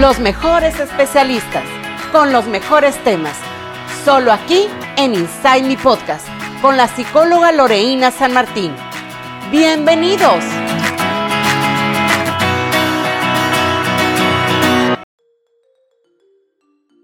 Los 0.00 0.18
mejores 0.18 0.80
especialistas, 0.80 1.62
con 2.10 2.32
los 2.32 2.46
mejores 2.46 2.96
temas. 3.04 3.36
Solo 4.02 4.32
aquí 4.32 4.66
en 4.96 5.14
Inside 5.14 5.64
Me 5.64 5.76
Podcast, 5.76 6.26
con 6.62 6.78
la 6.78 6.88
psicóloga 6.88 7.52
Loreína 7.52 8.10
San 8.10 8.32
Martín. 8.32 8.74
Bienvenidos. 9.50 10.42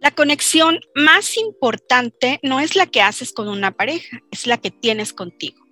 La 0.00 0.10
conexión 0.12 0.80
más 0.94 1.36
importante 1.36 2.40
no 2.42 2.60
es 2.60 2.76
la 2.76 2.86
que 2.86 3.02
haces 3.02 3.34
con 3.34 3.48
una 3.48 3.72
pareja, 3.72 4.22
es 4.30 4.46
la 4.46 4.56
que 4.56 4.70
tienes 4.70 5.12
contigo. 5.12 5.62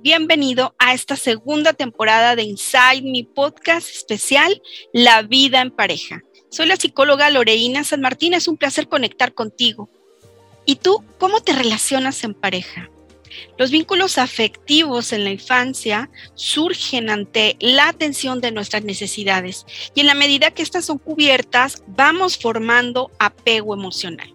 Bienvenido 0.00 0.74
a 0.78 0.92
esta 0.92 1.16
segunda 1.16 1.72
temporada 1.72 2.36
de 2.36 2.42
Inside 2.42 3.00
Mi 3.00 3.22
podcast 3.22 3.88
especial 3.88 4.60
La 4.92 5.22
vida 5.22 5.62
en 5.62 5.70
pareja. 5.70 6.22
Soy 6.50 6.66
la 6.66 6.76
psicóloga 6.76 7.28
Loreína 7.30 7.84
San 7.84 8.00
Martín, 8.00 8.34
es 8.34 8.48
un 8.48 8.56
placer 8.56 8.88
conectar 8.88 9.34
contigo. 9.34 9.90
¿Y 10.64 10.76
tú 10.76 11.02
cómo 11.18 11.40
te 11.40 11.52
relacionas 11.52 12.22
en 12.24 12.34
pareja? 12.34 12.90
Los 13.58 13.70
vínculos 13.70 14.18
afectivos 14.18 15.12
en 15.12 15.24
la 15.24 15.30
infancia 15.30 16.10
surgen 16.34 17.10
ante 17.10 17.56
la 17.60 17.88
atención 17.88 18.40
de 18.40 18.52
nuestras 18.52 18.84
necesidades 18.84 19.66
y 19.94 20.00
en 20.00 20.06
la 20.06 20.14
medida 20.14 20.50
que 20.50 20.62
estas 20.62 20.84
son 20.86 20.98
cubiertas 20.98 21.82
vamos 21.86 22.38
formando 22.38 23.10
apego 23.18 23.74
emocional. 23.74 24.32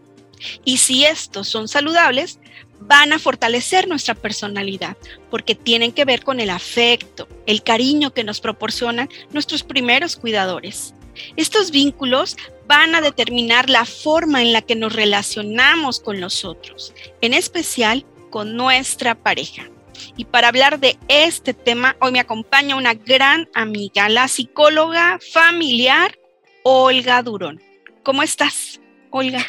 Y 0.66 0.78
si 0.78 1.06
estos 1.06 1.48
son 1.48 1.68
saludables, 1.68 2.40
van 2.80 3.14
a 3.14 3.20
fortalecer 3.20 3.88
nuestra 3.88 4.16
personalidad 4.16 4.98
porque 5.30 5.56
tienen 5.56 5.92
que 5.92 6.06
ver 6.06 6.23
con 6.23 6.40
el 6.40 6.50
afecto, 6.50 7.28
el 7.46 7.64
cariño 7.64 8.12
que 8.12 8.23
nos 8.23 8.42
proporcionan 8.42 9.09
nuestros 9.31 9.64
primeros 9.64 10.16
cuidadores. 10.16 10.94
Estos 11.36 11.72
vínculos 11.72 12.38
van 12.67 12.95
a 12.95 13.02
determinar 13.02 13.70
la 13.70 13.86
forma 13.86 14.42
en 14.42 14.54
la 14.54 14.62
que 14.62 14.76
nos 14.76 14.94
relacionamos 14.94 16.00
con 16.00 16.22
los 16.22 16.45
otros, 16.45 16.94
en 17.22 17.34
especial 17.34 18.06
con 18.30 18.56
nuestra 18.56 19.16
pareja. 19.16 19.70
Y 20.18 20.26
para 20.26 20.48
hablar 20.48 20.80
de 20.80 20.98
este 21.08 21.53
tema, 21.53 21.95
hoy 22.00 22.12
me 22.12 22.20
acompaña 22.20 22.76
una 22.76 22.94
gran 22.94 23.50
amiga, 23.53 24.09
la 24.09 24.28
psicóloga 24.28 25.20
familiar 25.31 26.18
Olga 26.64 27.22
Durón. 27.23 27.62
¿Cómo 28.03 28.23
estás, 28.23 28.80
Olga? 29.09 29.46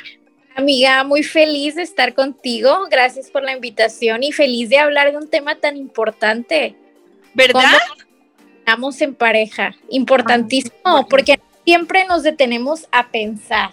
Amiga, 0.55 1.05
muy 1.05 1.23
feliz 1.23 1.77
de 1.77 1.83
estar 1.83 2.15
contigo. 2.15 2.87
Gracias 2.91 3.31
por 3.31 3.43
la 3.43 3.53
invitación 3.53 4.23
y 4.23 4.33
feliz 4.33 4.69
de 4.69 4.79
hablar 4.79 5.11
de 5.11 5.17
un 5.17 5.31
tema 5.31 5.57
tan 5.57 5.77
importante. 5.77 6.77
¿Verdad? 7.35 7.79
Estamos 8.59 9.01
en 9.01 9.15
pareja. 9.15 9.75
Importantísimo, 9.89 11.07
porque 11.09 11.41
siempre 11.65 12.05
nos 12.07 12.23
detenemos 12.23 12.87
a 12.93 13.09
pensar. 13.09 13.73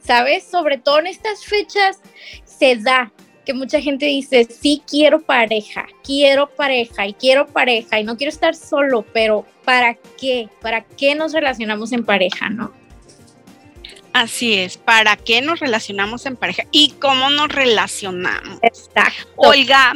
¿Sabes? 0.00 0.44
Sobre 0.44 0.78
todo 0.78 1.00
en 1.00 1.08
estas 1.08 1.44
fechas 1.44 2.00
se 2.44 2.76
da 2.76 3.12
que 3.44 3.54
mucha 3.54 3.80
gente 3.80 4.04
dice, 4.04 4.44
sí 4.44 4.82
quiero 4.86 5.22
pareja, 5.22 5.86
quiero 6.04 6.50
pareja 6.50 7.06
y 7.06 7.14
quiero 7.14 7.46
pareja 7.46 7.98
y 7.98 8.04
no 8.04 8.16
quiero 8.16 8.30
estar 8.30 8.54
solo, 8.54 9.06
pero 9.14 9.46
¿para 9.64 9.94
qué? 10.20 10.50
¿Para 10.60 10.82
qué 10.82 11.14
nos 11.14 11.32
relacionamos 11.32 11.92
en 11.92 12.04
pareja, 12.04 12.50
no? 12.50 12.72
Así 14.12 14.54
es, 14.54 14.76
¿para 14.76 15.16
qué 15.16 15.40
nos 15.40 15.60
relacionamos 15.60 16.26
en 16.26 16.36
pareja? 16.36 16.64
¿Y 16.72 16.90
cómo 17.00 17.30
nos 17.30 17.48
relacionamos? 17.48 18.58
Exacto. 18.60 19.28
Olga, 19.36 19.94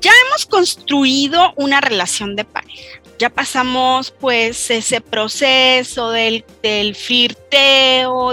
ya 0.00 0.12
hemos 0.26 0.46
construido 0.46 1.52
una 1.56 1.80
relación 1.80 2.36
de 2.36 2.44
pareja 2.44 2.97
ya 3.18 3.30
pasamos 3.30 4.10
pues 4.10 4.70
ese 4.70 5.00
proceso 5.00 6.10
del, 6.10 6.44
del 6.62 6.96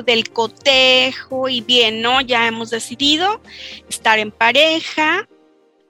del 0.05 0.29
cotejo 0.31 1.49
y 1.49 1.61
bien, 1.61 2.01
¿no? 2.01 2.21
Ya 2.21 2.47
hemos 2.47 2.69
decidido 2.69 3.41
estar 3.89 4.19
en 4.19 4.31
pareja 4.31 5.27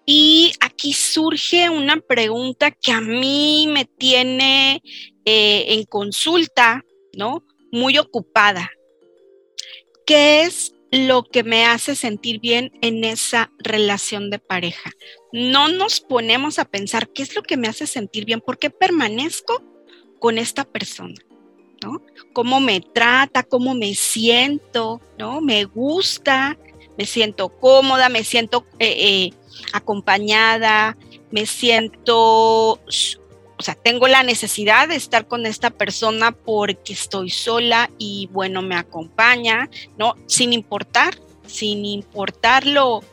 y 0.05 0.53
aquí 0.61 0.93
surge 0.93 1.69
una 1.69 1.97
pregunta 1.97 2.71
que 2.71 2.91
a 2.91 3.01
mí 3.01 3.67
me 3.69 3.85
tiene 3.85 4.81
eh, 5.25 5.65
en 5.69 5.83
consulta, 5.83 6.83
¿no? 7.13 7.43
Muy 7.71 7.97
ocupada. 7.97 8.71
¿Qué 10.05 10.43
es 10.43 10.75
lo 10.95 11.23
que 11.23 11.43
me 11.43 11.65
hace 11.65 11.95
sentir 11.95 12.39
bien 12.39 12.71
en 12.81 13.03
esa 13.03 13.51
relación 13.59 14.29
de 14.29 14.39
pareja. 14.39 14.91
No 15.35 15.67
nos 15.67 15.99
ponemos 15.99 16.59
a 16.59 16.63
pensar 16.65 17.09
qué 17.09 17.21
es 17.21 17.35
lo 17.35 17.43
que 17.43 17.57
me 17.57 17.67
hace 17.67 17.87
sentir 17.87 18.23
bien, 18.23 18.39
por 18.39 18.57
qué 18.57 18.69
permanezco 18.69 19.61
con 20.17 20.37
esta 20.37 20.63
persona, 20.63 21.15
¿no? 21.83 22.01
Cómo 22.31 22.61
me 22.61 22.79
trata, 22.79 23.43
cómo 23.43 23.75
me 23.75 23.95
siento, 23.95 25.01
¿no? 25.19 25.41
Me 25.41 25.65
gusta, 25.65 26.57
me 26.97 27.05
siento 27.05 27.49
cómoda, 27.49 28.07
me 28.07 28.23
siento 28.23 28.65
eh, 28.79 28.95
eh, 28.97 29.33
acompañada, 29.73 30.95
me 31.31 31.45
siento 31.45 32.79
o 33.57 33.61
sea, 33.61 33.75
tengo 33.75 34.07
la 34.07 34.23
necesidad 34.23 34.87
de 34.87 34.95
estar 34.95 35.27
con 35.27 35.45
esta 35.45 35.69
persona 35.69 36.31
porque 36.31 36.93
estoy 36.93 37.29
sola 37.29 37.91
y 37.97 38.29
bueno, 38.31 38.61
me 38.61 38.75
acompaña, 38.75 39.69
¿no? 39.97 40.15
Sin 40.27 40.53
importar, 40.53 41.19
sin 41.45 41.83
importar 41.83 42.65
lo, 42.65 43.03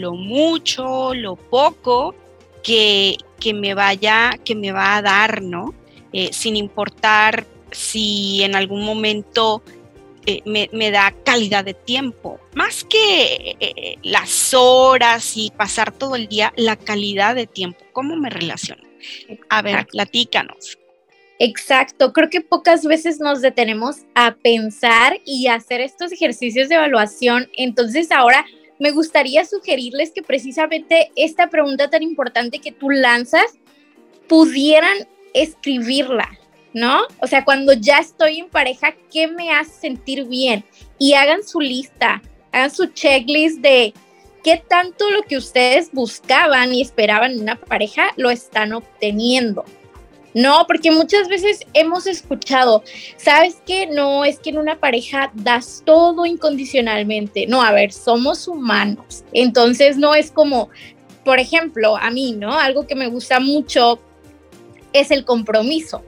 mucho, 0.00 1.14
lo 1.14 1.36
poco 1.36 2.14
que, 2.62 3.16
que, 3.38 3.54
me 3.54 3.74
vaya, 3.74 4.38
que 4.44 4.54
me 4.54 4.72
va 4.72 4.96
a 4.96 5.02
dar, 5.02 5.42
¿no? 5.42 5.74
Eh, 6.12 6.30
sin 6.32 6.56
importar 6.56 7.46
si 7.70 8.42
en 8.42 8.54
algún 8.54 8.84
momento 8.84 9.62
eh, 10.26 10.42
me, 10.44 10.90
da 10.90 11.14
calidad 11.24 11.64
de 11.64 11.74
tiempo. 11.74 12.38
Más 12.54 12.84
que 12.84 13.56
eh, 13.58 13.98
las 14.02 14.54
horas 14.54 15.36
y 15.36 15.50
pasar 15.50 15.92
todo 15.92 16.16
el 16.16 16.28
día, 16.28 16.52
la 16.56 16.76
calidad 16.76 17.34
de 17.34 17.46
tiempo, 17.46 17.84
cómo 17.92 18.16
me 18.16 18.30
relaciono. 18.30 18.82
A 19.48 19.62
ver, 19.62 19.86
platícanos. 19.86 20.78
Exacto, 21.44 22.12
creo 22.12 22.30
que 22.30 22.40
pocas 22.40 22.84
veces 22.84 23.18
nos 23.18 23.40
detenemos 23.40 24.02
a 24.14 24.36
pensar 24.36 25.20
y 25.24 25.48
hacer 25.48 25.80
estos 25.80 26.12
ejercicios 26.12 26.68
de 26.68 26.76
evaluación. 26.76 27.50
Entonces 27.56 28.12
ahora 28.12 28.46
me 28.82 28.90
gustaría 28.90 29.44
sugerirles 29.44 30.10
que 30.10 30.24
precisamente 30.24 31.12
esta 31.14 31.48
pregunta 31.48 31.88
tan 31.88 32.02
importante 32.02 32.58
que 32.58 32.72
tú 32.72 32.90
lanzas 32.90 33.44
pudieran 34.28 35.06
escribirla, 35.34 36.28
¿no? 36.74 37.02
O 37.20 37.28
sea, 37.28 37.44
cuando 37.44 37.74
ya 37.74 37.98
estoy 37.98 38.40
en 38.40 38.48
pareja, 38.50 38.96
¿qué 39.12 39.28
me 39.28 39.52
hace 39.52 39.70
sentir 39.82 40.24
bien? 40.24 40.64
Y 40.98 41.14
hagan 41.14 41.44
su 41.44 41.60
lista, 41.60 42.22
hagan 42.50 42.72
su 42.72 42.86
checklist 42.86 43.60
de 43.60 43.94
qué 44.42 44.56
tanto 44.56 45.08
lo 45.12 45.22
que 45.22 45.36
ustedes 45.36 45.92
buscaban 45.92 46.74
y 46.74 46.82
esperaban 46.82 47.30
en 47.34 47.42
una 47.42 47.60
pareja 47.60 48.10
lo 48.16 48.30
están 48.30 48.72
obteniendo. 48.72 49.64
No, 50.34 50.64
porque 50.66 50.90
muchas 50.90 51.28
veces 51.28 51.60
hemos 51.74 52.06
escuchado, 52.06 52.82
¿sabes 53.16 53.62
qué? 53.66 53.86
No, 53.86 54.24
es 54.24 54.38
que 54.38 54.50
en 54.50 54.58
una 54.58 54.78
pareja 54.78 55.30
das 55.34 55.82
todo 55.84 56.24
incondicionalmente. 56.24 57.46
No, 57.46 57.62
a 57.62 57.72
ver, 57.72 57.92
somos 57.92 58.48
humanos. 58.48 59.24
Entonces 59.32 59.98
no 59.98 60.14
es 60.14 60.30
como, 60.30 60.70
por 61.24 61.38
ejemplo, 61.38 61.96
a 61.96 62.10
mí, 62.10 62.32
¿no? 62.32 62.58
Algo 62.58 62.86
que 62.86 62.94
me 62.94 63.08
gusta 63.08 63.40
mucho 63.40 64.00
es 64.92 65.10
el 65.10 65.24
compromiso. 65.24 66.02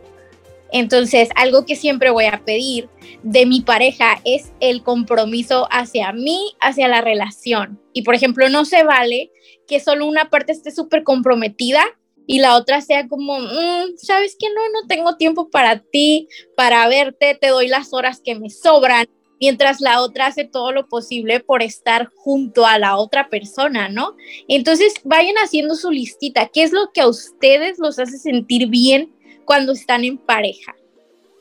Entonces, 0.73 1.29
algo 1.37 1.67
que 1.67 1.77
siempre 1.77 2.11
voy 2.11 2.25
a 2.25 2.43
pedir 2.45 2.89
de 3.23 3.47
mi 3.47 3.61
pareja 3.61 4.21
es 4.25 4.53
el 4.59 4.83
compromiso 4.83 5.69
hacia 5.71 6.13
mí, 6.13 6.55
hacia 6.61 6.89
la 6.89 7.01
relación. 7.01 7.81
Y, 7.93 8.03
por 8.03 8.17
ejemplo, 8.17 8.49
no 8.49 8.65
se 8.65 8.83
vale 8.83 9.31
que 9.69 9.79
solo 9.79 10.07
una 10.07 10.31
parte 10.31 10.51
esté 10.51 10.73
súper 10.73 11.05
comprometida 11.05 11.85
y 12.27 12.39
la 12.39 12.57
otra 12.57 12.81
sea 12.81 13.09
como, 13.09 13.39
mm, 13.39 13.97
sabes 13.97 14.37
que 14.39 14.49
no, 14.49 14.61
no 14.73 14.87
tengo 14.87 15.17
tiempo 15.17 15.51
para 15.51 15.81
ti, 15.81 16.29
para 16.57 16.87
verte, 16.89 17.37
te 17.41 17.49
doy 17.49 17.69
las 17.69 17.93
horas 17.93 18.21
que 18.25 18.35
me 18.35 18.51
sobran, 18.51 19.07
mientras 19.41 19.81
la 19.81 20.01
otra 20.01 20.27
hace 20.27 20.45
todo 20.45 20.73
lo 20.73 20.89
posible 20.89 21.41
por 21.41 21.63
estar 21.63 22.09
junto 22.17 22.67
a 22.67 22.79
la 22.79 22.97
otra 22.97 23.29
persona, 23.29 23.89
¿no? 23.89 24.17
Entonces, 24.49 24.95
vayan 25.05 25.37
haciendo 25.37 25.75
su 25.75 25.91
listita, 25.91 26.49
¿qué 26.53 26.63
es 26.63 26.73
lo 26.73 26.93
que 26.93 27.03
a 27.03 27.09
ustedes 27.09 27.79
los 27.79 27.99
hace 27.99 28.19
sentir 28.19 28.69
bien 28.69 29.15
cuando 29.45 29.73
están 29.73 30.05
en 30.05 30.19
pareja. 30.19 30.75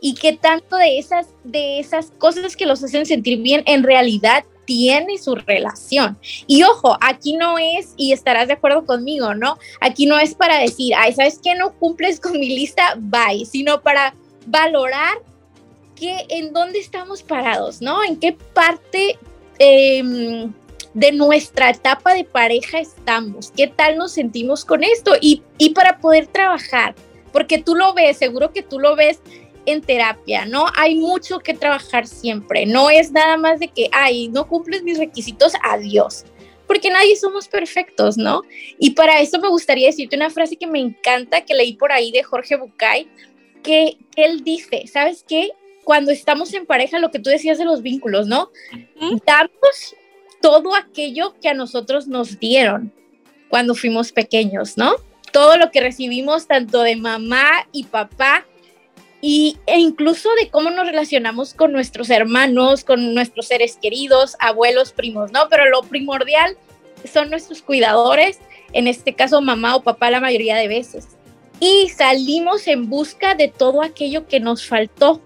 Y 0.02 0.16
qué 0.16 0.34
tanto 0.34 0.76
de 0.76 1.00
esas, 1.00 1.28
de 1.44 1.80
esas 1.80 2.12
cosas 2.12 2.56
que 2.56 2.66
los 2.66 2.84
hacen 2.84 3.06
sentir 3.06 3.42
bien 3.42 3.64
en 3.66 3.84
realidad 3.84 4.44
tiene 4.66 5.18
su 5.18 5.36
relación. 5.36 6.18
Y 6.48 6.64
ojo, 6.64 6.98
aquí 7.02 7.36
no 7.36 7.58
es, 7.58 7.94
y 7.98 8.14
estarás 8.14 8.48
de 8.48 8.54
acuerdo 8.54 8.86
conmigo, 8.86 9.34
¿no? 9.34 9.58
Aquí 9.80 10.06
no 10.06 10.20
es 10.20 10.36
para 10.36 10.60
decir, 10.60 10.94
ay, 10.98 11.14
¿sabes 11.14 11.40
qué? 11.44 11.56
No 11.56 11.74
cumples 11.74 12.20
con 12.20 12.34
mi 12.34 12.50
lista, 12.50 12.96
bye, 12.98 13.46
sino 13.46 13.82
para 13.82 14.14
valorar 14.46 15.18
que 15.96 16.26
en 16.30 16.54
dónde 16.54 16.80
estamos 16.80 17.24
parados, 17.24 17.82
¿no? 17.82 18.04
En 18.04 18.18
qué 18.18 18.36
parte 18.54 19.18
em, 19.60 20.52
de 20.94 21.12
nuestra 21.12 21.70
etapa 21.70 22.14
de 22.14 22.24
pareja 22.24 22.80
estamos, 22.80 23.52
qué 23.56 23.68
tal 23.68 23.98
nos 23.98 24.12
sentimos 24.12 24.66
con 24.66 24.84
esto 24.84 25.14
y, 25.20 25.44
y 25.58 25.70
para 25.70 26.00
poder 26.00 26.28
trabajar 26.28 26.96
porque 27.34 27.58
tú 27.58 27.76
lo 27.76 27.94
ves, 27.94 28.18
seguro 28.18 28.54
que 28.54 28.62
tú 28.62 28.80
lo 28.80 28.96
ves 28.96 29.20
en 29.66 29.82
terapia, 29.82 30.46
¿no? 30.46 30.66
Hay 30.76 30.96
mucho 30.96 31.40
que 31.40 31.54
trabajar 31.54 32.08
siempre. 32.08 32.66
No 32.66 32.90
es 32.90 33.12
nada 33.12 33.38
más 33.38 33.60
de 33.60 33.68
que, 33.68 33.90
ay, 33.92 34.28
no 34.30 34.48
cumples 34.48 34.84
mis 34.84 34.98
requisitos, 34.98 35.54
adiós. 35.64 36.26
Porque 36.68 36.90
nadie 36.90 37.16
somos 37.16 37.48
perfectos, 37.48 38.18
¿no? 38.18 38.42
Y 38.80 38.92
para 38.92 39.20
eso 39.20 39.40
me 39.40 39.50
gustaría 39.50 39.88
decirte 39.88 40.16
una 40.16 40.30
frase 40.30 40.56
que 40.56 40.68
me 40.68 40.80
encanta, 40.80 41.42
que 41.42 41.54
leí 41.54 41.74
por 41.74 41.92
ahí 41.92 42.12
de 42.12 42.24
Jorge 42.24 42.56
Bucay, 42.56 43.08
que, 43.62 43.98
él 44.16 44.44
dice, 44.44 44.86
¿sabes 44.88 45.26
qué? 45.28 45.52
Cuando 45.84 46.12
estamos 46.12 46.54
en 46.54 46.66
pareja, 46.66 47.00
lo 47.00 47.12
que 47.12 47.20
tú 47.20 47.30
decías 47.30 47.58
de 47.58 47.66
los 47.66 47.82
vínculos, 47.82 48.28
¿no? 48.28 48.52
Damos 49.26 49.96
todo 50.42 50.76
aquello 50.76 51.36
que 51.42 51.50
a 51.50 51.54
nosotros 51.54 52.08
nos 52.08 52.40
dieron 52.40 52.94
cuando 53.50 53.76
fuimos 53.76 54.12
pequeños, 54.12 54.78
¿no? 54.78 54.96
Todo 55.32 55.58
lo 55.58 55.72
que 55.72 55.82
recibimos 55.82 56.48
tanto 56.48 56.84
de 56.84 56.96
mamá 56.96 57.68
y 57.72 57.86
papá 57.86 58.46
y, 59.26 59.58
e 59.68 59.80
incluso 59.80 60.28
de 60.36 60.50
cómo 60.50 60.70
nos 60.70 60.86
relacionamos 60.86 61.54
con 61.54 61.72
nuestros 61.72 62.10
hermanos, 62.10 62.84
con 62.84 63.14
nuestros 63.14 63.48
seres 63.48 63.80
queridos, 63.82 64.36
abuelos, 64.38 64.92
primos, 64.92 65.32
¿no? 65.32 65.48
Pero 65.50 65.70
lo 65.70 65.82
primordial 65.84 66.58
son 67.10 67.30
nuestros 67.30 67.62
cuidadores, 67.62 68.42
en 68.74 68.86
este 68.86 69.14
caso 69.14 69.40
mamá 69.42 69.78
o 69.78 69.82
papá 69.82 70.12
la 70.12 70.20
mayoría 70.20 70.58
de 70.58 70.68
veces. 70.68 71.08
Y 71.62 71.88
salimos 71.88 72.68
en 72.68 72.90
busca 72.90 73.34
de 73.34 73.48
todo 73.48 73.82
aquello 73.82 74.28
que 74.28 74.42
nos 74.42 74.68
faltó. 74.68 75.22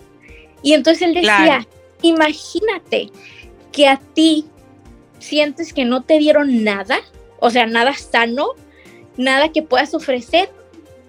Y 0.62 0.74
entonces 0.74 1.02
él 1.02 1.16
decía, 1.16 1.68
imagínate 2.04 3.10
que 3.72 3.88
a 3.88 3.98
ti 3.98 4.46
sientes 5.18 5.74
que 5.74 5.86
no 5.86 6.04
te 6.04 6.20
dieron 6.20 6.64
nada, 6.64 7.00
o 7.40 7.50
sea, 7.50 7.66
nada 7.66 7.96
sano, 7.96 8.50
nada 9.18 9.52
que 9.52 9.64
puedas 9.64 9.96
ofrecer, 9.96 10.52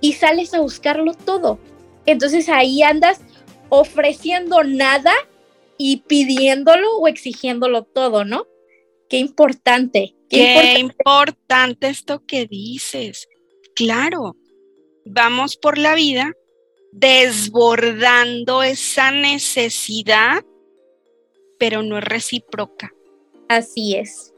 y 0.00 0.14
sales 0.14 0.54
a 0.54 0.60
buscarlo 0.60 1.12
todo 1.12 1.58
entonces 2.10 2.48
ahí 2.48 2.82
andas 2.82 3.20
ofreciendo 3.68 4.64
nada 4.64 5.12
y 5.76 5.98
pidiéndolo 5.98 6.98
o 6.98 7.08
exigiéndolo 7.08 7.84
todo, 7.84 8.24
¿no? 8.24 8.46
Qué 9.08 9.18
importante. 9.18 10.14
Qué, 10.28 10.78
importante. 10.78 11.88
esto 11.88 12.24
que 12.26 12.46
dices. 12.46 13.28
Claro, 13.74 14.36
vamos 15.04 15.56
por 15.56 15.78
la 15.78 15.94
vida 15.94 16.32
desbordando 16.92 18.62
esa 18.62 19.10
necesidad, 19.10 20.44
pero 21.58 21.82
no 21.82 21.98
es 21.98 22.04
recíproca. 22.04 22.92
Así 23.48 23.94
es. 23.94 24.34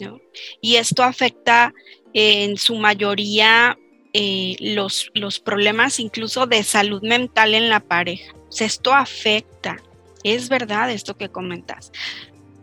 ¿no? 0.00 0.20
Y 0.60 0.76
esto 0.76 1.02
afecta 1.02 1.74
en 2.12 2.56
su 2.56 2.76
mayoría 2.76 3.78
eh, 4.20 4.56
los, 4.58 5.12
los 5.14 5.38
problemas 5.38 6.00
incluso 6.00 6.46
de 6.46 6.64
salud 6.64 7.00
mental 7.02 7.54
en 7.54 7.68
la 7.68 7.78
pareja. 7.78 8.34
esto 8.58 8.92
afecta, 8.92 9.76
es 10.24 10.48
verdad 10.48 10.90
esto 10.90 11.16
que 11.16 11.28
comentas. 11.28 11.92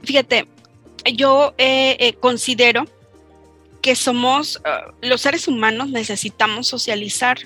Fíjate, 0.03 0.49
yo 1.13 1.53
eh, 1.57 1.95
eh, 1.97 2.13
considero 2.15 2.83
que 3.81 3.95
somos, 3.95 4.61
los 5.01 5.21
seres 5.21 5.47
humanos 5.47 5.91
necesitamos 5.91 6.67
socializar. 6.67 7.37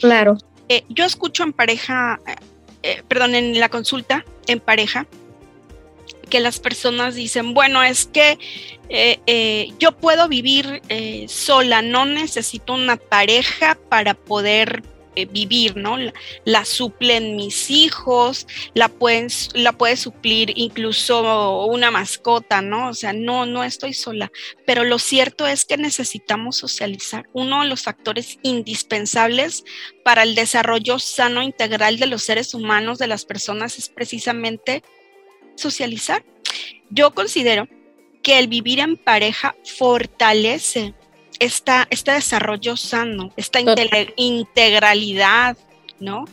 Claro. 0.00 0.36
yo 0.88 1.04
escucho 1.04 1.44
en 1.44 1.52
pareja, 1.52 2.18
perdón, 3.06 3.36
en 3.36 3.60
la 3.60 3.68
consulta 3.68 4.24
en 4.48 4.58
pareja, 4.58 5.06
que 6.34 6.40
las 6.40 6.58
personas 6.58 7.14
dicen, 7.14 7.54
bueno, 7.54 7.84
es 7.84 8.06
que 8.06 8.40
eh, 8.88 9.20
eh, 9.24 9.68
yo 9.78 9.92
puedo 9.92 10.26
vivir 10.26 10.82
eh, 10.88 11.26
sola, 11.28 11.80
no 11.80 12.06
necesito 12.06 12.74
una 12.74 12.96
pareja 12.96 13.78
para 13.88 14.14
poder 14.14 14.82
vivir, 15.32 15.76
¿no? 15.76 15.96
La, 16.44 16.64
suplen 16.64 17.36
mis 17.36 17.70
hijos, 17.70 18.48
la, 18.74 18.88
pueden, 18.88 19.28
la 19.54 19.70
puede 19.70 19.96
suplir 19.96 20.52
incluso 20.56 21.66
una 21.66 21.92
mascota, 21.92 22.62
¿no? 22.62 22.88
O 22.88 22.94
sea, 22.94 23.12
no, 23.12 23.46
no 23.46 23.62
estoy 23.62 23.94
sola. 23.94 24.32
Pero 24.66 24.82
lo 24.82 24.98
cierto 24.98 25.46
es 25.46 25.64
que 25.64 25.76
necesitamos 25.76 26.56
socializar. 26.56 27.28
Uno 27.32 27.62
de 27.62 27.68
los 27.68 27.84
factores 27.84 28.40
indispensables 28.42 29.62
para 30.02 30.24
el 30.24 30.34
desarrollo 30.34 30.98
sano 30.98 31.42
integral 31.42 32.00
de 32.00 32.06
los 32.06 32.24
seres 32.24 32.52
humanos, 32.52 32.98
de 32.98 33.06
las 33.06 33.24
personas, 33.24 33.78
es 33.78 33.88
precisamente 33.88 34.82
socializar. 35.56 36.24
Yo 36.90 37.14
considero 37.14 37.68
que 38.22 38.38
el 38.38 38.48
vivir 38.48 38.80
en 38.80 38.96
pareja 38.96 39.54
fortalece 39.64 40.94
esta, 41.40 41.86
este 41.90 42.12
desarrollo 42.12 42.76
sano, 42.76 43.32
esta 43.36 43.60
integralidad, 44.16 45.56
¿no? 46.00 46.24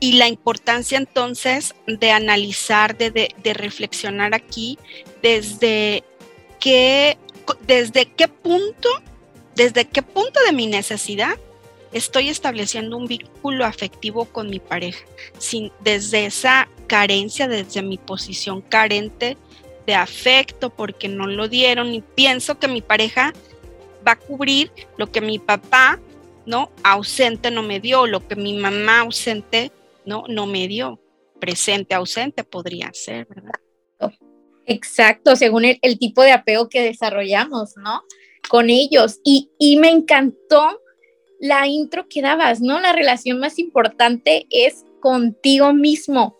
Y 0.00 0.14
la 0.14 0.28
importancia 0.28 0.98
entonces 0.98 1.74
de 1.86 2.10
analizar, 2.10 2.98
de, 2.98 3.10
de, 3.10 3.54
reflexionar 3.54 4.34
aquí 4.34 4.78
desde 5.22 6.02
qué, 6.58 7.16
desde 7.66 8.06
qué 8.06 8.26
punto, 8.26 8.88
desde 9.54 9.84
qué 9.86 10.02
punto 10.02 10.40
de 10.44 10.52
mi 10.52 10.66
necesidad 10.66 11.38
estoy 11.92 12.28
estableciendo 12.28 12.96
un 12.96 13.06
vínculo 13.06 13.64
afectivo 13.64 14.24
con 14.26 14.48
mi 14.48 14.58
pareja, 14.58 15.04
sin, 15.38 15.70
desde 15.80 16.26
esa 16.26 16.68
carencia, 16.86 17.48
desde 17.48 17.82
mi 17.82 17.98
posición 17.98 18.60
carente 18.60 19.36
de 19.86 19.94
afecto 19.94 20.70
porque 20.70 21.08
no 21.08 21.26
lo 21.26 21.48
dieron 21.48 21.92
y 21.94 22.02
pienso 22.02 22.58
que 22.58 22.68
mi 22.68 22.82
pareja 22.82 23.32
va 24.06 24.12
a 24.12 24.18
cubrir 24.18 24.70
lo 24.96 25.10
que 25.10 25.20
mi 25.20 25.38
papá, 25.38 26.00
¿no? 26.46 26.70
Ausente 26.82 27.50
no 27.50 27.62
me 27.62 27.80
dio, 27.80 28.06
lo 28.06 28.26
que 28.26 28.36
mi 28.36 28.54
mamá 28.54 29.00
ausente, 29.00 29.72
¿no? 30.04 30.24
No 30.28 30.46
me 30.46 30.68
dio. 30.68 30.98
Presente, 31.40 31.94
ausente 31.94 32.44
podría 32.44 32.90
ser, 32.92 33.26
¿verdad? 33.26 33.58
Exacto, 34.64 35.34
según 35.34 35.64
el, 35.64 35.98
tipo 35.98 36.22
de 36.22 36.30
apego 36.30 36.68
que 36.68 36.82
desarrollamos, 36.82 37.76
¿no? 37.76 38.02
Con 38.48 38.70
ellos. 38.70 39.18
Y, 39.24 39.50
y 39.58 39.76
me 39.76 39.90
encantó 39.90 40.81
la 41.42 41.66
intro 41.66 42.06
que 42.08 42.22
dabas, 42.22 42.60
¿no? 42.60 42.78
La 42.80 42.92
relación 42.92 43.40
más 43.40 43.58
importante 43.58 44.46
es 44.48 44.84
contigo 45.00 45.74
mismo. 45.74 46.38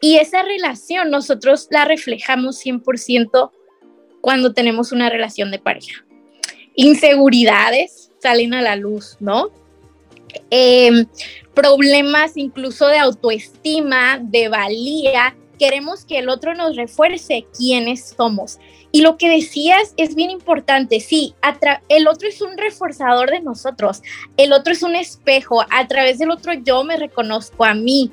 Y 0.00 0.18
esa 0.18 0.44
relación 0.44 1.10
nosotros 1.10 1.66
la 1.72 1.84
reflejamos 1.84 2.64
100% 2.64 3.50
cuando 4.20 4.54
tenemos 4.54 4.92
una 4.92 5.10
relación 5.10 5.50
de 5.50 5.58
pareja. 5.58 6.06
Inseguridades 6.76 8.12
salen 8.22 8.54
a 8.54 8.62
la 8.62 8.76
luz, 8.76 9.16
¿no? 9.18 9.50
Em, 10.50 11.04
problemas 11.52 12.36
incluso 12.36 12.86
de 12.86 12.98
autoestima, 12.98 14.20
de 14.22 14.48
valía. 14.48 15.36
Queremos 15.58 16.04
que 16.04 16.18
el 16.18 16.28
otro 16.28 16.54
nos 16.54 16.76
refuerce 16.76 17.46
quiénes 17.56 18.14
somos. 18.16 18.58
Y 18.92 19.02
lo 19.02 19.16
que 19.16 19.28
decías 19.28 19.94
es 19.96 20.14
bien 20.14 20.30
importante. 20.30 21.00
Sí, 21.00 21.34
el 21.88 22.06
otro 22.06 22.28
es 22.28 22.40
un 22.40 22.56
reforzador 22.56 23.30
de 23.30 23.40
nosotros. 23.40 24.02
El 24.36 24.52
otro 24.52 24.72
es 24.72 24.82
un 24.82 24.94
espejo. 24.94 25.64
A 25.70 25.88
través 25.88 26.18
del 26.18 26.30
otro 26.30 26.52
yo 26.52 26.84
me 26.84 26.96
reconozco 26.96 27.64
a 27.64 27.74
mí 27.74 28.10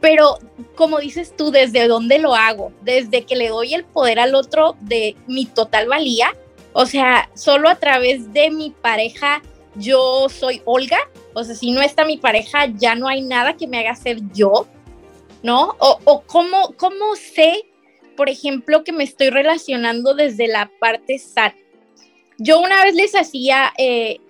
pero 0.00 0.38
como 0.74 0.98
dices 0.98 1.34
tú, 1.36 1.50
¿desde 1.50 1.88
dónde 1.88 2.18
lo 2.18 2.34
hago? 2.34 2.72
Desde 2.82 3.24
que 3.24 3.36
le 3.36 3.48
doy 3.48 3.74
el 3.74 3.84
poder 3.84 4.20
al 4.20 4.34
otro 4.34 4.76
de 4.80 5.16
mi 5.26 5.46
total 5.46 5.88
valía, 5.88 6.34
o 6.72 6.86
sea, 6.86 7.30
solo 7.34 7.68
a 7.68 7.76
través 7.76 8.32
de 8.32 8.50
mi 8.50 8.70
pareja 8.70 9.42
yo 9.74 10.28
soy 10.28 10.62
Olga, 10.64 10.98
o 11.34 11.44
sea, 11.44 11.54
si 11.54 11.70
no 11.70 11.82
está 11.82 12.04
mi 12.04 12.16
pareja 12.16 12.66
ya 12.66 12.94
no 12.94 13.08
hay 13.08 13.22
nada 13.22 13.56
que 13.56 13.66
me 13.66 13.78
haga 13.78 13.94
ser 13.94 14.18
yo, 14.32 14.66
¿no? 15.42 15.76
O, 15.78 15.98
o 16.04 16.22
cómo, 16.22 16.74
cómo 16.76 17.16
sé, 17.16 17.64
por 18.16 18.28
ejemplo, 18.28 18.84
que 18.84 18.92
me 18.92 19.04
estoy 19.04 19.30
relacionando 19.30 20.14
desde 20.14 20.48
la 20.48 20.70
parte 20.80 21.18
sana. 21.18 21.54
Yo 22.38 22.60
una 22.60 22.84
vez 22.84 22.94
les 22.94 23.14
hacía 23.14 23.72
eh, 23.78 24.20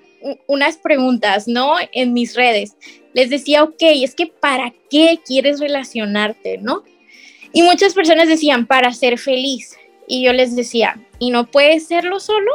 unas 0.46 0.76
preguntas, 0.76 1.46
¿no? 1.46 1.74
En 1.92 2.12
mis 2.12 2.34
redes. 2.34 2.76
Les 3.12 3.30
decía, 3.30 3.62
ok, 3.62 3.80
es 3.80 4.14
que 4.14 4.26
¿para 4.26 4.72
qué 4.90 5.20
quieres 5.24 5.60
relacionarte, 5.60 6.58
no? 6.58 6.84
Y 7.52 7.62
muchas 7.62 7.94
personas 7.94 8.28
decían, 8.28 8.66
para 8.66 8.92
ser 8.92 9.18
feliz. 9.18 9.76
Y 10.06 10.24
yo 10.24 10.32
les 10.32 10.56
decía, 10.56 10.98
¿y 11.18 11.30
no 11.30 11.50
puedes 11.50 11.86
serlo 11.86 12.20
solo? 12.20 12.50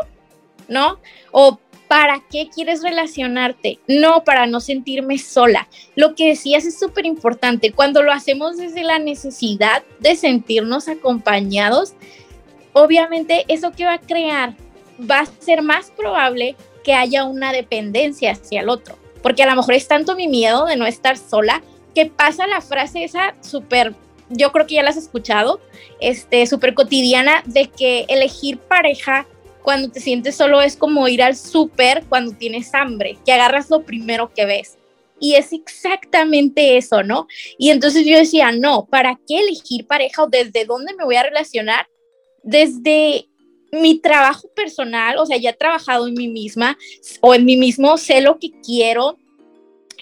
¿No? 0.67 0.99
O 1.31 1.59
¿para 1.87 2.21
qué 2.31 2.49
quieres 2.53 2.81
relacionarte? 2.81 3.79
No, 3.87 4.23
para 4.23 4.47
no 4.47 4.59
sentirme 4.59 5.17
sola. 5.17 5.67
Lo 5.95 6.15
que 6.15 6.27
decías 6.27 6.65
es 6.65 6.79
súper 6.79 7.05
importante. 7.05 7.71
Cuando 7.71 8.03
lo 8.03 8.11
hacemos 8.11 8.57
desde 8.57 8.83
la 8.83 8.99
necesidad 8.99 9.83
de 9.99 10.15
sentirnos 10.15 10.87
acompañados, 10.87 11.93
obviamente 12.73 13.45
eso 13.47 13.71
que 13.71 13.85
va 13.85 13.93
a 13.93 13.99
crear 13.99 14.55
va 14.99 15.19
a 15.19 15.25
ser 15.25 15.61
más 15.61 15.91
probable 15.91 16.55
que 16.83 16.93
haya 16.93 17.23
una 17.23 17.51
dependencia 17.51 18.31
hacia 18.31 18.61
el 18.61 18.69
otro. 18.69 18.97
Porque 19.21 19.43
a 19.43 19.47
lo 19.47 19.55
mejor 19.55 19.73
es 19.73 19.87
tanto 19.87 20.15
mi 20.15 20.27
miedo 20.27 20.65
de 20.65 20.75
no 20.75 20.85
estar 20.85 21.17
sola 21.17 21.61
que 21.95 22.05
pasa 22.07 22.47
la 22.47 22.61
frase 22.61 23.03
esa 23.03 23.35
súper, 23.41 23.93
yo 24.29 24.51
creo 24.51 24.67
que 24.67 24.75
ya 24.75 24.83
la 24.83 24.89
has 24.89 24.97
escuchado, 24.97 25.61
este, 26.01 26.45
súper 26.47 26.73
cotidiana 26.73 27.43
de 27.45 27.67
que 27.67 28.05
elegir 28.09 28.57
pareja 28.57 29.27
cuando 29.63 29.89
te 29.89 29.99
sientes 29.99 30.35
solo 30.35 30.61
es 30.61 30.75
como 30.75 31.07
ir 31.07 31.23
al 31.23 31.35
súper 31.35 32.03
cuando 32.07 32.33
tienes 32.33 32.73
hambre, 32.73 33.17
que 33.25 33.31
agarras 33.31 33.69
lo 33.69 33.83
primero 33.83 34.31
que 34.33 34.45
ves. 34.45 34.77
y 35.19 35.35
es 35.35 35.53
exactamente 35.53 36.75
eso, 36.75 37.01
¿no? 37.01 37.27
Y 37.57 37.69
entonces 37.69 38.05
yo 38.05 38.17
decía, 38.17 38.51
no, 38.51 38.85
¿para 38.85 39.17
qué 39.25 39.39
elegir 39.39 39.87
pareja 39.87 40.23
o 40.23 40.27
desde 40.27 40.65
dónde 40.65 40.93
me 40.95 41.05
voy 41.05 41.15
a 41.15 41.23
relacionar? 41.23 41.87
Desde 42.43 43.29
mi 43.71 43.99
trabajo 43.99 44.49
personal, 44.53 45.17
o 45.17 45.25
sea, 45.25 45.37
ya 45.37 45.51
he 45.51 45.53
trabajado 45.53 46.07
en 46.07 46.13
mí 46.13 46.27
misma 46.27 46.77
o 47.21 47.33
en 47.33 47.45
mí 47.45 47.55
mismo, 47.55 47.97
sé 47.97 48.21
lo 48.21 48.37
que 48.37 48.51
quiero, 48.65 49.17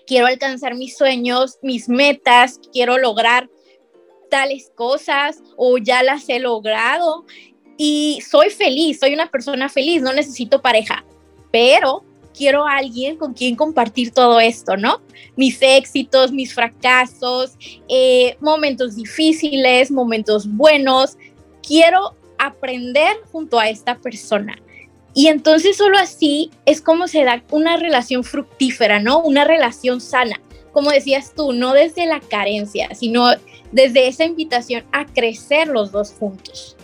quiero 0.08 0.25
alcanzar 0.25 0.75
mis 0.75 0.98
sueños, 0.98 1.58
mis 1.62 1.88
metas, 1.88 2.60
quiero 2.74 2.98
lograr 2.98 3.50
tales 4.30 4.72
cosas 4.75 5.41
o 5.56 5.77
ya 5.77 6.03
las 6.03 6.27
he 6.30 6.39
logrado 6.39 7.25
y 7.84 8.22
soy 8.22 8.52
feliz, 8.52 9.00
soy 9.00 9.16
una 9.16 9.26
persona 9.26 9.68
feliz, 9.68 10.04
no 10.04 10.14
necesito 10.14 10.62
pareja, 10.62 11.04
pero 11.52 12.04
quiero 12.32 12.68
a 12.68 12.78
alguien 12.78 13.18
con 13.18 13.34
quien 13.34 13.56
compartir 13.56 14.12
todo 14.12 14.40
esto, 14.40 14.78
¿no? 14.78 15.02
Mis 15.36 15.58
éxitos, 15.64 16.32
mis 16.32 16.54
fracasos, 16.54 17.54
eh, 17.90 18.38
momentos 18.40 18.96
difíciles, 18.96 19.90
momentos 19.90 20.48
buenos. 20.48 21.18
Quiero 21.68 22.16
aprender 22.38 23.18
junto 23.32 23.58
a 23.58 23.68
esta 23.68 23.98
persona. 23.98 24.62
Y 25.16 25.30
entonces 25.30 25.76
solo 25.76 25.98
así 25.98 26.52
es 26.68 26.82
como 26.82 27.08
se 27.08 27.24
da 27.24 27.44
una 27.50 27.78
relación 27.78 28.24
fructífera, 28.24 29.00
¿no? 29.00 29.22
Una 29.22 29.44
relación 29.44 30.02
sana. 30.02 30.40
Como 30.72 30.92
decías 30.92 31.34
tú, 31.36 31.52
no 31.52 31.74
desde 31.74 32.06
la 32.06 32.20
carencia, 32.20 32.94
sino 32.94 33.32
desde 33.72 34.08
esa 34.08 34.26
invitación 34.26 34.84
a 34.92 35.08
crecer 35.08 35.68
los 35.68 35.92
dos 35.92 36.12
juntos. 36.12 36.78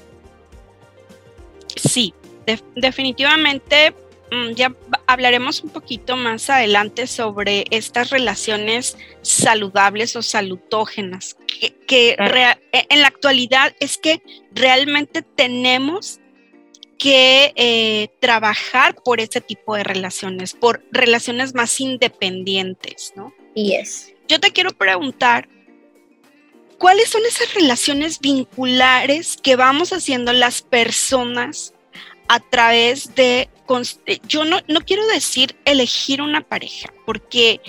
Sí, 1.78 2.14
definitivamente 2.76 3.94
mm, 4.32 4.52
ya 4.54 4.76
hablaremos 5.06 5.64
un 5.64 5.70
poquito 5.70 6.16
más 6.16 6.50
adelante 6.50 7.08
sobre 7.08 7.66
estas 7.72 8.10
relaciones 8.10 8.98
saludables 9.22 10.16
o 10.16 10.22
salutógenas, 10.22 11.38
que, 11.88 12.16
e, 12.18 12.86
en 12.90 13.02
la 13.02 13.08
actualidad 13.08 13.76
es 13.80 13.98
que 13.98 14.22
realmente 14.52 15.22
tenemos 15.22 16.20
que 16.98 17.54
eh, 17.56 18.10
trabajar 18.20 18.96
por 19.04 19.20
ese 19.20 19.40
tipo 19.40 19.76
de 19.76 19.84
relaciones, 19.84 20.54
por 20.54 20.84
relaciones 20.92 21.54
más 21.54 21.80
independientes, 21.80 23.14
¿no? 23.16 23.34
Y 23.54 23.74
es. 23.74 24.14
Yo 24.28 24.40
te 24.40 24.52
quiero 24.52 24.72
preguntar, 24.72 25.48
¿cuáles 26.78 27.10
son 27.10 27.26
esas 27.26 27.54
relaciones 27.54 28.20
vinculares 28.20 29.38
que 29.38 29.56
vamos 29.56 29.94
haciendo 29.94 30.34
las 30.34 30.62
personas 30.62 31.74
a 32.28 32.40
través 32.40 33.16
de, 33.16 33.50
yo 34.28 34.46
no, 34.46 34.60
no 34.68 34.82
quiero 34.82 35.06
decir 35.08 35.56
elegir 35.66 36.22
una 36.22 36.42
pareja, 36.42 36.94
porque 37.06 37.62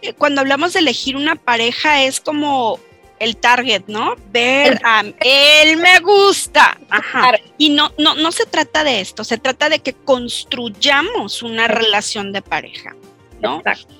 eh, 0.00 0.12
cuando 0.14 0.40
hablamos 0.40 0.72
de 0.72 0.80
elegir 0.80 1.16
una 1.16 1.36
pareja 1.36 2.02
es 2.02 2.20
como 2.20 2.80
el 3.18 3.36
target, 3.36 3.84
¿no? 3.86 4.16
Ver 4.32 4.80
a 4.84 5.04
él 5.20 5.76
me 5.76 6.00
gusta. 6.00 6.76
Ajá. 6.90 7.32
Y 7.56 7.70
no, 7.70 7.92
no, 7.96 8.16
no 8.16 8.32
se 8.32 8.46
trata 8.46 8.82
de 8.82 9.00
esto, 9.00 9.22
se 9.22 9.38
trata 9.38 9.68
de 9.68 9.78
que 9.78 9.92
construyamos 9.92 11.42
una 11.42 11.68
relación 11.68 12.32
de 12.32 12.42
pareja, 12.42 12.96
¿no? 13.40 13.58
Exacto. 13.58 13.94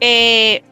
Eh, 0.00 0.64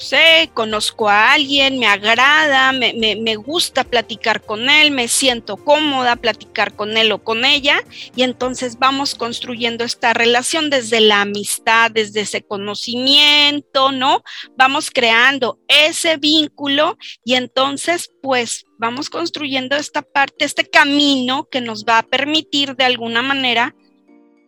sé, 0.00 0.50
conozco 0.54 1.08
a 1.08 1.32
alguien, 1.32 1.78
me 1.78 1.86
agrada, 1.86 2.72
me, 2.72 2.92
me, 2.94 3.36
gusta 3.36 3.84
platicar 3.84 4.42
con 4.42 4.68
él, 4.68 4.90
me 4.90 5.08
siento 5.08 5.56
cómoda 5.56 6.16
platicar 6.16 6.74
con 6.74 6.96
él 6.96 7.12
o 7.12 7.22
con 7.22 7.44
ella, 7.44 7.82
y 8.16 8.22
entonces 8.22 8.78
vamos 8.78 9.14
construyendo 9.14 9.84
esta 9.84 10.12
relación 10.12 10.70
desde 10.70 11.00
la 11.00 11.20
amistad, 11.20 11.90
desde 11.90 12.22
ese 12.22 12.42
conocimiento, 12.42 13.92
¿no? 13.92 14.22
Vamos 14.56 14.90
creando 14.90 15.60
ese 15.68 16.16
vínculo 16.16 16.96
y 17.24 17.34
entonces 17.34 18.10
pues 18.22 18.64
vamos 18.78 19.10
construyendo 19.10 19.76
esta 19.76 20.02
parte, 20.02 20.44
este 20.44 20.64
camino 20.64 21.48
que 21.50 21.60
nos 21.60 21.84
va 21.84 21.98
a 21.98 22.02
permitir 22.02 22.76
de 22.76 22.84
alguna 22.84 23.22
manera 23.22 23.74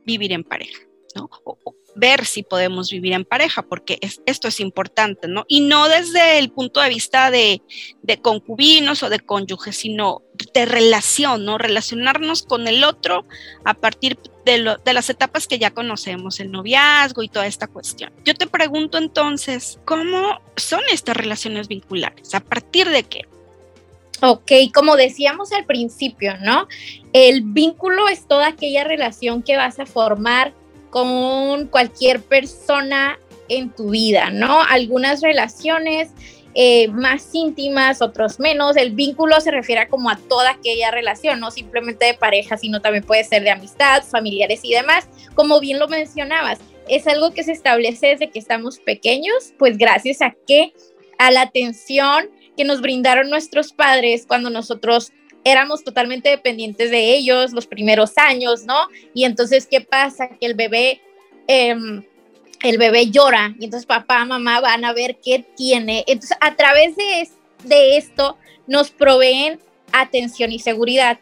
vivir 0.05 0.33
en 0.33 0.45
pareja, 0.45 0.81
¿no? 1.15 1.31
Ver 1.95 2.25
si 2.25 2.43
podemos 2.43 2.91
vivir 2.91 3.13
en 3.13 3.25
pareja, 3.25 3.63
porque 3.63 3.99
esto 4.27 4.49
es 4.49 4.61
importante, 4.61 5.29
¿no? 5.29 5.45
Y 5.49 5.61
no 5.61 5.89
desde 5.89 6.39
el 6.39 6.51
punto 6.51 6.81
de 6.81 6.89
vista 6.89 7.31
de, 7.31 7.63
concubinos 8.23 9.03
o 9.03 9.11
de 9.11 9.21
cónyuges, 9.21 9.77
sino 9.77 10.23
de 10.55 10.65
relación, 10.65 11.45
¿no? 11.45 11.59
Relacionarnos 11.59 12.43
con 12.43 12.67
el 12.67 12.85
otro 12.85 13.27
a 13.65 13.75
partir 13.75 14.19
de, 14.45 14.77
de 14.85 14.93
las 14.93 15.11
etapas 15.11 15.47
que 15.47 15.59
ya 15.59 15.71
conocemos, 15.71 16.41
el 16.41 16.51
noviazgo 16.51 17.23
y 17.23 17.29
toda 17.29 17.47
esta 17.47 17.67
cuestión. 17.67 18.13
Yo 18.25 18.35
te 18.35 18.47
pregunto 18.47 18.99
entonces, 18.99 19.79
¿cómo 19.85 20.41
son 20.57 20.81
estas 20.91 21.17
relaciones 21.17 21.69
vinculares? 21.69 22.35
¿A 22.35 22.41
partir 22.41 22.89
de 22.89 23.03
qué? 23.05 23.27
Ok, 24.25 24.53
como 24.73 24.95
decíamos 24.95 25.51
al 25.53 25.67
principio, 25.67 26.37
¿no? 26.39 26.69
El 27.13 27.43
vínculo 27.43 28.07
es 28.07 28.29
toda 28.29 28.47
aquella 28.47 28.85
relación 28.85 29.43
que 29.43 29.57
vas 29.57 29.81
a 29.81 29.87
formar 29.87 30.55
con 30.93 31.69
cualquier 31.69 32.21
persona 32.21 33.19
en 33.49 33.71
tu 33.71 33.89
vida, 33.89 34.29
¿no? 34.31 34.63
Algunas 34.63 35.23
relaciones 35.23 36.11
eh, 36.55 36.89
más 36.89 37.31
íntimas, 37.33 38.03
otros 38.03 38.39
menos. 38.39 38.77
El 38.77 38.93
vínculo 38.93 39.41
se 39.41 39.51
refiere 39.51 39.89
como 39.89 40.11
a 40.11 40.17
toda 40.17 40.51
aquella 40.51 40.91
relación, 40.91 41.41
no 41.41 41.51
simplemente 41.51 42.05
de 42.05 42.15
pareja, 42.15 42.59
sino 42.59 42.83
también 42.83 43.05
puede 43.05 43.25
ser 43.25 43.43
de 43.43 43.51
amistad, 43.51 44.03
familiares 44.05 44.61
y 44.65 44.75
demás. 44.75 45.09
Como 45.35 45.61
bien 45.61 45.79
lo 45.79 45.89
mencionabas, 45.89 46.59
es 46.89 47.07
algo 47.07 47.33
que 47.33 47.43
se 47.43 47.53
establece 47.53 48.09
desde 48.09 48.31
que 48.31 48.39
estamos 48.39 48.79
pequeños, 48.79 49.55
pues 49.59 49.79
gracias 49.79 50.21
a 50.21 50.37
que 50.47 50.75
a 51.17 51.31
la 51.31 51.41
atención 51.41 52.29
que 52.55 52.65
nos 52.65 52.83
brindaron 52.83 53.31
nuestros 53.31 53.73
padres 53.73 54.27
cuando 54.27 54.51
nosotros 54.51 55.11
éramos 55.45 55.85
totalmente 55.85 56.29
dependientes 56.29 56.91
de 56.91 57.15
ellos 57.15 57.53
los 57.53 57.67
primeros 57.67 58.17
años, 58.17 58.65
¿no? 58.65 58.89
Y 59.15 59.25
entonces, 59.25 59.67
¿qué 59.67 59.81
pasa? 59.81 60.29
Que 60.29 60.47
el 60.47 60.55
bebé, 60.55 61.01
em, 61.47 62.05
el 62.63 62.79
bebé 62.79 63.11
llora 63.11 63.55
y 63.59 63.65
entonces 63.65 63.87
papá, 63.87 64.25
mamá 64.25 64.61
van 64.61 64.85
a 64.85 64.93
ver 64.93 65.19
qué 65.23 65.45
tiene. 65.57 66.05
Entonces, 66.07 66.37
a 66.41 66.55
través 66.55 66.97
de, 66.97 67.29
de 67.65 67.97
esto 67.97 68.37
nos 68.67 68.91
proveen 68.91 69.59
atención 69.93 70.53
y 70.53 70.59
seguridad, 70.59 71.19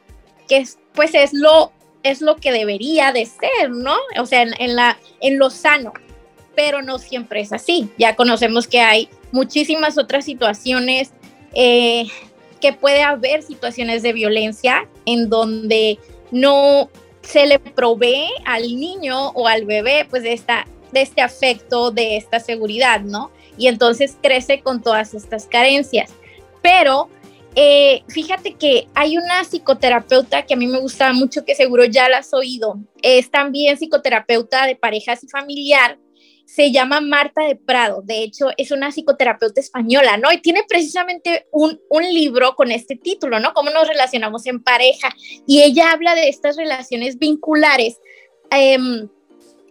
que 0.49 0.59
es, 0.59 0.79
pues 0.93 1.15
es 1.15 1.33
lo, 1.33 1.73
es 2.03 2.21
lo 2.21 2.37
que 2.37 2.53
debería 2.53 3.13
de 3.13 3.27
ser, 3.27 3.71
¿no? 3.71 3.97
O 4.19 4.27
sea, 4.27 4.43
en, 4.43 4.77
la, 4.77 4.99
en 5.21 5.39
lo 5.39 5.51
sano, 5.51 5.93
pero 6.55 6.83
no 6.83 6.99
siempre 6.99 7.41
es 7.41 7.53
así. 7.53 7.89
Ya 7.99 8.17
conocemos 8.17 8.67
que 8.67 8.81
hay 8.81 9.09
muchísimas 9.33 9.99
otras 9.99 10.25
situaciones 10.25 11.13
eh, 11.55 12.07
que 12.61 12.73
puede 12.73 13.03
haber 13.03 13.43
situaciones 13.43 14.03
de 14.03 14.13
violencia 14.13 14.89
en 15.07 15.29
donde 15.29 15.99
no 16.31 16.91
se 17.23 17.47
le 17.47 17.59
provee 17.59 18.29
al 18.45 18.63
niño 18.63 19.31
o 19.31 19.47
al 19.47 19.65
bebé 19.65 20.07
pues 20.09 20.23
de, 20.23 20.33
esta, 20.33 20.67
de 20.93 21.03
este 21.03 21.21
afecto, 21.21 21.91
de 21.91 22.17
esta 22.17 22.41
seguridad, 22.41 23.01
¿no? 23.01 23.31
Y 23.57 23.69
entonces 23.69 24.17
crece 24.23 24.61
con 24.61 24.83
todas 24.83 25.15
estas 25.15 25.47
carencias. 25.47 26.11
Pero 26.63 27.09
eh, 27.55 28.03
fíjate 28.09 28.55
que 28.55 28.87
hay 28.95 29.19
una 29.19 29.45
psicoterapeuta 29.45 30.43
que 30.43 30.55
a 30.55 30.57
mí 30.57 30.67
me 30.67 30.81
gusta 30.81 31.13
mucho, 31.13 31.45
que 31.45 31.55
seguro 31.55 31.85
ya 31.85 32.09
la 32.09 32.19
has 32.19 32.33
oído. 32.33 32.79
Es 33.03 33.31
también 33.31 33.77
psicoterapeuta 33.77 34.67
de 34.67 34.77
parejas 34.77 35.23
y 35.25 35.29
familiar 35.29 35.99
se 36.55 36.73
llama 36.73 37.01
Marta 37.01 37.45
de 37.45 37.55
Prado. 37.55 38.03
De 38.03 38.25
hecho, 38.25 38.49
es 38.57 38.73
una 38.73 38.91
psicoterapeuta 38.91 39.61
española, 39.61 40.17
¿no? 40.17 40.33
Y 40.33 40.39
tiene 40.39 40.65
precisamente 40.69 41.47
un, 41.53 41.79
libro 42.13 42.57
con 42.57 42.73
este 42.73 42.97
título, 42.97 43.39
¿no? 43.39 43.53
Cómo 43.55 43.71
nos 43.71 43.87
relacionamos 43.87 44.47
en 44.47 44.61
pareja. 44.61 45.15
Y 45.47 45.63
ella 45.63 45.93
habla 45.93 46.17
de 46.17 46.29
estas 46.29 46.57
relaciones 46.57 47.19
vinculares 47.19 48.01
em, 48.51 49.09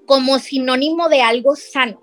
como 0.05 0.39
sinónimo 0.39 1.09
de 1.09 1.21
algo 1.21 1.57
sano. 1.57 2.01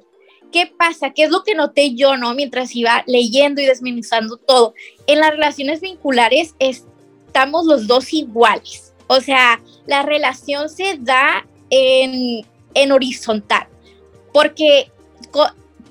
¿Qué 0.52 0.66
pasa? 0.66 1.14
¿Qué 1.14 1.24
es 1.24 1.30
lo 1.30 1.42
que 1.42 1.54
noté 1.54 1.94
yo, 1.94 2.18
¿no? 2.18 2.34
Mientras 2.34 2.76
iba 2.76 3.02
leyendo 3.06 3.62
y 3.62 3.66
desmenuzando 3.66 4.36
todo. 4.36 4.74
En 5.06 5.20
las 5.20 5.30
relaciones 5.30 5.80
vinculares 5.80 6.54
estamos 6.58 7.64
los 7.64 7.86
dos 7.86 8.12
iguales. 8.12 8.92
O 9.06 9.22
sea, 9.22 9.62
la 9.86 10.02
relación 10.02 10.68
se 10.68 10.98
da 10.98 11.46
en, 11.70 12.46
en 12.74 12.92
horizontal 12.92 13.68
porque 14.36 14.90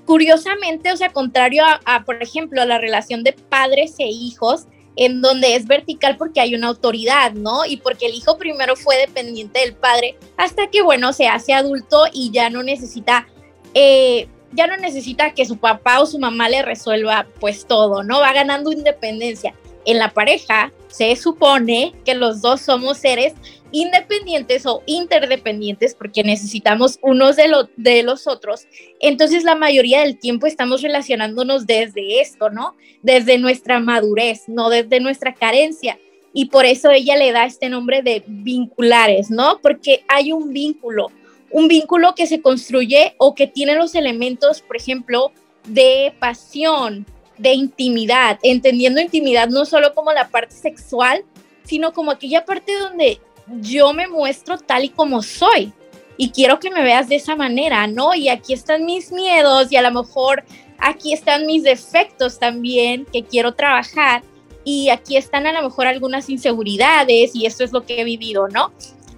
curiosamente, 0.05 0.91
o 0.91 0.97
sea, 0.97 1.09
contrario 1.09 1.63
a, 1.83 2.03
por 2.03 2.21
ejemplo, 2.21 2.61
a 2.61 2.65
la 2.67 2.77
relación 2.77 3.23
de 3.23 3.33
padres 3.33 3.95
e 3.97 4.05
hijos, 4.05 4.65
en 4.95 5.23
donde 5.23 5.55
es 5.55 5.65
vertical 5.65 6.15
porque 6.15 6.41
hay 6.41 6.53
una 6.53 6.67
autoridad, 6.67 7.31
¿no? 7.31 7.65
Y 7.65 7.77
porque 7.77 8.05
el 8.05 8.13
hijo 8.13 8.37
primero 8.37 8.75
fue 8.75 8.97
dependiente 8.97 9.61
del 9.61 9.73
padre 9.73 10.15
hasta 10.37 10.67
que, 10.67 10.83
bueno, 10.83 11.11
se 11.11 11.27
hace 11.27 11.53
adulto 11.53 12.03
y 12.13 12.29
ya 12.29 12.51
no 12.51 12.61
necesita, 12.61 13.25
eh, 13.73 14.27
ya 14.51 14.67
no 14.67 14.77
necesita 14.77 15.33
que 15.33 15.47
su 15.47 15.57
papá 15.57 15.99
o 15.99 16.05
su 16.05 16.19
mamá 16.19 16.47
le 16.47 16.61
resuelva 16.61 17.25
pues 17.39 17.65
todo, 17.65 18.03
¿no? 18.03 18.19
Va 18.19 18.31
ganando 18.31 18.71
independencia. 18.71 19.55
En 19.85 19.97
la 19.97 20.13
pareja 20.13 20.71
se 20.87 21.15
supone 21.15 21.95
que 22.05 22.13
los 22.13 22.41
dos 22.41 22.61
somos 22.61 22.99
seres 22.99 23.33
independientes 23.81 24.65
o 24.65 24.81
interdependientes, 24.85 25.95
porque 25.95 26.23
necesitamos 26.23 26.97
unos 27.01 27.35
de, 27.35 27.51
de 27.75 28.03
los 28.03 28.25
otros, 28.25 28.67
entonces 29.01 29.43
la 29.43 29.55
mayoría 29.55 30.01
del 30.01 30.17
tiempo 30.17 30.47
estamos 30.47 30.81
relacionándonos 30.81 31.67
desde 31.67 32.21
esto, 32.21 32.49
¿no? 32.49 32.75
Desde 33.01 33.37
nuestra 33.37 33.79
madurez, 33.79 34.43
no 34.47 34.69
desde 34.69 35.01
nuestra 35.01 35.33
carencia. 35.33 35.99
Y 36.33 36.45
por 36.45 36.65
eso 36.65 36.91
ella 36.91 37.17
le 37.17 37.31
da 37.33 37.45
este 37.45 37.69
nombre 37.69 38.01
de 38.01 38.23
vinculares, 38.25 39.29
¿no? 39.29 39.59
Porque 39.61 40.05
hay 40.07 40.31
un 40.31 40.53
vínculo, 40.53 41.11
un 41.51 41.67
vínculo 41.67 42.15
que 42.15 42.27
se 42.27 42.41
construye 42.41 43.15
o 43.17 43.35
que 43.35 43.47
tiene 43.47 43.75
los 43.75 43.93
elementos, 43.93 44.61
por 44.61 44.77
ejemplo, 44.77 45.31
de 45.67 46.13
pasión, 46.19 47.05
de 47.37 47.53
intimidad, 47.53 48.39
entendiendo 48.41 49.01
intimidad 49.01 49.49
no 49.49 49.65
solo 49.65 49.93
como 49.93 50.13
la 50.13 50.29
parte 50.29 50.55
sexual, 50.55 51.25
sino 51.63 51.91
como 51.91 52.11
aquella 52.11 52.45
parte 52.45 52.77
donde 52.77 53.19
yo 53.47 53.93
me 53.93 54.07
muestro 54.07 54.57
tal 54.57 54.85
y 54.85 54.89
como 54.89 55.21
soy 55.21 55.73
y 56.17 56.31
quiero 56.31 56.59
que 56.59 56.71
me 56.71 56.83
veas 56.83 57.09
de 57.09 57.15
esa 57.15 57.35
manera, 57.35 57.87
¿no? 57.87 58.15
Y 58.15 58.29
aquí 58.29 58.53
están 58.53 58.85
mis 58.85 59.11
miedos 59.11 59.71
y 59.71 59.75
a 59.75 59.81
lo 59.81 59.91
mejor 59.91 60.43
aquí 60.79 61.13
están 61.13 61.45
mis 61.45 61.63
defectos 61.63 62.39
también 62.39 63.05
que 63.11 63.23
quiero 63.23 63.53
trabajar 63.53 64.23
y 64.63 64.89
aquí 64.89 65.17
están 65.17 65.45
a 65.45 65.53
lo 65.53 65.61
mejor 65.61 65.87
algunas 65.87 66.29
inseguridades 66.29 67.35
y 67.35 67.45
esto 67.45 67.63
es 67.63 67.71
lo 67.71 67.85
que 67.85 68.01
he 68.01 68.03
vivido, 68.03 68.47
¿no? 68.47 68.71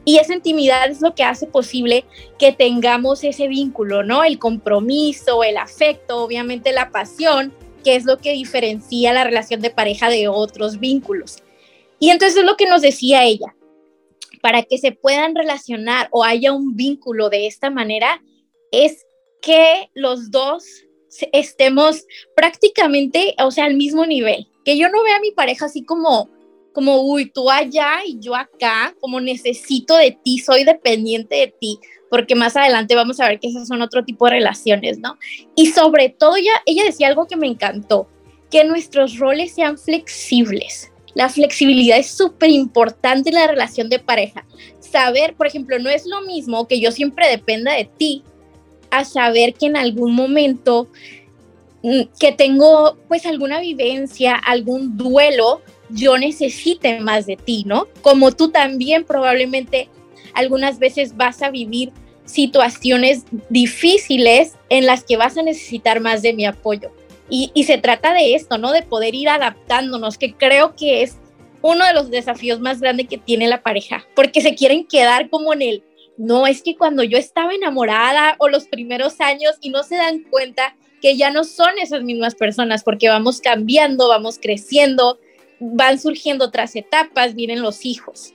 Y 0.03 0.19
esa 0.19 0.33
intimidad 0.33 0.89
es 0.89 1.01
lo 1.01 1.13
que 1.15 1.23
hace 1.23 1.47
posible 1.47 2.05
que 2.39 2.53
tengamos 2.53 3.23
ese 3.23 3.47
vínculo, 3.47 4.03
¿no? 4.03 4.23
El 4.23 4.39
compromiso, 4.39 5.43
el 5.43 5.57
afecto, 5.57 6.23
obviamente 6.23 6.71
la 6.71 6.91
pasión, 6.91 7.53
que 7.83 7.95
es 7.95 8.05
lo 8.05 8.17
que 8.17 8.31
diferencia 8.31 9.13
la 9.13 9.25
relación 9.25 9.61
de 9.61 9.69
pareja 9.69 10.09
de 10.09 10.27
otros 10.27 10.79
vínculos. 10.79 11.43
Y 11.99 12.09
entonces 12.09 12.39
es 12.39 12.45
lo 12.45 12.55
que 12.55 12.67
nos 12.67 12.81
decía 12.81 13.23
ella, 13.23 13.53
para 14.41 14.63
que 14.63 14.77
se 14.77 14.91
puedan 14.91 15.35
relacionar 15.35 16.07
o 16.11 16.23
haya 16.23 16.53
un 16.53 16.75
vínculo 16.75 17.29
de 17.29 17.47
esta 17.47 17.69
manera, 17.69 18.21
es 18.71 19.05
que 19.41 19.89
los 19.93 20.31
dos 20.31 20.63
estemos 21.31 22.05
prácticamente, 22.35 23.35
o 23.43 23.51
sea, 23.51 23.65
al 23.65 23.75
mismo 23.75 24.05
nivel, 24.05 24.47
que 24.65 24.77
yo 24.77 24.89
no 24.89 25.03
vea 25.03 25.17
a 25.17 25.21
mi 25.21 25.31
pareja 25.31 25.65
así 25.65 25.83
como, 25.83 26.29
como, 26.73 27.01
uy, 27.01 27.31
tú 27.31 27.49
allá 27.49 27.99
y 28.05 28.19
yo 28.19 28.35
acá, 28.35 28.93
como 28.99 29.19
necesito 29.19 29.95
de 29.95 30.11
ti, 30.23 30.39
soy 30.39 30.63
dependiente 30.63 31.35
de 31.35 31.47
ti, 31.59 31.79
porque 32.09 32.35
más 32.35 32.55
adelante 32.55 32.95
vamos 32.95 33.19
a 33.19 33.27
ver 33.27 33.39
que 33.39 33.47
esas 33.47 33.67
son 33.67 33.81
otro 33.81 34.05
tipo 34.05 34.25
de 34.25 34.31
relaciones, 34.31 34.99
¿no? 34.99 35.17
Y 35.55 35.67
sobre 35.67 36.09
todo, 36.09 36.35
ella, 36.35 36.61
ella 36.65 36.83
decía 36.83 37.07
algo 37.07 37.25
que 37.25 37.35
me 37.35 37.47
encantó, 37.47 38.07
que 38.51 38.63
nuestros 38.63 39.17
roles 39.17 39.53
sean 39.53 39.77
flexibles, 39.77 40.91
la 41.17 41.29
flexibilidad 41.29 41.97
es 41.97 42.11
súper 42.11 42.51
importante 42.51 43.29
en 43.29 43.35
la 43.37 43.47
relación 43.47 43.89
de 43.89 43.97
pareja. 43.97 44.45
Saber, 44.79 45.33
por 45.33 45.47
ejemplo, 45.47 45.79
no 45.79 45.89
es 45.89 46.05
lo 46.05 46.21
mismo 46.21 46.67
que 46.67 46.79
yo 46.79 46.91
siempre 46.91 47.27
dependa 47.27 47.73
de 47.73 47.85
ti, 47.85 48.21
a 48.91 49.03
saber 49.03 49.55
que 49.55 49.65
en 49.65 49.77
algún 49.77 50.13
momento 50.13 50.89
mm, 51.81 52.01
que 52.19 52.33
tengo 52.33 52.99
pues 53.07 53.25
alguna 53.25 53.59
vivencia, 53.59 54.35
algún 54.35 54.95
duelo, 54.95 55.63
yo 55.89 56.19
necesite 56.19 56.99
más 56.99 57.25
de 57.25 57.35
ti, 57.35 57.63
¿no? 57.65 57.87
Como 58.03 58.31
tú 58.31 58.51
también 58.51 59.03
probablemente 59.03 59.89
algunas 60.35 60.77
veces 60.77 61.17
vas 61.17 61.41
a 61.41 61.49
vivir 61.49 61.91
situaciones 62.25 63.23
difíciles 63.49 64.53
en 64.69 64.85
las 64.85 65.03
que 65.03 65.17
vas 65.17 65.35
a 65.35 65.41
necesitar 65.41 65.99
más 65.99 66.21
de 66.21 66.33
mi 66.33 66.45
apoyo. 66.45 66.91
Y, 67.29 67.63
se 67.65 67.77
trata 67.77 68.13
de 68.13 68.35
esto, 68.35 68.57
¿no? 68.57 68.71
De 68.71 68.83
poder 68.83 69.13
ir 69.13 69.27
adaptándonos, 69.27 70.17
que 70.17 70.33
creo 70.33 70.75
que 70.75 71.01
es 71.01 71.17
uno 71.61 71.85
de 71.85 71.93
los 71.93 72.09
desafíos 72.09 72.61
más 72.61 72.79
grandes 72.79 73.07
que 73.07 73.17
tiene 73.17 73.47
la 73.47 73.61
pareja, 73.61 74.05
porque 74.15 74.41
se 74.41 74.55
quieren 74.55 74.85
quedar 74.85 75.29
como 75.29 75.53
en 75.53 75.61
el, 75.61 75.83
no, 76.17 76.47
es 76.47 76.61
que 76.61 76.77
cuando 76.77 77.03
yo 77.03 77.17
estaba 77.17 77.53
enamorada 77.53 78.35
o 78.39 78.47
los 78.47 78.67
primeros 78.67 79.19
años 79.19 79.55
y 79.59 79.69
no 79.69 79.83
se 79.83 79.97
dan 79.97 80.23
cuenta 80.23 80.75
que 81.01 81.17
ya 81.17 81.29
no 81.29 81.43
son 81.43 81.77
esas 81.79 82.01
mismas 82.03 82.35
personas, 82.35 82.83
porque 82.83 83.09
vamos 83.09 83.41
cambiando, 83.41 84.07
vamos 84.07 84.39
creciendo, 84.41 85.19
van 85.59 85.99
surgiendo 85.99 86.45
otras 86.45 86.75
etapas, 86.75 87.35
vienen 87.35 87.61
los 87.61 87.85
hijos. 87.85 88.33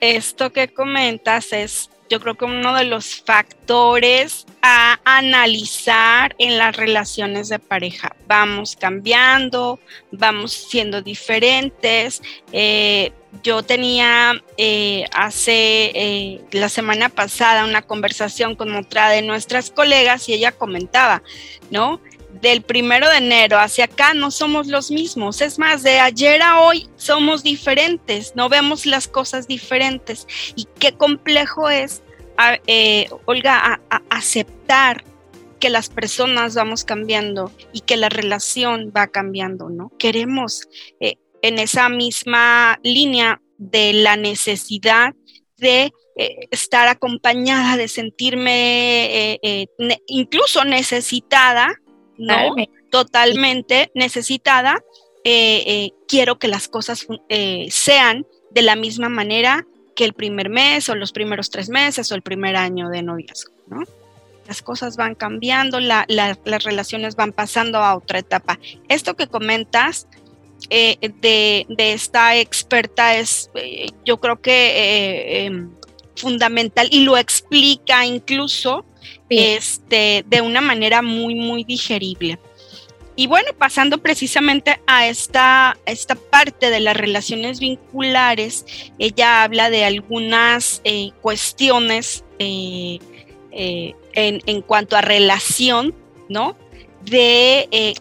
Esto 0.00 0.52
que 0.52 0.66
comentas 0.68 1.52
es 1.52 1.88
yo 2.12 2.20
creo 2.20 2.34
que 2.34 2.44
uno 2.44 2.74
de 2.76 2.84
los 2.84 3.22
factores 3.22 4.44
a 4.60 5.00
analizar 5.06 6.36
en 6.36 6.58
las 6.58 6.76
relaciones 6.76 7.48
de 7.48 7.58
pareja. 7.58 8.14
Vamos 8.26 8.76
cambiando, 8.76 9.80
vamos 10.10 10.52
siendo 10.52 11.00
diferentes. 11.00 12.20
Eh, 12.52 13.12
yo 13.42 13.62
tenía 13.62 14.34
eh, 14.58 15.06
hace 15.14 15.90
eh, 15.94 16.40
la 16.50 16.68
semana 16.68 17.08
pasada 17.08 17.64
una 17.64 17.80
conversación 17.80 18.56
con 18.56 18.76
otra 18.76 19.08
de 19.08 19.22
nuestras 19.22 19.70
colegas 19.70 20.28
y 20.28 20.34
ella 20.34 20.52
comentaba, 20.52 21.22
¿no? 21.70 21.98
Del 22.42 22.62
primero 22.62 23.08
de 23.08 23.18
enero 23.18 23.58
hacia 23.58 23.84
acá 23.84 24.14
no 24.14 24.32
somos 24.32 24.66
los 24.66 24.90
mismos. 24.90 25.40
Es 25.40 25.60
más, 25.60 25.84
de 25.84 26.00
ayer 26.00 26.42
a 26.42 26.60
hoy 26.60 26.88
somos 26.96 27.44
diferentes, 27.44 28.34
no 28.34 28.48
vemos 28.48 28.84
las 28.84 29.06
cosas 29.06 29.46
diferentes. 29.46 30.26
Y 30.56 30.66
qué 30.80 30.92
complejo 30.92 31.70
es, 31.70 32.02
eh, 32.66 33.08
Olga, 33.26 33.80
aceptar 34.10 35.04
que 35.60 35.70
las 35.70 35.88
personas 35.88 36.56
vamos 36.56 36.82
cambiando 36.82 37.52
y 37.72 37.82
que 37.82 37.96
la 37.96 38.08
relación 38.08 38.92
va 38.94 39.06
cambiando, 39.06 39.70
¿no? 39.70 39.92
Queremos 39.96 40.68
eh, 40.98 41.14
en 41.42 41.60
esa 41.60 41.88
misma 41.88 42.80
línea 42.82 43.40
de 43.56 43.92
la 43.92 44.16
necesidad 44.16 45.14
de 45.58 45.92
eh, 46.16 46.48
estar 46.50 46.88
acompañada, 46.88 47.76
de 47.76 47.86
sentirme 47.86 49.38
incluso 50.08 50.64
necesitada, 50.64 51.78
¿no? 52.18 52.54
Totalmente 52.90 53.90
necesitada. 53.94 54.82
Eh, 55.24 55.62
eh, 55.66 55.90
quiero 56.08 56.38
que 56.38 56.48
las 56.48 56.68
cosas 56.68 57.06
eh, 57.28 57.68
sean 57.70 58.26
de 58.50 58.62
la 58.62 58.74
misma 58.74 59.08
manera 59.08 59.66
que 59.94 60.04
el 60.04 60.14
primer 60.14 60.48
mes 60.48 60.88
o 60.88 60.96
los 60.96 61.12
primeros 61.12 61.50
tres 61.50 61.68
meses 61.68 62.10
o 62.10 62.14
el 62.14 62.22
primer 62.22 62.56
año 62.56 62.88
de 62.88 63.02
noviazgo, 63.02 63.52
¿no? 63.68 63.84
Las 64.48 64.62
cosas 64.62 64.96
van 64.96 65.14
cambiando, 65.14 65.78
las 65.78 66.64
relaciones 66.64 67.14
van 67.14 67.32
pasando 67.32 67.78
a 67.78 67.94
otra 67.96 68.18
etapa. 68.18 68.58
Esto 68.88 69.14
que 69.14 69.28
comentas 69.28 70.08
de, 70.68 71.66
esta 71.78 72.36
experta 72.36 73.16
es, 73.16 73.50
yo 74.04 74.18
creo 74.18 74.40
que 74.40 75.62
fundamental 76.16 76.88
y 76.90 77.04
lo 77.04 77.16
explica 77.16 78.04
incluso 78.04 78.84
este, 79.28 80.24
de 80.26 80.40
una 80.40 80.60
manera 80.60 81.02
muy, 81.02 81.34
muy 81.34 81.64
digerible. 81.64 82.38
Y 83.14 83.26
bueno, 83.26 83.50
pasando 83.58 83.98
precisamente 83.98 84.80
a 84.86 85.06
esta, 85.06 85.76
esta 85.84 86.14
parte 86.14 86.70
de 86.70 86.80
las 86.80 86.96
relaciones 86.96 87.60
vinculares, 87.60 88.64
ella 88.98 89.42
habla 89.42 89.68
de 89.68 89.84
algunas 89.84 90.80
eh, 90.84 91.10
cuestiones 91.20 92.24
eh, 92.38 92.98
eh, 93.50 93.94
en, 94.14 94.40
en, 94.46 94.62
cuanto 94.62 94.96
a 94.96 95.02
relación, 95.02 95.94
¿no? 96.30 96.56
De 97.02 97.94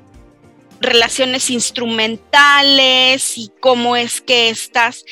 relaciones 0.80 1.50
instrumentales 1.50 3.38
y 3.38 3.52
cómo 3.60 3.98
es 3.98 4.22
que 4.22 4.50
estas 4.50 5.04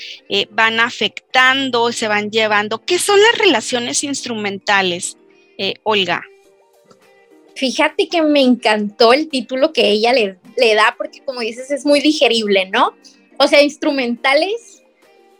van 0.52 0.80
afectando, 0.80 1.91
se 1.91 2.08
van 2.08 2.32
llevando. 2.32 2.84
¿Qué 2.86 2.97
son 2.99 3.19
las 3.21 3.38
relaciones 3.38 4.04
instrumentales? 4.04 5.18
Eh, 5.59 5.75
Olga? 5.83 6.23
Fíjate 7.53 8.07
que 8.07 8.21
me 8.21 8.41
encantó 8.41 9.11
el 9.11 9.27
título 9.27 9.73
que 9.73 9.89
ella 9.89 10.13
le, 10.13 10.37
le 10.55 10.73
da 10.73 10.95
porque 10.97 11.19
como 11.19 11.41
dices 11.41 11.69
es 11.69 11.85
muy 11.85 11.99
digerible, 11.99 12.69
¿no? 12.69 12.95
O 13.37 13.45
sea, 13.47 13.61
instrumentales, 13.61 14.81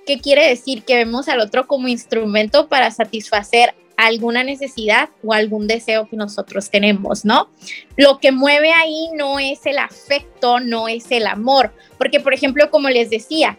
¿qué 0.06 0.20
quiere 0.20 0.46
decir? 0.46 0.84
Que 0.84 0.98
vemos 0.98 1.30
al 1.30 1.40
otro 1.40 1.68
como 1.68 1.88
instrumento 1.88 2.68
para 2.68 2.92
satisfacer 2.92 3.74
alguna 3.96 4.44
necesidad 4.44 5.10
o 5.24 5.34
algún 5.34 5.68
deseo 5.68 6.10
que 6.10 6.18
nosotros 6.18 6.70
tenemos, 6.70 7.24
¿no? 7.24 7.50
Lo 7.96 8.20
que 8.20 8.34
mueve 8.34 8.74
ahí 8.74 9.10
no 9.16 9.40
es 9.40 9.66
el 9.66 9.78
afecto, 9.78 10.60
no 10.60 10.90
es 10.90 11.12
el 11.12 11.28
amor, 11.28 11.74
porque 11.98 12.20
por 12.20 12.34
ejemplo, 12.34 12.70
como 12.70 12.90
les 12.90 13.10
decía, 13.10 13.58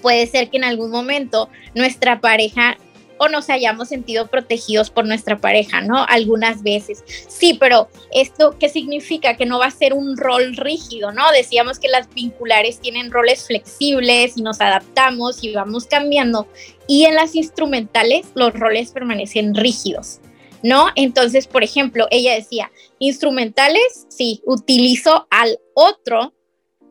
puede 0.00 0.28
ser 0.28 0.50
que 0.50 0.58
en 0.58 0.64
algún 0.64 0.92
momento 0.92 1.48
nuestra 1.74 2.20
pareja 2.20 2.78
o 3.18 3.28
nos 3.28 3.50
hayamos 3.50 3.88
sentido 3.88 4.26
protegidos 4.26 4.90
por 4.90 5.06
nuestra 5.06 5.38
pareja, 5.38 5.80
¿no? 5.80 6.04
Algunas 6.08 6.62
veces. 6.62 7.04
Sí, 7.28 7.56
pero 7.58 7.88
esto 8.12 8.56
qué 8.58 8.68
significa? 8.68 9.36
Que 9.36 9.46
no 9.46 9.58
va 9.58 9.66
a 9.66 9.70
ser 9.70 9.94
un 9.94 10.16
rol 10.16 10.56
rígido, 10.56 11.12
¿no? 11.12 11.30
Decíamos 11.32 11.78
que 11.78 11.88
las 11.88 12.08
vinculares 12.12 12.80
tienen 12.80 13.10
roles 13.10 13.46
flexibles 13.46 14.36
y 14.36 14.42
nos 14.42 14.60
adaptamos 14.60 15.42
y 15.42 15.52
vamos 15.52 15.86
cambiando. 15.86 16.48
Y 16.86 17.04
en 17.04 17.14
las 17.14 17.34
instrumentales 17.34 18.26
los 18.34 18.52
roles 18.52 18.92
permanecen 18.92 19.54
rígidos. 19.54 20.20
¿No? 20.62 20.86
Entonces, 20.96 21.46
por 21.46 21.62
ejemplo, 21.62 22.08
ella 22.10 22.34
decía, 22.34 22.72
instrumentales, 22.98 24.06
sí, 24.08 24.42
utilizo 24.46 25.28
al 25.30 25.58
otro 25.74 26.34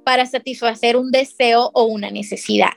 para 0.06 0.26
satisfacer 0.28 0.96
un 0.96 1.12
deseo 1.12 1.72
o 1.74 1.84
una 1.86 2.10
necesidad. 2.12 2.70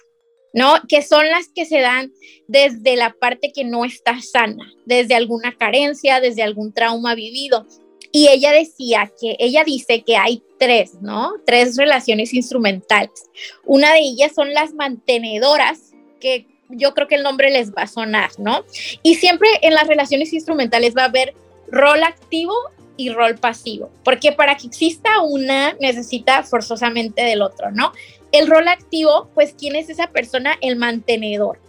¿No? 0.59 0.75
Que 0.88 1.03
son 1.03 1.29
las 1.29 1.47
que 1.55 1.64
se 1.64 1.81
dan 1.81 2.12
desde 2.49 2.97
la 2.97 3.12
parte 3.12 3.53
que 3.55 3.62
no 3.62 3.85
está 3.85 4.21
sana, 4.21 4.73
desde 4.87 5.14
alguna 5.14 5.57
carencia, 5.57 6.21
desde 6.21 6.42
algún 6.42 6.73
trauma 6.73 7.14
vivido. 7.14 7.64
Y 8.11 8.27
ella 8.27 8.51
decía 8.51 9.12
que, 9.21 9.37
ella 9.38 9.62
dice 9.62 10.03
que 10.03 10.16
hay 10.16 10.42
tres, 10.59 10.94
¿no? 11.01 11.35
Tres 11.47 11.77
relaciones 11.77 12.35
instrumentales. 12.35 13.31
Una 13.66 13.92
de 13.92 14.01
ellas 14.01 14.33
son 14.35 14.53
las 14.53 14.75
mantenedoras, 14.75 15.92
que 16.18 16.47
yo 16.71 16.92
creo 16.92 17.07
que 17.07 17.14
el 17.14 17.23
nombre 17.23 17.53
les 17.53 17.71
va 17.71 17.83
a 17.83 17.87
sonar, 17.87 18.31
¿no? 18.38 18.64
Y 19.05 19.14
siempre 19.14 19.49
en 19.62 19.75
las 19.75 19.87
relaciones 19.87 20.33
instrumentales 20.33 20.92
va 20.97 21.03
a 21.03 21.09
haber 21.09 21.35
rol 21.71 22.03
activo 22.03 22.55
y 22.97 23.11
rol 23.11 23.37
pasivo, 23.37 23.90
porque 24.03 24.33
para 24.33 24.57
que 24.57 24.66
exista 24.66 25.21
una 25.21 25.75
necesita 25.75 26.42
forzosamente 26.42 27.23
del 27.23 27.42
otro, 27.42 27.71
¿no? 27.71 27.92
El 28.33 28.47
rol 28.47 28.69
activo, 28.69 29.31
pues, 29.35 29.55
¿quién 29.59 29.77
es 29.77 29.88
esa 29.88 30.09
persona? 30.09 30.57
El 30.61 30.77
mantenedor. 30.77 31.61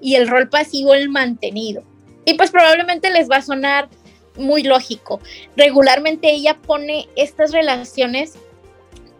Y 0.00 0.16
el 0.16 0.28
rol 0.28 0.48
pasivo, 0.48 0.94
el 0.94 1.08
mantenido. 1.08 1.82
Y 2.24 2.34
pues 2.34 2.50
probablemente 2.50 3.10
les 3.10 3.30
va 3.30 3.36
a 3.36 3.42
sonar 3.42 3.88
muy 4.36 4.62
lógico. 4.62 5.20
Regularmente 5.56 6.30
ella 6.30 6.56
pone 6.60 7.08
estas 7.16 7.52
relaciones 7.52 8.34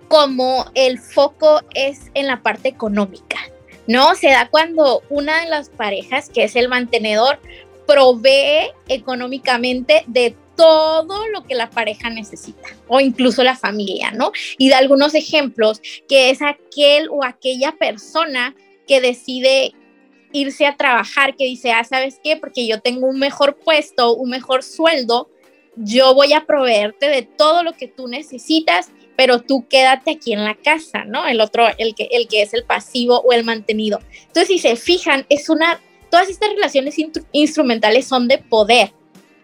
como 0.09 0.67
el 0.75 0.99
foco 0.99 1.61
es 1.75 2.11
en 2.15 2.27
la 2.27 2.43
parte 2.43 2.69
económica, 2.69 3.39
¿no? 3.87 4.15
Se 4.15 4.29
da 4.29 4.49
cuando 4.49 5.03
una 5.09 5.43
de 5.43 5.49
las 5.49 5.71
parejas, 5.71 6.29
que 6.29 6.45
es 6.45 6.57
el 6.57 6.69
mantenedor, 6.69 7.39
provee 7.87 8.73
económicamente 8.89 10.05
de 10.07 10.37
todo 10.57 11.27
lo 11.29 11.45
que 11.45 11.55
la 11.55 11.71
pareja 11.71 12.11
necesita 12.11 12.69
o 12.88 13.01
incluso 13.01 13.43
la 13.43 13.57
familia, 13.57 14.11
¿no? 14.12 14.33
Y 14.59 14.69
da 14.69 14.79
algunos 14.79 15.14
ejemplos 15.14 15.81
que 16.09 16.31
es 16.31 16.43
aquel 16.43 17.09
o 17.11 17.25
aquella 17.25 17.73
persona 17.73 18.55
que 18.87 19.01
decide 19.01 19.73
irse 20.33 20.67
a 20.67 20.77
trabajar, 20.77 21.37
que 21.37 21.45
dice, 21.45 21.71
ah, 21.71 21.85
¿sabes 21.85 22.19
qué? 22.23 22.37
Porque 22.37 22.67
yo 22.67 22.81
tengo 22.81 23.07
un 23.07 23.19
mejor 23.19 23.57
puesto, 23.57 24.14
un 24.14 24.31
mejor 24.31 24.62
sueldo, 24.62 25.31
yo 25.77 26.14
voy 26.14 26.33
a 26.33 26.45
proveerte 26.45 27.09
de 27.09 27.23
todo 27.23 27.62
lo 27.62 27.73
que 27.73 27.88
tú 27.88 28.09
necesitas, 28.09 28.90
pero 29.17 29.40
tú 29.40 29.67
quédate 29.69 30.12
aquí 30.12 30.33
en 30.33 30.45
la 30.45 30.57
casa, 30.57 31.05
¿no? 31.05 31.27
El 31.27 31.40
otro, 31.40 31.67
el 31.79 31.95
que, 31.95 32.09
el 32.11 32.27
que 32.27 32.43
es 32.43 32.53
el 32.53 32.64
pasivo 32.64 33.21
o 33.21 33.33
el 33.33 33.45
mantenido. 33.45 34.01
Entonces, 34.27 34.49
si 34.49 34.59
se 34.59 34.77
fijan, 34.77 35.25
es 35.29 35.49
una, 35.49 35.81
todas 36.11 36.29
estas 36.29 36.51
relaciones 36.51 36.97
instrumentales 37.33 38.07
son 38.07 38.29
de 38.29 38.38
poder, 38.38 38.93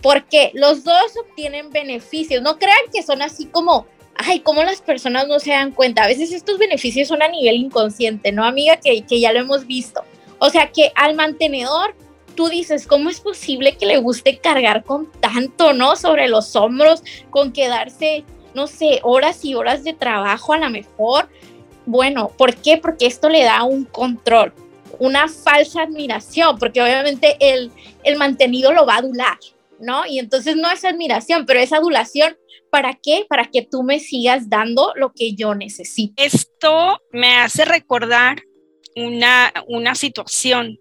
porque 0.03 0.51
los 0.55 0.85
dos 0.85 1.17
obtienen 1.21 1.71
beneficios. 1.71 2.43
No 2.43 2.59
crean 2.59 2.79
que 2.93 3.03
son 3.03 3.23
así 3.23 3.47
como, 3.47 3.87
ay, 4.15 4.41
como 4.41 4.63
las 4.63 4.81
personas 4.81 5.29
no 5.29 5.39
se 5.39 5.51
dan 5.51 5.73
cuenta. 5.73 6.05
A 6.05 6.09
veces 6.09 6.33
estos 6.33 6.59
beneficios 6.59 7.09
son 7.09 7.23
a 7.23 7.29
nivel 7.29 7.57
inconsciente, 7.57 8.33
¿no, 8.33 8.45
amiga? 8.45 8.77
Que, 8.77 9.03
que 9.03 9.21
ya 9.21 9.33
lo 9.33 9.41
hemos 9.41 9.67
visto. 9.67 10.03
O 10.39 10.49
sea 10.51 10.71
que 10.73 10.93
al 10.95 11.15
mantenedor, 11.15 11.95
tú 12.35 12.49
dices, 12.49 12.87
¿cómo 12.87 13.11
es 13.11 13.21
posible 13.21 13.77
que 13.77 13.87
le 13.87 13.99
guste 13.99 14.39
cargar 14.39 14.85
con 14.85 15.11
tanto, 15.21 15.73
¿no? 15.75 15.97
Sobre 15.97 16.29
los 16.29 16.57
hombros, 16.57 17.03
con 17.29 17.53
quedarse, 17.53 18.25
no 18.55 18.67
sé, 18.67 19.01
horas 19.03 19.45
y 19.45 19.55
horas 19.55 19.85
de 19.85 19.93
trabajo 19.93 20.55
a 20.55 20.59
lo 20.59 20.71
mejor. 20.71 21.29
Bueno, 21.85 22.31
¿por 22.37 22.57
qué? 22.57 22.79
Porque 22.79 23.07
esto 23.07 23.29
le 23.29 23.43
da 23.43 23.65
un 23.65 23.85
control, 23.85 24.55
una 24.99 25.29
falsa 25.29 25.83
admiración, 25.83 26.59
porque 26.59 26.83
obviamente 26.83 27.37
el, 27.41 27.71
el 28.05 28.17
mantenido 28.17 28.73
lo 28.73 28.87
va 28.87 28.95
a 28.95 28.99
adular, 28.99 29.39
¿no? 29.81 30.07
Y 30.07 30.19
entonces 30.19 30.57
no 30.57 30.71
es 30.71 30.85
admiración, 30.85 31.47
pero 31.47 31.61
es 31.61 31.73
adulación. 31.73 32.37
¿Para 32.71 32.99
qué? 33.03 33.27
Para 33.29 33.51
que 33.51 33.63
tú 33.63 33.83
me 33.83 33.99
sigas 34.01 34.49
dando 34.49 34.93
lo 34.97 35.13
que 35.13 35.35
yo 35.35 35.55
necesito. 35.55 36.23
Esto 36.23 37.01
me 37.13 37.37
hace 37.37 37.65
recordar 37.65 38.43
una, 38.97 39.53
una 39.67 39.95
situación 39.95 40.79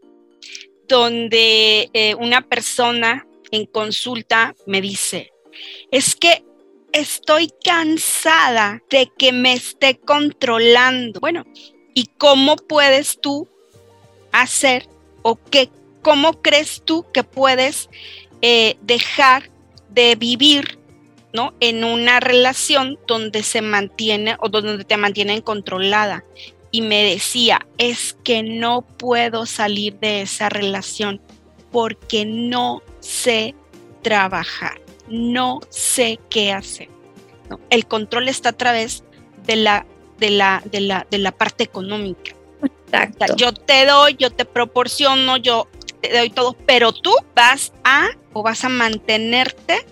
donde 0.87 1.89
eh, 1.93 2.15
una 2.15 2.41
persona 2.41 3.27
en 3.51 3.65
consulta 3.65 4.55
me 4.65 4.81
dice, 4.81 5.31
es 5.91 6.15
que 6.15 6.43
estoy 6.91 7.51
cansada 7.63 8.81
de 8.89 9.09
que 9.17 9.31
me 9.31 9.53
esté 9.53 9.99
controlando. 9.99 11.19
Bueno, 11.19 11.45
¿y 11.93 12.07
cómo 12.17 12.55
puedes 12.55 13.19
tú 13.19 13.47
hacer 14.31 14.87
o 15.21 15.35
qué, 15.35 15.69
cómo 16.01 16.41
crees 16.41 16.81
tú 16.83 17.05
que 17.11 17.23
puedes 17.23 17.89
eh, 18.41 18.77
dejar 18.81 19.49
de 19.89 20.15
vivir 20.15 20.79
¿no? 21.33 21.53
en 21.59 21.83
una 21.83 22.19
relación 22.19 22.99
donde 23.07 23.43
se 23.43 23.61
mantiene 23.61 24.35
o 24.39 24.49
donde 24.49 24.83
te 24.83 24.97
mantienen 24.97 25.41
controlada? 25.41 26.23
y 26.71 26.81
me 26.81 27.03
decía, 27.03 27.65
es 27.77 28.17
que 28.23 28.43
no 28.43 28.81
puedo 28.81 29.45
salir 29.45 29.97
de 29.99 30.21
esa 30.21 30.49
relación 30.49 31.21
porque 31.71 32.25
no 32.25 32.81
sé 32.99 33.55
trabajar, 34.01 34.81
no 35.07 35.59
sé 35.69 36.19
qué 36.29 36.51
hacer. 36.51 36.89
El 37.69 37.87
control 37.87 38.27
está 38.27 38.49
a 38.49 38.53
través 38.53 39.03
de 39.45 39.55
la, 39.55 39.85
de 40.19 40.29
la, 40.29 40.61
de 40.71 40.81
la, 40.81 41.07
de 41.09 41.17
la 41.17 41.31
parte 41.31 41.63
económica. 41.63 42.35
yo 43.35 43.53
te 43.53 43.85
doy, 43.85 44.15
yo 44.19 44.29
te 44.29 44.45
proporciono, 44.45 45.37
yo 45.37 45.67
te 46.01 46.17
doy 46.17 46.29
todo, 46.29 46.53
pero 46.65 46.91
tú 46.91 47.13
vas 47.35 47.73
a 47.83 48.09
o 48.33 48.43
vas 48.43 48.63
a 48.63 48.69
mantenerte 48.69 49.85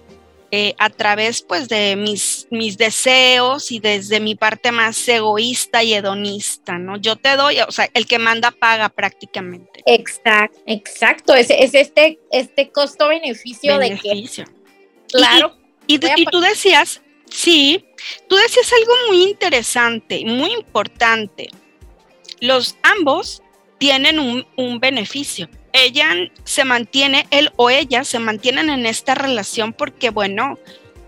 eh, 0.49 0.75
a 0.77 0.89
través 0.89 1.41
pues 1.41 1.67
de 1.67 1.97
mis, 1.97 2.47
mis 2.51 2.77
deseos 2.77 3.69
y 3.69 3.79
desde 3.79 4.21
mi 4.21 4.33
parte 4.35 4.71
más 4.71 5.05
egoísta 5.09 5.83
y 5.83 5.93
hedonista, 5.93 6.77
¿no? 6.77 6.95
Yo 6.95 7.17
te 7.17 7.35
doy, 7.35 7.59
o 7.59 7.71
sea, 7.71 7.89
el 7.93 8.05
que 8.05 8.17
manda 8.17 8.51
paga 8.51 8.87
prácticamente. 8.87 9.83
Exacto, 9.85 10.57
exacto, 10.65 11.35
es, 11.35 11.49
es 11.49 11.73
este, 11.73 12.19
este 12.31 12.71
costo-beneficio 12.71 13.77
de 13.77 13.97
que... 13.97 14.47
Claro. 15.11 15.57
Y, 15.85 15.95
y, 15.95 16.25
tú 16.25 16.39
decías, 16.39 17.01
sí, 17.29 17.83
tú 18.29 18.37
decías 18.37 18.71
algo 18.71 18.93
muy 19.09 19.23
interesante, 19.23 20.23
muy 20.25 20.53
importante. 20.53 21.49
Los 22.39 22.77
ambos 22.83 23.41
tienen 23.79 24.17
un, 24.17 24.47
un 24.55 24.79
beneficio 24.79 25.49
ella 25.77 26.13
se 26.43 26.65
mantiene, 26.65 27.27
él 27.31 27.51
o 27.55 27.69
ella 27.69 28.03
se 28.03 28.19
mantienen 28.19 28.69
en 28.69 28.85
esta 28.85 29.15
relación 29.15 29.73
porque, 29.73 30.09
bueno, 30.09 30.57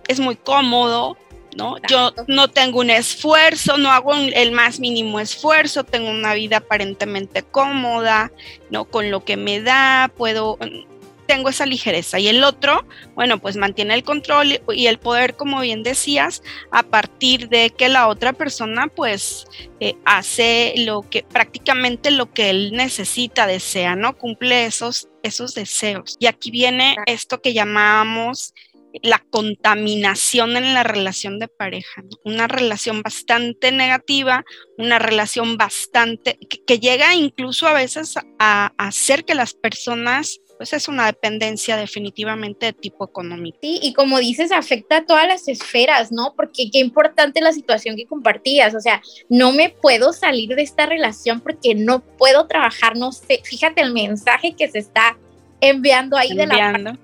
es 0.07 0.19
muy 0.19 0.35
cómodo, 0.35 1.17
¿no? 1.55 1.75
Yo 1.89 2.13
no 2.27 2.49
tengo 2.49 2.79
un 2.79 2.89
esfuerzo, 2.89 3.77
no 3.77 3.91
hago 3.91 4.13
el 4.13 4.51
más 4.51 4.79
mínimo 4.79 5.19
esfuerzo, 5.19 5.83
tengo 5.83 6.09
una 6.09 6.33
vida 6.33 6.57
aparentemente 6.57 7.43
cómoda, 7.43 8.31
¿no? 8.69 8.85
Con 8.85 9.11
lo 9.11 9.23
que 9.23 9.37
me 9.37 9.61
da, 9.61 10.11
puedo, 10.15 10.57
tengo 11.29 11.49
esa 11.49 11.67
ligereza. 11.67 12.17
Y 12.19 12.27
el 12.27 12.43
otro, 12.43 12.87
bueno, 13.13 13.37
pues 13.37 13.55
mantiene 13.55 13.93
el 13.93 14.03
control 14.03 14.59
y 14.73 14.87
el 14.87 14.97
poder, 14.97 15.35
como 15.35 15.61
bien 15.61 15.83
decías, 15.83 16.41
a 16.71 16.81
partir 16.81 17.49
de 17.49 17.69
que 17.69 17.87
la 17.87 18.07
otra 18.07 18.33
persona 18.33 18.87
pues 18.87 19.45
eh, 19.79 19.93
hace 20.05 20.73
lo 20.77 21.07
que 21.07 21.21
prácticamente 21.21 22.09
lo 22.09 22.33
que 22.33 22.49
él 22.49 22.71
necesita, 22.71 23.45
desea, 23.45 23.95
¿no? 23.95 24.17
Cumple 24.17 24.65
esos, 24.65 25.07
esos 25.21 25.53
deseos. 25.53 26.17
Y 26.19 26.25
aquí 26.25 26.49
viene 26.49 26.95
esto 27.05 27.43
que 27.43 27.53
llamamos 27.53 28.55
la 29.03 29.19
contaminación 29.29 30.57
en 30.57 30.73
la 30.73 30.81
relación 30.81 31.37
de 31.37 31.47
pareja, 31.47 32.03
una 32.25 32.47
relación 32.47 33.03
bastante 33.03 33.71
negativa, 33.71 34.43
una 34.79 34.97
relación 34.97 35.57
bastante 35.57 36.39
que, 36.39 36.79
llega 36.79 37.13
incluso 37.13 37.67
a 37.67 37.73
veces 37.73 38.15
a 38.39 38.73
hacer 38.79 39.25
que 39.25 39.35
las 39.35 39.53
personas 39.53 40.39
pues 40.59 40.73
es 40.73 40.89
una 40.89 41.05
dependencia 41.05 41.77
definitivamente 41.77 42.65
de 42.65 42.73
tipo 42.73 43.05
económico. 43.05 43.57
Sí, 43.61 43.79
y 43.81 43.93
como 43.93 44.19
dices, 44.19 44.51
afecta 44.51 44.97
a 44.97 45.05
todas 45.05 45.25
las 45.25 45.47
esferas, 45.47 46.11
¿no? 46.11 46.33
Porque 46.35 46.69
qué 46.69 46.79
importante 46.79 47.39
la 47.39 47.53
situación 47.53 47.95
que 47.95 48.05
compartías, 48.05 48.75
o 48.75 48.81
sea, 48.81 49.01
no 49.29 49.53
me 49.53 49.69
puedo 49.69 50.11
salir 50.11 50.53
de 50.55 50.63
esta 50.63 50.85
relación 50.85 51.39
porque 51.39 51.75
no 51.75 52.01
puedo 52.01 52.45
trabajar, 52.47 52.97
no 52.97 53.13
sé, 53.13 53.39
fíjate 53.41 53.81
el 53.81 53.93
mensaje 53.93 54.53
que 54.53 54.67
se 54.67 54.79
está 54.79 55.17
enviando 55.61 56.17
ahí 56.17 56.35
de 56.35 56.45
la 56.45 56.73
parte, 56.73 56.99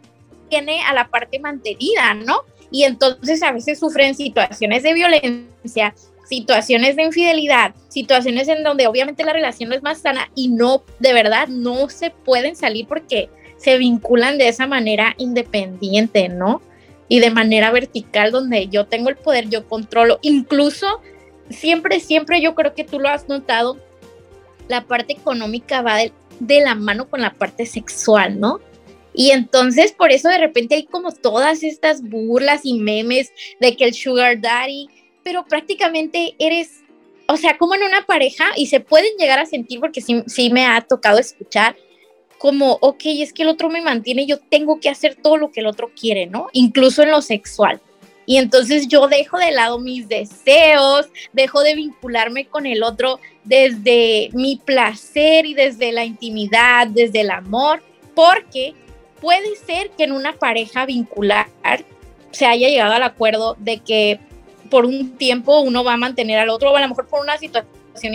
tiene 0.49 0.81
a 0.81 0.93
la 0.93 1.07
parte 1.07 1.39
mantenida, 1.39 2.13
¿no? 2.13 2.41
Y 2.71 2.83
entonces 2.83 3.41
a 3.41 3.53
veces 3.53 3.79
sufren 3.79 4.15
situaciones 4.15 4.83
de 4.83 4.93
violencia, 4.93 5.95
situaciones 6.27 6.97
de 6.97 7.03
infidelidad, 7.03 7.73
situaciones 7.87 8.49
en 8.49 8.63
donde 8.63 8.87
obviamente 8.87 9.23
la 9.23 9.31
relación 9.31 9.69
no 9.69 9.75
es 9.75 9.81
más 9.81 9.99
sana 9.99 10.29
y 10.35 10.49
no, 10.49 10.83
de 10.99 11.13
verdad, 11.13 11.47
no 11.47 11.87
se 11.87 12.09
pueden 12.09 12.57
salir 12.57 12.85
porque 12.85 13.29
se 13.65 13.79
vinculan 13.79 14.37
de 14.37 14.47
esa 14.47 14.67
manera 14.67 15.15
independiente, 15.17 16.29
¿no? 16.29 16.61
Y 17.07 17.19
de 17.19 17.31
manera 17.31 17.71
vertical, 17.71 18.31
donde 18.31 18.67
yo 18.67 18.85
tengo 18.85 19.09
el 19.09 19.15
poder, 19.15 19.49
yo 19.49 19.67
controlo. 19.67 20.19
Incluso, 20.21 21.01
siempre, 21.49 21.99
siempre 21.99 22.41
yo 22.41 22.53
creo 22.53 22.75
que 22.75 22.83
tú 22.83 22.99
lo 22.99 23.09
has 23.09 23.27
notado, 23.27 23.79
la 24.67 24.81
parte 24.81 25.13
económica 25.13 25.81
va 25.81 25.97
de, 25.97 26.61
la 26.61 26.75
mano 26.75 27.09
con 27.09 27.21
la 27.21 27.33
parte 27.33 27.65
sexual, 27.65 28.39
¿no? 28.39 28.59
Y 29.15 29.31
entonces 29.31 29.93
por 29.93 30.11
eso 30.11 30.29
de 30.29 30.37
repente 30.37 30.75
hay 30.75 30.85
como 30.85 31.11
todas 31.11 31.63
estas 31.63 32.03
burlas 32.03 32.61
y 32.65 32.75
memes 32.75 33.31
de 33.59 33.75
que 33.75 33.85
el 33.85 33.95
sugar 33.95 34.41
daddy, 34.41 34.89
pero 35.23 35.43
prácticamente 35.45 36.35
eres 36.37 36.83
o 37.27 37.37
sea, 37.37 37.57
como 37.57 37.73
en 37.73 37.81
una 37.81 38.05
pareja 38.05 38.45
y 38.55 38.67
se 38.67 38.79
pueden 38.79 39.09
llegar 39.17 39.39
a 39.39 39.47
sentir 39.47 39.79
porque 39.79 40.01
sí, 40.01 40.21
sí 40.27 40.51
me 40.51 40.67
ha 40.67 40.81
tocado 40.81 41.17
escuchar 41.17 41.75
como, 42.45 42.77
ok, 42.79 43.01
es 43.05 43.33
que 43.33 43.41
el 43.41 43.49
otro 43.49 43.71
me 43.71 43.81
mantiene, 43.81 44.27
yo 44.27 44.37
tengo 44.37 44.79
que 44.79 44.87
hacer 44.87 45.15
todo 45.15 45.35
lo 45.35 45.51
que 45.51 45.61
el 45.61 45.65
otro 45.65 45.89
quiere, 45.99 46.27
¿no? 46.27 46.49
Incluso 46.53 47.01
en 47.01 47.09
lo 47.09 47.23
sexual. 47.23 47.81
Y 48.27 48.37
entonces 48.37 48.87
yo 48.87 49.07
dejo 49.07 49.39
de 49.39 49.49
lado 49.49 49.79
mis 49.79 50.07
deseos, 50.07 51.07
dejo 51.33 51.63
de 51.63 51.73
vincularme 51.73 52.45
con 52.45 52.67
el 52.67 52.83
otro 52.83 53.19
desde 53.45 54.29
mi 54.33 54.57
placer 54.57 55.47
y 55.47 55.55
desde 55.55 55.91
la 55.91 56.05
intimidad, 56.05 56.85
desde 56.85 57.21
el 57.21 57.31
amor, 57.31 57.81
porque 58.13 58.75
puede 59.19 59.55
ser 59.55 59.89
que 59.97 60.03
en 60.03 60.11
una 60.11 60.33
pareja 60.33 60.85
vincular 60.85 61.47
se 62.29 62.45
haya 62.45 62.69
llegado 62.69 62.93
al 62.93 63.01
acuerdo 63.01 63.55
de 63.57 63.79
que 63.79 64.19
por 64.69 64.85
un 64.85 65.17
tiempo 65.17 65.61
uno 65.61 65.83
va 65.83 65.93
a 65.93 65.97
mantener 65.97 66.37
al 66.37 66.49
otro, 66.49 66.71
o 66.71 66.75
a 66.75 66.81
lo 66.81 66.89
mejor 66.89 67.07
por 67.07 67.21
una 67.21 67.39
situación 67.39 68.13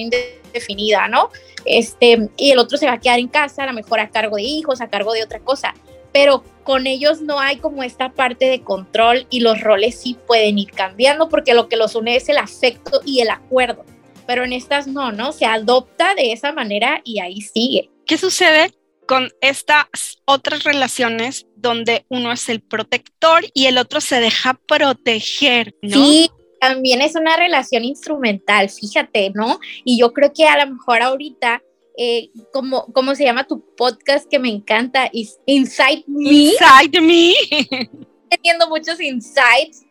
indefinida, 0.50 1.08
¿no? 1.08 1.30
Este, 1.64 2.28
y 2.36 2.50
el 2.50 2.58
otro 2.58 2.76
se 2.76 2.86
va 2.86 2.94
a 2.94 3.00
quedar 3.00 3.18
en 3.18 3.28
casa, 3.28 3.62
a 3.62 3.66
lo 3.66 3.72
mejor 3.72 4.00
a 4.00 4.10
cargo 4.10 4.36
de 4.36 4.42
hijos, 4.42 4.80
a 4.80 4.88
cargo 4.88 5.12
de 5.12 5.22
otra 5.22 5.40
cosa 5.40 5.74
pero 6.12 6.44
con 6.64 6.86
ellos 6.86 7.20
no 7.20 7.40
hay 7.40 7.56
como 7.56 7.82
esta 7.82 8.12
parte 8.12 8.46
de 8.46 8.62
control 8.62 9.26
y 9.30 9.40
los 9.40 9.60
roles 9.60 10.00
sí 10.00 10.16
pueden 10.26 10.58
ir 10.58 10.70
cambiando 10.70 11.28
porque 11.28 11.54
lo 11.54 11.68
que 11.68 11.76
los 11.76 11.94
une 11.94 12.16
es 12.16 12.28
el 12.28 12.38
afecto 12.38 13.00
y 13.04 13.20
el 13.20 13.30
acuerdo, 13.30 13.84
pero 14.26 14.44
en 14.44 14.52
estas 14.52 14.86
no, 14.86 15.12
¿no? 15.12 15.32
Se 15.32 15.46
adopta 15.46 16.14
de 16.14 16.32
esa 16.32 16.52
manera 16.52 17.00
y 17.04 17.20
ahí 17.20 17.40
sigue. 17.40 17.90
¿Qué 18.06 18.18
sucede 18.18 18.72
con 19.06 19.30
estas 19.40 20.20
otras 20.24 20.62
relaciones 20.62 21.46
donde 21.56 22.04
uno 22.08 22.30
es 22.30 22.48
el 22.48 22.60
protector 22.60 23.44
y 23.54 23.66
el 23.66 23.78
otro 23.78 24.00
se 24.00 24.20
deja 24.20 24.54
proteger, 24.54 25.74
¿no? 25.82 25.96
Sí, 25.96 26.30
también 26.60 27.00
es 27.00 27.16
una 27.16 27.36
relación 27.36 27.84
instrumental, 27.84 28.68
fíjate, 28.68 29.30
¿no? 29.34 29.58
Y 29.84 29.98
yo 29.98 30.12
creo 30.12 30.32
que 30.32 30.46
a 30.46 30.64
lo 30.64 30.74
mejor 30.74 31.02
ahorita 31.02 31.62
eh, 31.96 32.30
como, 32.52 32.86
¿cómo 32.92 33.14
se 33.14 33.24
llama 33.24 33.46
tu 33.46 33.64
podcast 33.76 34.28
que 34.30 34.38
me 34.38 34.48
encanta? 34.48 35.10
Inside 35.12 36.04
Me. 36.06 36.30
Inside 36.30 37.00
Me. 37.00 37.34
Teniendo 38.30 38.68
muchos 38.68 39.00
insights, 39.00 39.84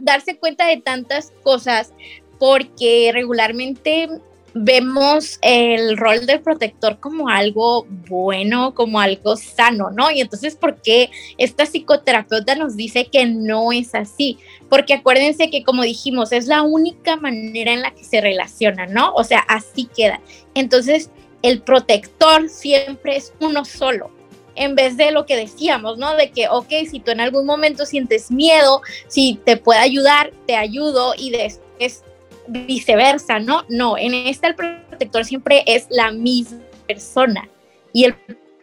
darse 0.00 0.38
cuenta 0.38 0.66
de 0.66 0.76
tantas 0.78 1.32
cosas, 1.42 1.92
porque 2.38 3.10
regularmente 3.12 4.08
vemos 4.58 5.38
el 5.42 5.98
rol 5.98 6.24
del 6.24 6.40
protector 6.40 6.98
como 6.98 7.28
algo 7.28 7.86
bueno, 8.08 8.74
como 8.74 8.98
algo 9.00 9.36
sano, 9.36 9.90
¿no? 9.90 10.10
Y 10.10 10.22
entonces, 10.22 10.56
¿por 10.56 10.80
qué 10.80 11.10
esta 11.36 11.66
psicoterapeuta 11.66 12.54
nos 12.54 12.74
dice 12.74 13.06
que 13.06 13.26
no 13.26 13.70
es 13.70 13.94
así? 13.94 14.38
Porque 14.70 14.94
acuérdense 14.94 15.50
que, 15.50 15.62
como 15.62 15.82
dijimos, 15.82 16.32
es 16.32 16.46
la 16.46 16.62
única 16.62 17.16
manera 17.16 17.72
en 17.72 17.82
la 17.82 17.90
que 17.90 18.02
se 18.02 18.22
relaciona, 18.22 18.86
¿no? 18.86 19.12
O 19.12 19.24
sea, 19.24 19.40
así 19.40 19.90
queda. 19.94 20.22
Entonces, 20.54 21.10
el 21.42 21.60
protector 21.60 22.48
siempre 22.48 23.16
es 23.16 23.34
uno 23.40 23.66
solo, 23.66 24.10
en 24.54 24.74
vez 24.74 24.96
de 24.96 25.10
lo 25.10 25.26
que 25.26 25.36
decíamos, 25.36 25.98
¿no? 25.98 26.16
De 26.16 26.30
que, 26.30 26.48
ok, 26.48 26.70
si 26.90 27.00
tú 27.00 27.10
en 27.10 27.20
algún 27.20 27.44
momento 27.44 27.84
sientes 27.84 28.30
miedo, 28.30 28.80
si 29.06 29.38
te 29.44 29.58
puede 29.58 29.80
ayudar, 29.80 30.32
te 30.46 30.56
ayudo 30.56 31.12
y 31.14 31.28
después 31.28 32.04
viceversa, 32.48 33.38
¿no? 33.38 33.64
No, 33.68 33.96
en 33.98 34.14
esta 34.14 34.48
el 34.48 34.54
protector 34.54 35.24
siempre 35.24 35.62
es 35.66 35.86
la 35.90 36.10
misma 36.10 36.62
persona 36.86 37.48
y 37.92 38.04
el 38.04 38.14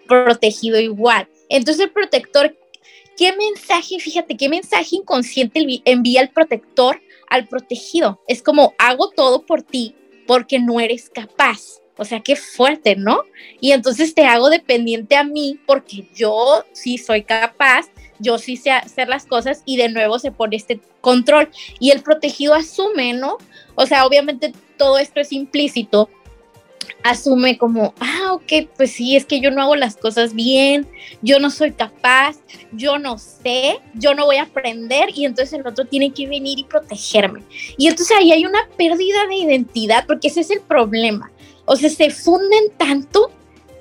protegido 0.07 0.79
igual. 0.79 1.27
Entonces 1.49 1.85
el 1.85 1.91
protector, 1.91 2.57
¿qué 3.17 3.35
mensaje, 3.35 3.99
fíjate, 3.99 4.37
qué 4.37 4.49
mensaje 4.49 4.95
inconsciente 4.95 5.65
envía 5.85 6.21
el 6.21 6.29
protector 6.29 7.01
al 7.29 7.47
protegido? 7.47 8.21
Es 8.27 8.41
como, 8.41 8.73
hago 8.77 9.09
todo 9.09 9.45
por 9.45 9.61
ti 9.63 9.95
porque 10.27 10.59
no 10.59 10.79
eres 10.79 11.09
capaz. 11.09 11.81
O 11.97 12.05
sea, 12.05 12.21
qué 12.21 12.35
fuerte, 12.35 12.95
¿no? 12.95 13.21
Y 13.61 13.71
entonces 13.71 14.15
te 14.15 14.25
hago 14.25 14.49
dependiente 14.49 15.15
a 15.15 15.23
mí 15.23 15.59
porque 15.67 16.07
yo 16.15 16.65
sí 16.71 16.97
soy 16.97 17.23
capaz, 17.23 17.87
yo 18.23 18.37
sí 18.37 18.57
sé 18.57 18.71
hacer 18.71 19.07
las 19.07 19.25
cosas 19.25 19.61
y 19.65 19.77
de 19.77 19.89
nuevo 19.89 20.17
se 20.17 20.31
pone 20.31 20.55
este 20.55 20.79
control. 21.01 21.49
Y 21.79 21.91
el 21.91 22.01
protegido 22.01 22.53
asume, 22.55 23.13
¿no? 23.13 23.37
O 23.75 23.85
sea, 23.85 24.05
obviamente 24.05 24.53
todo 24.77 24.97
esto 24.97 25.19
es 25.19 25.31
implícito, 25.31 26.09
asume 27.03 27.57
como, 27.57 27.93
ah, 27.99 28.33
ok, 28.33 28.69
pues 28.75 28.91
sí, 28.91 29.15
es 29.15 29.25
que 29.25 29.39
yo 29.39 29.51
no 29.51 29.61
hago 29.61 29.75
las 29.75 29.97
cosas 29.97 30.33
bien, 30.33 30.87
yo 31.21 31.39
no 31.39 31.49
soy 31.49 31.71
capaz, 31.71 32.37
yo 32.71 32.97
no 32.97 33.17
sé, 33.17 33.79
yo 33.93 34.13
no 34.15 34.25
voy 34.25 34.37
a 34.37 34.43
aprender 34.43 35.09
y 35.13 35.25
entonces 35.25 35.53
el 35.59 35.67
otro 35.67 35.85
tiene 35.85 36.11
que 36.13 36.27
venir 36.27 36.59
y 36.59 36.63
protegerme. 36.63 37.43
Y 37.77 37.87
entonces 37.87 38.15
ahí 38.17 38.31
hay 38.31 38.45
una 38.45 38.67
pérdida 38.77 39.27
de 39.27 39.35
identidad 39.35 40.05
porque 40.07 40.29
ese 40.29 40.41
es 40.41 40.51
el 40.51 40.61
problema. 40.61 41.31
O 41.65 41.75
sea, 41.75 41.89
se 41.89 42.09
funden 42.09 42.71
tanto 42.77 43.31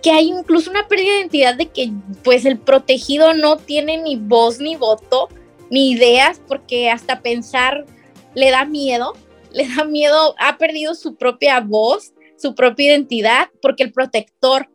que 0.03 0.11
hay 0.11 0.29
incluso 0.29 0.71
una 0.71 0.89
pérdida 0.89 1.13
de 1.13 1.19
identidad 1.21 1.55
de 1.55 1.67
que 1.67 1.93
pues 2.25 2.45
el 2.45 2.59
protegido 2.59 3.35
no 3.35 3.57
tiene 3.57 3.99
ni 3.99 4.17
voz 4.17 4.59
ni 4.59 4.77
voto 4.77 5.29
ni 5.71 5.93
ideas 5.93 6.41
porque 6.49 6.91
hasta 6.91 7.23
pensar 7.23 7.87
le 8.35 8.51
da 8.51 8.65
miedo, 8.65 9.15
le 9.53 9.69
da 9.69 9.85
miedo, 9.85 10.35
ha 10.39 10.59
perdido 10.59 10.95
su 10.95 11.17
propia 11.17 11.61
voz, 11.61 12.13
su 12.37 12.55
propia 12.55 12.87
identidad 12.87 13.49
porque 13.61 13.85
el 13.85 13.93
protector 13.93 14.69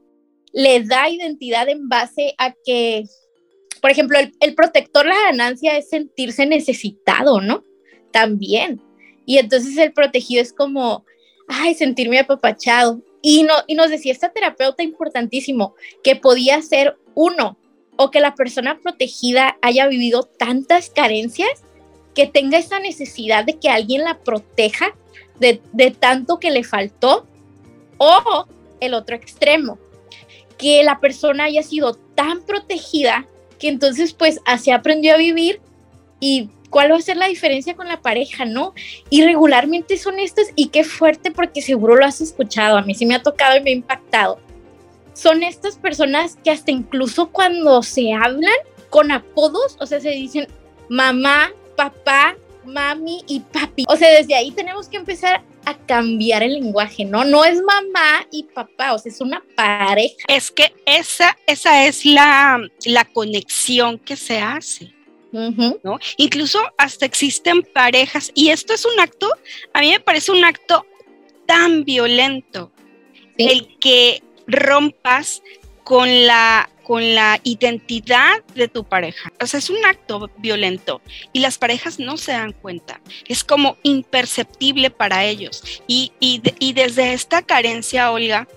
le 0.53 0.83
da 0.83 1.09
identidad 1.09 1.69
en 1.69 1.89
base 1.89 2.33
a 2.37 2.53
que, 2.65 3.03
por 3.81 3.91
ejemplo, 3.91 4.17
el, 4.39 4.55
protector, 4.55 5.05
la 5.05 5.21
ganancia 5.29 5.77
es 5.77 5.89
sentirse 5.89 6.45
necesitado, 6.45 7.41
¿no? 7.41 7.63
También. 8.11 8.81
Y 9.25 9.37
entonces 9.37 9.77
el 9.77 9.93
protegido 9.93 10.41
es 10.41 10.53
como, 10.53 11.05
ay, 11.47 11.75
sentirme 11.75 12.17
apapachado. 12.17 13.03
Y, 13.29 13.43
no, 13.43 13.55
y 13.67 13.75
nos 13.75 13.89
decía 13.89 14.13
esta 14.13 14.29
terapeuta 14.29 14.83
importantísimo 14.83 15.75
que 16.01 16.15
podía 16.15 16.61
ser 16.61 16.97
uno 17.13 17.57
o 17.97 18.09
que 18.09 18.21
la 18.21 18.35
persona 18.35 18.79
protegida 18.79 19.57
haya 19.61 19.85
vivido 19.85 20.23
tantas 20.23 20.89
carencias 20.89 21.49
que 22.15 22.25
tenga 22.25 22.57
esa 22.57 22.79
necesidad 22.79 23.43
de 23.43 23.59
que 23.59 23.67
alguien 23.67 24.05
la 24.05 24.19
proteja 24.19 24.95
de, 25.41 25.61
de 25.73 25.91
tanto 25.91 26.39
que 26.39 26.51
le 26.51 26.63
faltó 26.63 27.27
o 27.97 28.45
el 28.79 28.93
otro 28.93 29.17
extremo, 29.17 29.77
que 30.57 30.81
la 30.85 31.01
persona 31.01 31.43
haya 31.43 31.63
sido 31.63 31.95
tan 31.95 32.45
protegida 32.45 33.27
que 33.59 33.67
entonces 33.67 34.13
pues 34.13 34.39
así 34.45 34.71
aprendió 34.71 35.15
a 35.15 35.17
vivir 35.17 35.59
y 36.21 36.49
cuál 36.69 36.91
va 36.91 36.97
a 36.97 37.01
ser 37.01 37.17
la 37.17 37.27
diferencia 37.27 37.75
con 37.75 37.87
la 37.87 38.01
pareja, 38.01 38.45
¿no? 38.45 38.73
Y 39.09 39.23
regularmente 39.23 39.97
son 39.97 40.19
estas, 40.19 40.47
y 40.55 40.67
qué 40.67 40.83
fuerte 40.83 41.31
porque 41.31 41.61
seguro 41.61 41.95
lo 41.95 42.05
has 42.05 42.21
escuchado, 42.21 42.77
a 42.77 42.81
mí 42.81 42.95
sí 42.95 43.05
me 43.05 43.15
ha 43.15 43.23
tocado 43.23 43.57
y 43.57 43.61
me 43.61 43.71
ha 43.71 43.73
impactado. 43.73 44.39
Son 45.13 45.43
estas 45.43 45.77
personas 45.77 46.37
que 46.43 46.51
hasta 46.51 46.71
incluso 46.71 47.27
cuando 47.27 47.81
se 47.81 48.13
hablan 48.13 48.53
con 48.89 49.11
apodos, 49.11 49.77
o 49.79 49.85
sea, 49.85 49.99
se 49.99 50.11
dicen 50.11 50.47
mamá, 50.89 51.51
papá, 51.75 52.35
mami 52.65 53.23
y 53.27 53.39
papi. 53.39 53.85
O 53.87 53.95
sea, 53.95 54.11
desde 54.11 54.35
ahí 54.35 54.51
tenemos 54.51 54.87
que 54.87 54.97
empezar 54.97 55.41
a 55.65 55.77
cambiar 55.85 56.43
el 56.43 56.53
lenguaje, 56.53 57.03
¿no? 57.03 57.25
No 57.25 57.43
es 57.43 57.61
mamá 57.61 58.25
y 58.31 58.43
papá, 58.43 58.93
o 58.93 58.99
sea, 58.99 59.11
es 59.11 59.19
una 59.19 59.43
pareja. 59.55 60.15
Es 60.27 60.51
que 60.51 60.73
esa, 60.85 61.35
esa 61.45 61.85
es 61.85 62.05
la, 62.05 62.61
la 62.85 63.05
conexión 63.05 63.97
que 63.99 64.15
se 64.15 64.39
hace. 64.39 64.96
¿No? 65.83 65.99
Incluso 66.17 66.59
hasta 66.77 67.05
existen 67.05 67.63
parejas, 67.63 68.31
y 68.33 68.49
esto 68.49 68.73
es 68.73 68.85
un 68.85 68.99
acto, 68.99 69.29
a 69.73 69.81
mí 69.81 69.91
me 69.91 69.99
parece 69.99 70.31
un 70.31 70.43
acto 70.43 70.85
tan 71.45 71.83
violento, 71.83 72.71
el 73.37 73.77
que 73.79 74.23
rompas 74.47 75.41
con 75.83 76.25
la, 76.25 76.69
con 76.83 77.15
la 77.15 77.39
identidad 77.43 78.43
de 78.55 78.67
tu 78.67 78.83
pareja. 78.83 79.31
O 79.41 79.45
sea, 79.45 79.59
es 79.59 79.69
un 79.69 79.85
acto 79.85 80.29
violento 80.37 81.01
y 81.31 81.39
las 81.39 81.57
parejas 81.57 81.99
no 81.99 82.17
se 82.17 82.33
dan 82.33 82.51
cuenta. 82.51 82.99
Es 83.27 83.43
como 83.43 83.77
imperceptible 83.83 84.89
para 84.89 85.23
ellos. 85.23 85.63
Y, 85.87 86.11
y 86.19 86.73
desde 86.73 87.13
esta 87.13 87.41
carencia, 87.41 88.11
Olga, 88.11 88.47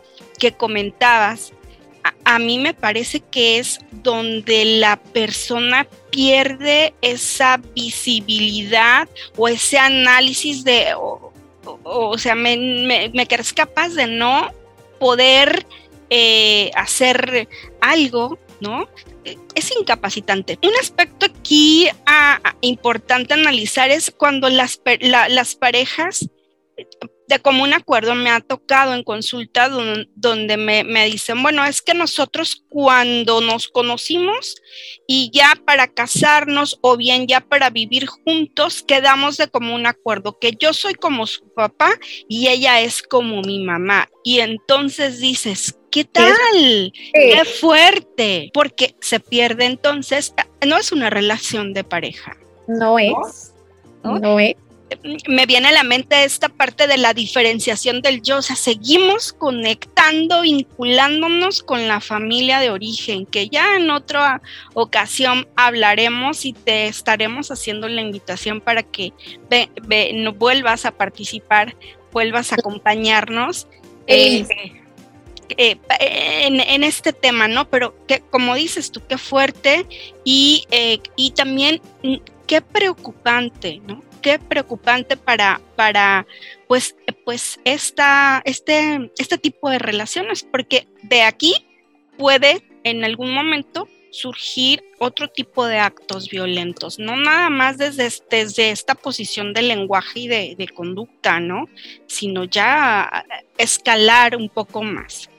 que 0.41 0.53
comentabas, 0.53 1.53
a, 2.25 2.39
mí 2.39 2.59
me 2.59 2.75
parece 2.75 3.21
que 3.21 3.59
es 3.59 3.81
donde 3.91 4.65
la 4.65 4.97
persona 4.97 5.87
pierde 6.11 6.95
esa 7.03 7.61
visibilidad 7.75 9.09
o 9.37 9.49
ese 9.49 9.79
análisis 9.79 10.65
de, 10.65 10.95
o, 10.95 12.19
sea, 12.19 12.35
me, 12.35 13.11
me, 13.13 13.27
crees 13.27 13.53
capaz 13.53 13.91
de 13.91 14.07
no 14.07 14.51
poder 14.99 15.67
eh, 16.09 16.71
hacer 16.75 17.49
algo, 17.81 18.39
¿no? 18.61 18.89
Es 19.55 19.71
incapacitante. 19.77 20.59
Un 20.63 20.77
aspecto 20.81 21.27
aquí 21.27 21.89
importante 22.61 23.35
analizar 23.35 23.91
es 23.91 24.11
cuando 24.11 24.49
las 24.49 24.79
parejas 25.57 26.29
de 27.31 27.39
común 27.39 27.73
acuerdo 27.73 28.17
me 28.17 28.29
ha 28.29 28.41
tocado 28.41 28.93
en 28.93 29.05
consulta 29.05 29.69
donde, 29.69 30.57
me, 30.57 30.83
me, 30.83 31.07
dicen, 31.07 31.41
bueno, 31.43 31.65
es 31.65 31.81
que 31.81 31.95
nosotros 31.95 32.65
cuando 32.69 33.41
nos 33.41 33.69
conocimos 33.69 34.57
y 35.07 35.31
ya 35.33 35.55
para 35.65 35.87
casarnos 35.87 36.79
o 36.83 36.97
bien 36.97 37.29
ya 37.29 37.41
para 37.41 37.71
vivir 37.71 38.07
juntos, 38.07 38.83
quedamos 38.83 39.37
de 39.37 39.47
común 39.49 39.87
acuerdo 39.87 40.39
que 40.41 40.57
yo 40.59 40.73
soy 40.73 40.95
como 40.95 41.29
su 41.29 41.49
papá 41.55 41.93
y 42.29 42.49
ella 42.49 42.81
es 42.81 43.01
como 43.01 43.43
mi 43.43 43.63
mamá. 43.65 44.09
Y 44.25 44.41
entonces 44.41 45.21
dices, 45.21 45.79
¿qué 45.93 46.05
tal? 46.05 46.93
¡Qué 47.15 47.45
fuerte! 47.61 48.51
Porque 48.53 48.97
se 49.01 49.21
pierde 49.21 49.67
entonces, 49.67 50.35
no 50.67 50.77
es 50.77 50.91
una 50.91 51.11
relación 51.11 51.75
de 51.75 51.85
pareja. 51.85 52.37
No 52.67 52.99
es. 52.99 53.55
no 54.03 54.41
es 54.41 54.57
me 55.29 55.47
viene 55.47 55.69
a 55.69 55.73
la 55.73 55.83
mente 55.83 56.25
esta 56.25 56.49
parte 56.49 56.87
de 56.87 56.99
la 56.99 57.15
diferenciación 57.15 58.03
del 58.03 58.23
yo, 58.23 58.39
o 58.39 58.43
sea, 58.43 58.57
seguimos 58.57 59.33
conectando, 59.33 60.43
vinculándonos 60.43 61.63
con 61.63 61.87
la 61.89 62.01
familia 62.01 62.59
de 62.61 62.71
origen, 62.71 63.27
que 63.27 63.49
ya 63.49 63.77
en 63.77 63.91
otra 63.91 64.43
ocasión 64.75 65.49
hablaremos 65.57 66.45
y 66.45 66.53
te 66.53 66.87
estaremos 66.87 67.51
haciendo 67.51 67.89
la 67.89 68.01
invitación 68.01 68.61
para 68.61 68.83
que 68.83 69.13
no 70.15 70.33
vuelvas 70.33 70.85
a 70.85 70.93
participar, 70.93 71.77
vuelvas 72.13 72.53
a 72.53 72.57
acompañarnos. 72.57 73.69
Eh, 74.07 74.47
eh, 75.57 75.79
en, 76.47 76.85
este 76.85 77.13
tema, 77.13 77.49
¿no? 77.49 77.69
Pero 77.69 77.95
que, 78.07 78.21
como 78.21 78.55
dices 78.55 78.93
tú, 78.93 79.03
qué 79.09 79.19
fuerte 79.19 79.87
y, 80.25 80.65
eh, 80.71 81.01
y 81.17 81.33
también 81.33 81.81
mm, 82.03 82.17
qué 82.47 82.63
preocupante, 82.63 83.81
¿no? 83.87 84.03
Qué 84.21 84.39
preocupante 84.39 85.17
para, 85.17 85.61
para 85.77 86.27
pues, 86.69 86.97
pues 87.25 87.61
esta, 87.65 88.43
este, 88.45 89.11
este 89.19 89.39
tipo 89.39 89.71
de 89.71 89.79
relaciones, 89.79 90.45
porque 90.45 90.87
de 91.03 91.23
aquí 91.23 91.67
puede 92.17 92.63
en 92.85 93.05
algún 93.05 93.33
momento 93.33 93.89
surgir 94.11 94.83
otro 94.99 95.29
tipo 95.29 95.67
de 95.67 95.79
actos 95.79 96.29
violentos, 96.29 96.99
no 96.99 97.17
nada 97.17 97.49
más 97.49 97.79
desde, 97.79 98.11
desde 98.31 98.71
esta 98.71 98.95
posición 98.95 99.53
de 99.53 99.63
lenguaje 99.63 100.21
y 100.21 100.29
de, 100.29 100.69
conducta, 100.75 101.41
¿no? 101.41 101.69
Sino 102.07 102.45
ya 102.45 103.25
escalar 103.57 104.37
un 104.37 104.49
poco 104.49 104.83
más. 104.83 105.31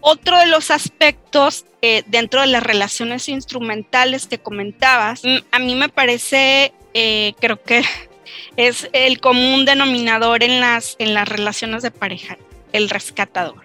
Otro 0.00 0.38
de 0.38 0.46
los 0.46 0.70
aspectos 0.70 1.64
eh, 1.80 2.02
dentro 2.06 2.40
de 2.40 2.48
las 2.48 2.62
relaciones 2.62 3.28
instrumentales 3.28 4.26
que 4.26 4.38
comentabas, 4.38 5.22
mm, 5.22 5.38
a 5.52 5.58
mí 5.58 5.74
me 5.74 5.88
parece 5.88 6.72
eh, 6.94 7.34
creo 7.40 7.62
que 7.62 7.82
es 8.56 8.88
el 8.92 9.20
común 9.20 9.64
denominador 9.64 10.42
en 10.42 10.60
las, 10.60 10.96
en 10.98 11.14
las 11.14 11.28
relaciones 11.28 11.82
de 11.82 11.90
pareja, 11.90 12.38
el 12.72 12.90
rescatador 12.90 13.62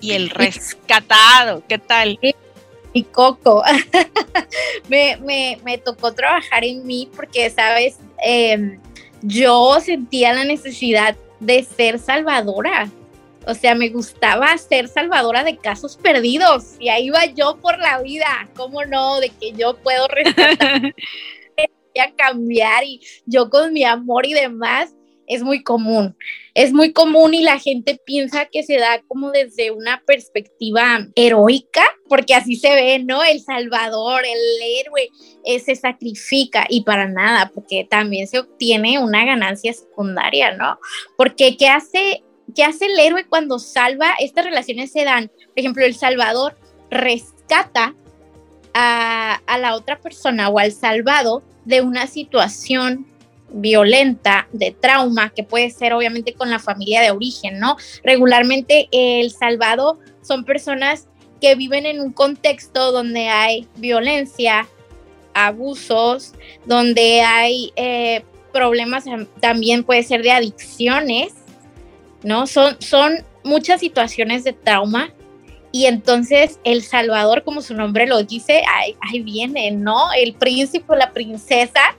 y 0.00 0.12
el 0.12 0.30
rescatado. 0.30 1.62
¿Qué 1.68 1.78
tal? 1.78 2.18
Mi 2.94 3.04
coco. 3.04 3.62
me, 4.88 5.78
tocó 5.84 6.12
trabajar 6.14 6.64
en 6.64 6.86
mí 6.86 7.08
porque, 7.14 7.50
sabes, 7.50 7.98
em, 8.22 8.80
yo 9.22 9.78
sentía 9.80 10.32
la 10.32 10.44
necesidad 10.44 11.16
de 11.40 11.62
ser 11.62 11.98
salvadora. 11.98 12.90
O 13.46 13.54
sea, 13.54 13.74
me 13.74 13.88
gustaba 13.88 14.56
ser 14.58 14.88
salvadora 14.88 15.42
de 15.42 15.56
casos 15.56 15.96
perdidos 15.96 16.74
y 16.78 16.90
ahí 16.90 17.08
va 17.08 17.24
yo 17.26 17.56
por 17.56 17.78
la 17.78 18.02
vida. 18.02 18.48
¿Cómo 18.54 18.84
no? 18.84 19.20
De 19.20 19.30
que 19.30 19.52
yo 19.52 19.76
puedo 19.78 20.06
rescatar 20.08 20.94
a 22.00 22.14
cambiar 22.14 22.84
y 22.84 23.00
yo 23.26 23.50
con 23.50 23.72
mi 23.72 23.84
amor 23.84 24.26
y 24.26 24.34
demás, 24.34 24.94
es 25.28 25.42
muy 25.42 25.62
común. 25.62 26.16
Es 26.54 26.72
muy 26.72 26.92
común 26.92 27.34
y 27.34 27.42
la 27.42 27.58
gente 27.58 28.00
piensa 28.04 28.46
que 28.46 28.62
se 28.62 28.78
da 28.78 29.02
como 29.06 29.30
desde 29.30 29.70
una 29.70 30.02
perspectiva 30.04 31.06
heroica, 31.14 31.84
porque 32.08 32.34
así 32.34 32.56
se 32.56 32.74
ve, 32.74 32.98
¿no? 32.98 33.22
El 33.22 33.40
salvador, 33.40 34.22
el 34.24 34.78
héroe, 34.80 35.10
eh, 35.44 35.60
se 35.60 35.76
sacrifica 35.76 36.66
y 36.68 36.82
para 36.82 37.06
nada, 37.06 37.52
porque 37.54 37.86
también 37.88 38.26
se 38.26 38.40
obtiene 38.40 38.98
una 38.98 39.24
ganancia 39.24 39.72
secundaria, 39.72 40.56
¿no? 40.56 40.78
Porque 41.16 41.56
¿qué 41.56 41.68
hace, 41.68 42.24
qué 42.54 42.64
hace 42.64 42.86
el 42.86 42.98
héroe 42.98 43.26
cuando 43.28 43.58
salva? 43.58 44.14
Estas 44.18 44.46
relaciones 44.46 44.90
se 44.90 45.04
dan, 45.04 45.28
por 45.28 45.58
ejemplo, 45.58 45.84
el 45.84 45.94
salvador 45.94 46.58
rescata 46.90 47.94
a, 48.80 49.58
la 49.58 49.74
otra 49.74 49.98
persona 49.98 50.48
o 50.48 50.60
al 50.60 50.70
salvado 50.70 51.42
de 51.64 51.80
una 51.80 52.06
situación 52.06 53.06
violenta, 53.50 54.46
de 54.52 54.70
trauma, 54.70 55.30
que 55.30 55.42
puede 55.42 55.70
ser 55.70 55.92
obviamente 55.92 56.34
con 56.34 56.48
la 56.50 56.60
familia 56.60 57.00
de 57.00 57.10
origen, 57.10 57.58
¿no? 57.58 57.76
Regularmente 58.04 58.88
El 58.92 59.32
Salvador 59.32 59.98
son 60.22 60.44
personas 60.44 61.08
que 61.40 61.56
viven 61.56 61.86
en 61.86 62.00
un 62.00 62.12
contexto 62.12 62.92
donde 62.92 63.28
hay 63.28 63.66
violencia, 63.76 64.68
abusos, 65.34 66.34
donde 66.64 67.22
hay 67.22 67.72
eh, 67.74 68.22
problemas 68.52 69.04
también 69.40 69.82
puede 69.82 70.04
ser 70.04 70.22
de 70.22 70.30
adicciones, 70.30 71.32
¿no? 72.22 72.46
Son, 72.46 72.76
son 72.80 73.24
muchas 73.42 73.80
situaciones 73.80 74.44
de 74.44 74.52
trauma 74.52 75.12
y 75.70 75.86
entonces 75.86 76.60
El 76.64 76.82
Salvador, 76.82 77.44
como 77.44 77.60
su 77.60 77.74
nombre 77.74 78.06
lo 78.06 78.22
dice, 78.22 78.62
ahí, 78.72 79.20
viene, 79.20 79.70
¿no? 79.70 80.12
El 80.12 80.34
príncipe 80.34 80.86
o 80.88 80.96
la 80.96 81.12
princesa 81.12 81.96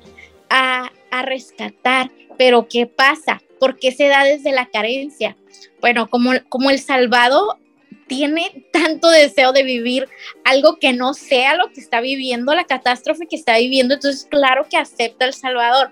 a, 0.49 0.91
rescatar. 1.23 2.11
Pero 2.37 2.67
¿qué 2.67 2.85
pasa? 2.85 3.41
¿Por 3.59 3.77
qué 3.77 3.91
se 3.91 4.07
da 4.07 4.23
desde 4.23 4.51
la 4.51 4.67
carencia? 4.67 5.35
Bueno, 5.81 6.09
como, 6.09 6.31
como 6.47 6.69
El 6.69 6.79
Salvador 6.79 7.57
tiene 8.07 8.65
tanto 8.71 9.09
deseo 9.09 9.51
de 9.51 9.63
vivir 9.63 10.07
algo 10.43 10.77
que 10.77 10.93
no 10.93 11.13
sea 11.13 11.55
lo 11.55 11.71
que 11.71 11.81
está 11.81 12.01
viviendo, 12.01 12.55
la 12.55 12.63
catástrofe 12.63 13.27
que 13.27 13.35
está 13.35 13.57
viviendo, 13.57 13.95
entonces 13.95 14.25
claro 14.29 14.65
que 14.69 14.77
acepta 14.77 15.25
El 15.25 15.33
Salvador, 15.33 15.91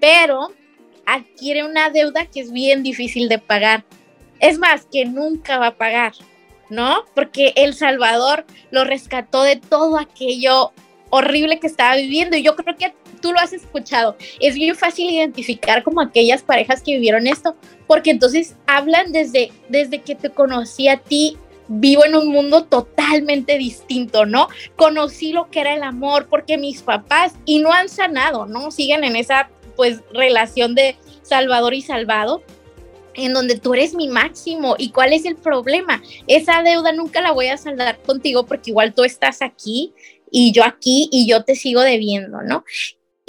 pero 0.00 0.52
adquiere 1.06 1.64
una 1.64 1.90
deuda 1.90 2.26
que 2.26 2.40
es 2.40 2.52
bien 2.52 2.82
difícil 2.82 3.28
de 3.28 3.38
pagar. 3.38 3.84
Es 4.38 4.58
más, 4.58 4.86
que 4.86 5.06
nunca 5.06 5.58
va 5.58 5.68
a 5.68 5.76
pagar. 5.76 6.12
¿No? 6.70 7.04
Porque 7.14 7.52
El 7.56 7.74
Salvador 7.74 8.44
lo 8.70 8.84
rescató 8.84 9.42
de 9.42 9.56
todo 9.56 9.98
aquello 9.98 10.72
horrible 11.10 11.58
que 11.58 11.66
estaba 11.66 11.96
viviendo 11.96 12.36
y 12.36 12.42
yo 12.42 12.56
creo 12.56 12.76
que 12.76 12.94
tú 13.20 13.32
lo 13.32 13.38
has 13.38 13.52
escuchado. 13.52 14.16
Es 14.40 14.54
bien 14.54 14.76
fácil 14.76 15.10
identificar 15.10 15.82
como 15.82 16.00
aquellas 16.00 16.42
parejas 16.42 16.82
que 16.82 16.94
vivieron 16.94 17.26
esto, 17.26 17.56
porque 17.86 18.10
entonces 18.10 18.56
hablan 18.66 19.12
desde, 19.12 19.52
desde 19.68 20.00
que 20.02 20.14
te 20.14 20.30
conocí 20.30 20.88
a 20.88 20.98
ti, 20.98 21.36
vivo 21.68 22.04
en 22.04 22.14
un 22.14 22.28
mundo 22.28 22.64
totalmente 22.64 23.58
distinto, 23.58 24.26
¿no? 24.26 24.48
Conocí 24.76 25.32
lo 25.32 25.50
que 25.50 25.60
era 25.60 25.74
el 25.74 25.82
amor 25.82 26.28
porque 26.28 26.58
mis 26.58 26.82
papás 26.82 27.34
y 27.44 27.58
no 27.58 27.72
han 27.72 27.88
sanado, 27.88 28.46
¿no? 28.46 28.70
Siguen 28.70 29.04
en 29.04 29.16
esa 29.16 29.50
pues 29.74 30.00
relación 30.12 30.74
de 30.74 30.96
salvador 31.22 31.74
y 31.74 31.82
salvado, 31.82 32.42
en 33.16 33.32
donde 33.32 33.58
tú 33.58 33.74
eres 33.74 33.94
mi 33.94 34.08
máximo. 34.08 34.76
¿Y 34.78 34.90
cuál 34.90 35.12
es 35.12 35.24
el 35.24 35.36
problema? 35.36 36.02
Esa 36.26 36.62
deuda 36.62 36.92
nunca 36.92 37.20
la 37.20 37.32
voy 37.32 37.48
a 37.48 37.56
saldar 37.56 38.00
contigo 38.02 38.46
porque 38.46 38.70
igual 38.70 38.94
tú 38.94 39.04
estás 39.04 39.42
aquí 39.42 39.92
y 40.30 40.52
yo 40.52 40.64
aquí 40.64 41.08
y 41.10 41.26
yo 41.26 41.44
te 41.44 41.54
sigo 41.54 41.80
debiendo, 41.80 42.42
¿no? 42.42 42.64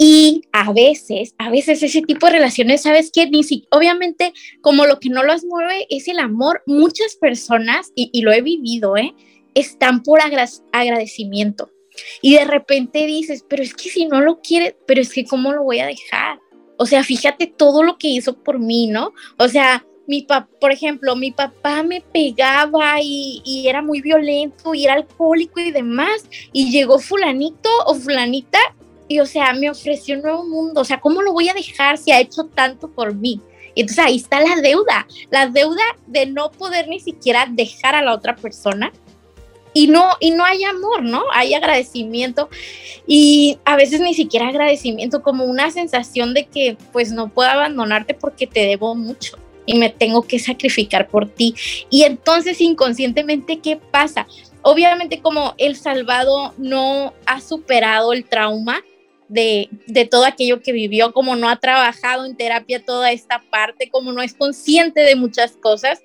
Y 0.00 0.42
a 0.52 0.72
veces, 0.72 1.34
a 1.38 1.50
veces 1.50 1.82
ese 1.82 2.02
tipo 2.02 2.26
de 2.26 2.34
relaciones, 2.34 2.82
¿sabes 2.82 3.10
qué? 3.12 3.28
obviamente, 3.70 4.32
como 4.60 4.86
lo 4.86 5.00
que 5.00 5.08
no 5.08 5.24
las 5.24 5.44
mueve 5.44 5.86
es 5.90 6.06
el 6.06 6.20
amor, 6.20 6.62
muchas 6.66 7.16
personas, 7.16 7.90
y, 7.96 8.22
lo 8.22 8.32
he 8.32 8.40
vivido, 8.40 8.96
¿eh? 8.96 9.12
Están 9.54 10.04
por 10.04 10.20
agradecimiento. 10.20 11.72
Y 12.22 12.34
de 12.34 12.44
repente 12.44 13.06
dices, 13.06 13.44
pero 13.48 13.64
es 13.64 13.74
que 13.74 13.88
si 13.88 14.06
no 14.06 14.20
lo 14.20 14.40
quiere, 14.40 14.76
pero 14.86 15.00
es 15.00 15.12
que 15.12 15.24
¿cómo 15.24 15.52
lo 15.52 15.64
voy 15.64 15.80
a 15.80 15.86
dejar? 15.86 16.38
O 16.78 16.86
sea, 16.86 17.04
fíjate 17.04 17.46
todo 17.46 17.82
lo 17.82 17.98
que 17.98 18.08
hizo 18.08 18.34
por 18.34 18.58
mí, 18.58 18.86
¿no? 18.86 19.12
O 19.36 19.48
sea, 19.48 19.84
mi 20.06 20.22
papá, 20.22 20.48
por 20.58 20.72
ejemplo, 20.72 21.16
mi 21.16 21.32
papá 21.32 21.82
me 21.82 22.00
pegaba 22.00 23.02
y, 23.02 23.42
y, 23.44 23.68
era 23.68 23.82
muy 23.82 24.00
violento 24.00 24.74
y 24.74 24.84
era 24.84 24.94
alcohólico 24.94 25.60
y 25.60 25.70
demás. 25.70 26.24
Y 26.52 26.70
llegó 26.70 26.98
fulanito 26.98 27.68
o 27.86 27.94
fulanita 27.94 28.58
y, 29.08 29.20
o 29.20 29.26
sea, 29.26 29.52
me 29.52 29.68
ofreció 29.68 30.16
un 30.16 30.22
nuevo 30.22 30.44
mundo. 30.46 30.80
O 30.80 30.84
sea, 30.84 31.00
¿cómo 31.00 31.20
lo 31.20 31.32
voy 31.32 31.48
a 31.50 31.54
dejar 31.54 31.98
si 31.98 32.12
ha 32.12 32.20
hecho 32.20 32.44
tanto 32.44 32.88
por 32.90 33.14
mí? 33.14 33.40
Entonces 33.74 34.04
ahí 34.04 34.16
está 34.16 34.40
la 34.40 34.56
deuda, 34.56 35.06
la 35.30 35.46
deuda 35.46 35.82
de 36.06 36.26
no 36.26 36.50
poder 36.50 36.88
ni 36.88 37.00
siquiera 37.00 37.46
dejar 37.48 37.94
a 37.94 38.02
la 38.02 38.14
otra 38.14 38.34
persona 38.34 38.92
y 39.72 39.88
no, 39.88 40.10
y 40.20 40.30
no 40.30 40.44
hay 40.44 40.64
amor, 40.64 41.02
¿no? 41.02 41.24
Hay 41.32 41.54
agradecimiento 41.54 42.48
y 43.06 43.58
a 43.64 43.76
veces 43.76 44.00
ni 44.00 44.14
siquiera 44.14 44.48
agradecimiento, 44.48 45.22
como 45.22 45.44
una 45.44 45.70
sensación 45.70 46.34
de 46.34 46.46
que 46.46 46.76
pues 46.92 47.12
no 47.12 47.28
puedo 47.28 47.50
abandonarte 47.50 48.14
porque 48.14 48.46
te 48.46 48.60
debo 48.60 48.94
mucho 48.94 49.38
y 49.66 49.78
me 49.78 49.90
tengo 49.90 50.22
que 50.22 50.38
sacrificar 50.38 51.08
por 51.08 51.28
ti. 51.28 51.54
Y 51.90 52.04
entonces 52.04 52.60
inconscientemente, 52.60 53.60
¿qué 53.60 53.76
pasa? 53.76 54.26
Obviamente 54.62 55.20
como 55.20 55.54
el 55.58 55.76
salvado 55.76 56.54
no 56.56 57.12
ha 57.26 57.40
superado 57.40 58.12
el 58.12 58.24
trauma, 58.24 58.82
de, 59.28 59.68
de, 59.86 60.06
todo 60.06 60.24
aquello 60.24 60.62
que 60.62 60.72
vivió, 60.72 61.12
como 61.12 61.36
no 61.36 61.50
ha 61.50 61.56
trabajado 61.56 62.24
en 62.24 62.34
terapia 62.34 62.82
toda 62.82 63.12
esta 63.12 63.42
parte, 63.50 63.90
como 63.90 64.10
no 64.10 64.22
es 64.22 64.32
consciente 64.32 65.02
de 65.02 65.16
muchas 65.16 65.52
cosas, 65.52 66.02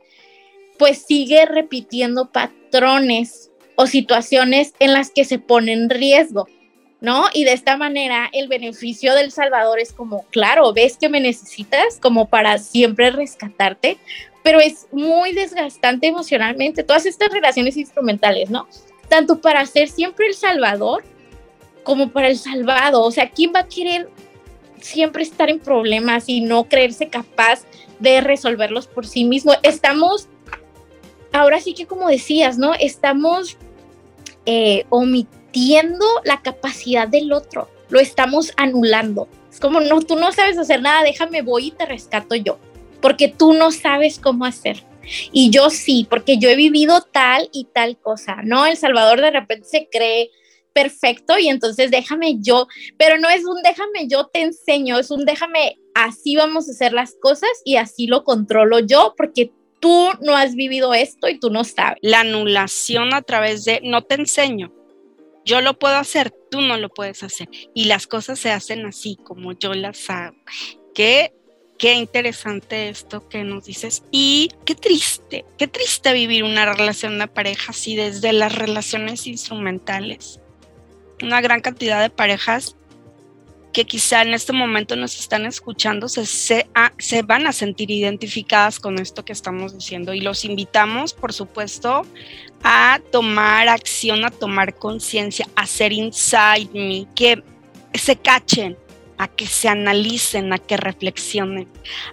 pues 0.77 1.05
sigue 1.05 1.45
repitiendo 1.45 2.31
patrones 2.31 3.51
o 3.75 3.87
situaciones 3.87 4.73
en 4.79 4.93
las 4.93 5.09
que 5.09 5.25
se 5.25 5.39
pone 5.39 5.73
en 5.73 5.89
riesgo, 5.89 6.47
¿no? 7.01 7.25
Y 7.33 7.43
de 7.43 7.53
esta 7.53 7.77
manera 7.77 8.29
el 8.33 8.47
beneficio 8.47 9.13
del 9.15 9.31
Salvador 9.31 9.79
es 9.79 9.91
como, 9.93 10.23
claro, 10.31 10.73
ves 10.73 10.97
que 10.97 11.09
me 11.09 11.19
necesitas 11.19 11.99
como 11.99 12.29
para 12.29 12.57
siempre 12.57 13.11
rescatarte, 13.11 13.97
pero 14.43 14.59
es 14.59 14.87
muy 14.91 15.33
desgastante 15.33 16.07
emocionalmente, 16.07 16.83
todas 16.83 17.05
estas 17.05 17.29
relaciones 17.29 17.77
instrumentales, 17.77 18.49
¿no? 18.49 18.67
Tanto 19.09 19.41
para 19.41 19.65
ser 19.65 19.89
siempre 19.89 20.27
el 20.27 20.33
Salvador 20.33 21.03
como 21.83 22.09
para 22.09 22.29
el 22.29 22.37
salvado. 22.37 23.03
O 23.03 23.11
sea, 23.11 23.29
¿quién 23.29 23.51
va 23.55 23.59
a 23.59 23.67
querer 23.67 24.09
siempre 24.79 25.23
estar 25.23 25.49
en 25.49 25.59
problemas 25.59 26.27
y 26.27 26.41
no 26.41 26.65
creerse 26.65 27.09
capaz 27.09 27.65
de 27.99 28.21
resolverlos 28.21 28.87
por 28.87 29.05
sí 29.05 29.23
mismo? 29.23 29.53
Estamos, 29.63 30.27
ahora 31.33 31.59
sí 31.59 31.73
que 31.73 31.85
como 31.85 32.07
decías, 32.07 32.57
¿no? 32.57 32.73
Estamos 32.75 33.57
eh, 34.45 34.85
omitiendo 34.89 36.05
la 36.23 36.41
capacidad 36.41 37.07
del 37.07 37.33
otro, 37.33 37.69
lo 37.89 37.99
estamos 37.99 38.53
anulando. 38.55 39.27
Es 39.51 39.59
como, 39.59 39.81
no, 39.81 40.01
tú 40.01 40.15
no 40.15 40.31
sabes 40.31 40.57
hacer 40.57 40.81
nada, 40.81 41.03
déjame, 41.03 41.41
voy 41.41 41.67
y 41.67 41.71
te 41.71 41.85
rescato 41.85 42.35
yo, 42.35 42.57
porque 43.01 43.27
tú 43.27 43.53
no 43.53 43.71
sabes 43.71 44.19
cómo 44.19 44.45
hacer. 44.45 44.83
Y 45.31 45.49
yo 45.49 45.69
sí, 45.69 46.07
porque 46.09 46.37
yo 46.37 46.49
he 46.49 46.55
vivido 46.55 47.01
tal 47.01 47.49
y 47.51 47.65
tal 47.65 47.97
cosa, 47.97 48.37
¿no? 48.43 48.65
El 48.65 48.77
Salvador 48.77 49.19
de 49.19 49.31
repente 49.31 49.67
se 49.67 49.89
cree 49.91 50.31
perfecto 50.71 51.37
y 51.37 51.49
entonces 51.49 51.91
déjame 51.91 52.37
yo, 52.39 52.67
pero 52.97 53.17
no 53.17 53.29
es 53.29 53.45
un 53.45 53.61
déjame 53.61 54.07
yo 54.07 54.27
te 54.27 54.41
enseño, 54.41 54.97
es 54.97 55.11
un 55.11 55.23
déjame 55.25 55.77
así 55.93 56.35
vamos 56.35 56.67
a 56.67 56.71
hacer 56.71 56.93
las 56.93 57.15
cosas 57.21 57.49
y 57.63 57.75
así 57.75 58.07
lo 58.07 58.23
controlo 58.23 58.79
yo 58.79 59.13
porque 59.15 59.51
tú 59.83 60.11
no 60.21 60.37
has 60.37 60.55
vivido 60.55 60.93
esto 60.93 61.27
y 61.27 61.37
tú 61.37 61.49
no 61.49 61.65
sabes. 61.65 61.97
La 62.01 62.21
anulación 62.21 63.13
a 63.13 63.21
través 63.21 63.65
de 63.65 63.81
no 63.83 64.01
te 64.01 64.15
enseño. 64.15 64.71
Yo 65.43 65.59
lo 65.59 65.77
puedo 65.77 65.97
hacer, 65.97 66.33
tú 66.49 66.61
no 66.61 66.77
lo 66.77 66.87
puedes 66.87 67.21
hacer. 67.21 67.49
Y 67.73 67.83
las 67.85 68.07
cosas 68.07 68.39
se 68.39 68.49
hacen 68.49 68.85
así 68.85 69.17
como 69.21 69.51
yo 69.51 69.73
las 69.73 70.09
hago. 70.09 70.37
Qué, 70.95 71.33
qué 71.77 71.95
interesante 71.95 72.87
esto 72.87 73.27
que 73.27 73.43
nos 73.43 73.65
dices. 73.65 74.03
Y 74.09 74.51
qué 74.63 74.73
triste, 74.73 75.43
qué 75.57 75.67
triste 75.67 76.13
vivir 76.13 76.45
una 76.45 76.65
relación 76.65 77.19
de 77.19 77.27
pareja 77.27 77.71
así 77.71 77.97
desde 77.97 78.31
las 78.31 78.55
relaciones 78.55 79.27
instrumentales 79.27 80.39
una 81.23 81.41
gran 81.41 81.61
cantidad 81.61 82.01
de 82.01 82.09
parejas 82.09 82.75
que 83.73 83.85
quizá 83.85 84.21
en 84.21 84.33
este 84.33 84.53
momento 84.53 84.95
nos 84.95 85.19
están 85.19 85.45
escuchando 85.45 86.07
se, 86.07 86.25
se, 86.25 87.21
van 87.23 87.47
a 87.47 87.51
sentir 87.51 87.89
identificadas 87.89 88.79
con 88.79 88.99
esto 88.99 89.25
que 89.25 89.33
estamos 89.33 89.75
diciendo 89.75 90.13
y 90.13 90.21
los 90.21 90.45
invitamos, 90.45 91.13
por 91.13 91.33
supuesto, 91.33 92.05
a 92.63 93.01
tomar 93.11 93.67
acción, 93.67 94.23
a 94.23 94.29
tomar 94.29 94.75
conciencia, 94.75 95.47
a 95.55 95.63
hacer 95.63 95.91
inside 95.91 96.69
me, 96.73 97.07
que 97.15 97.43
se 97.93 98.15
cachen, 98.15 98.77
a 99.17 99.27
que 99.27 99.47
se 99.47 99.67
analicen, 99.67 100.53
a 100.53 100.59
que 100.59 100.77
reflexionen, 100.77 101.67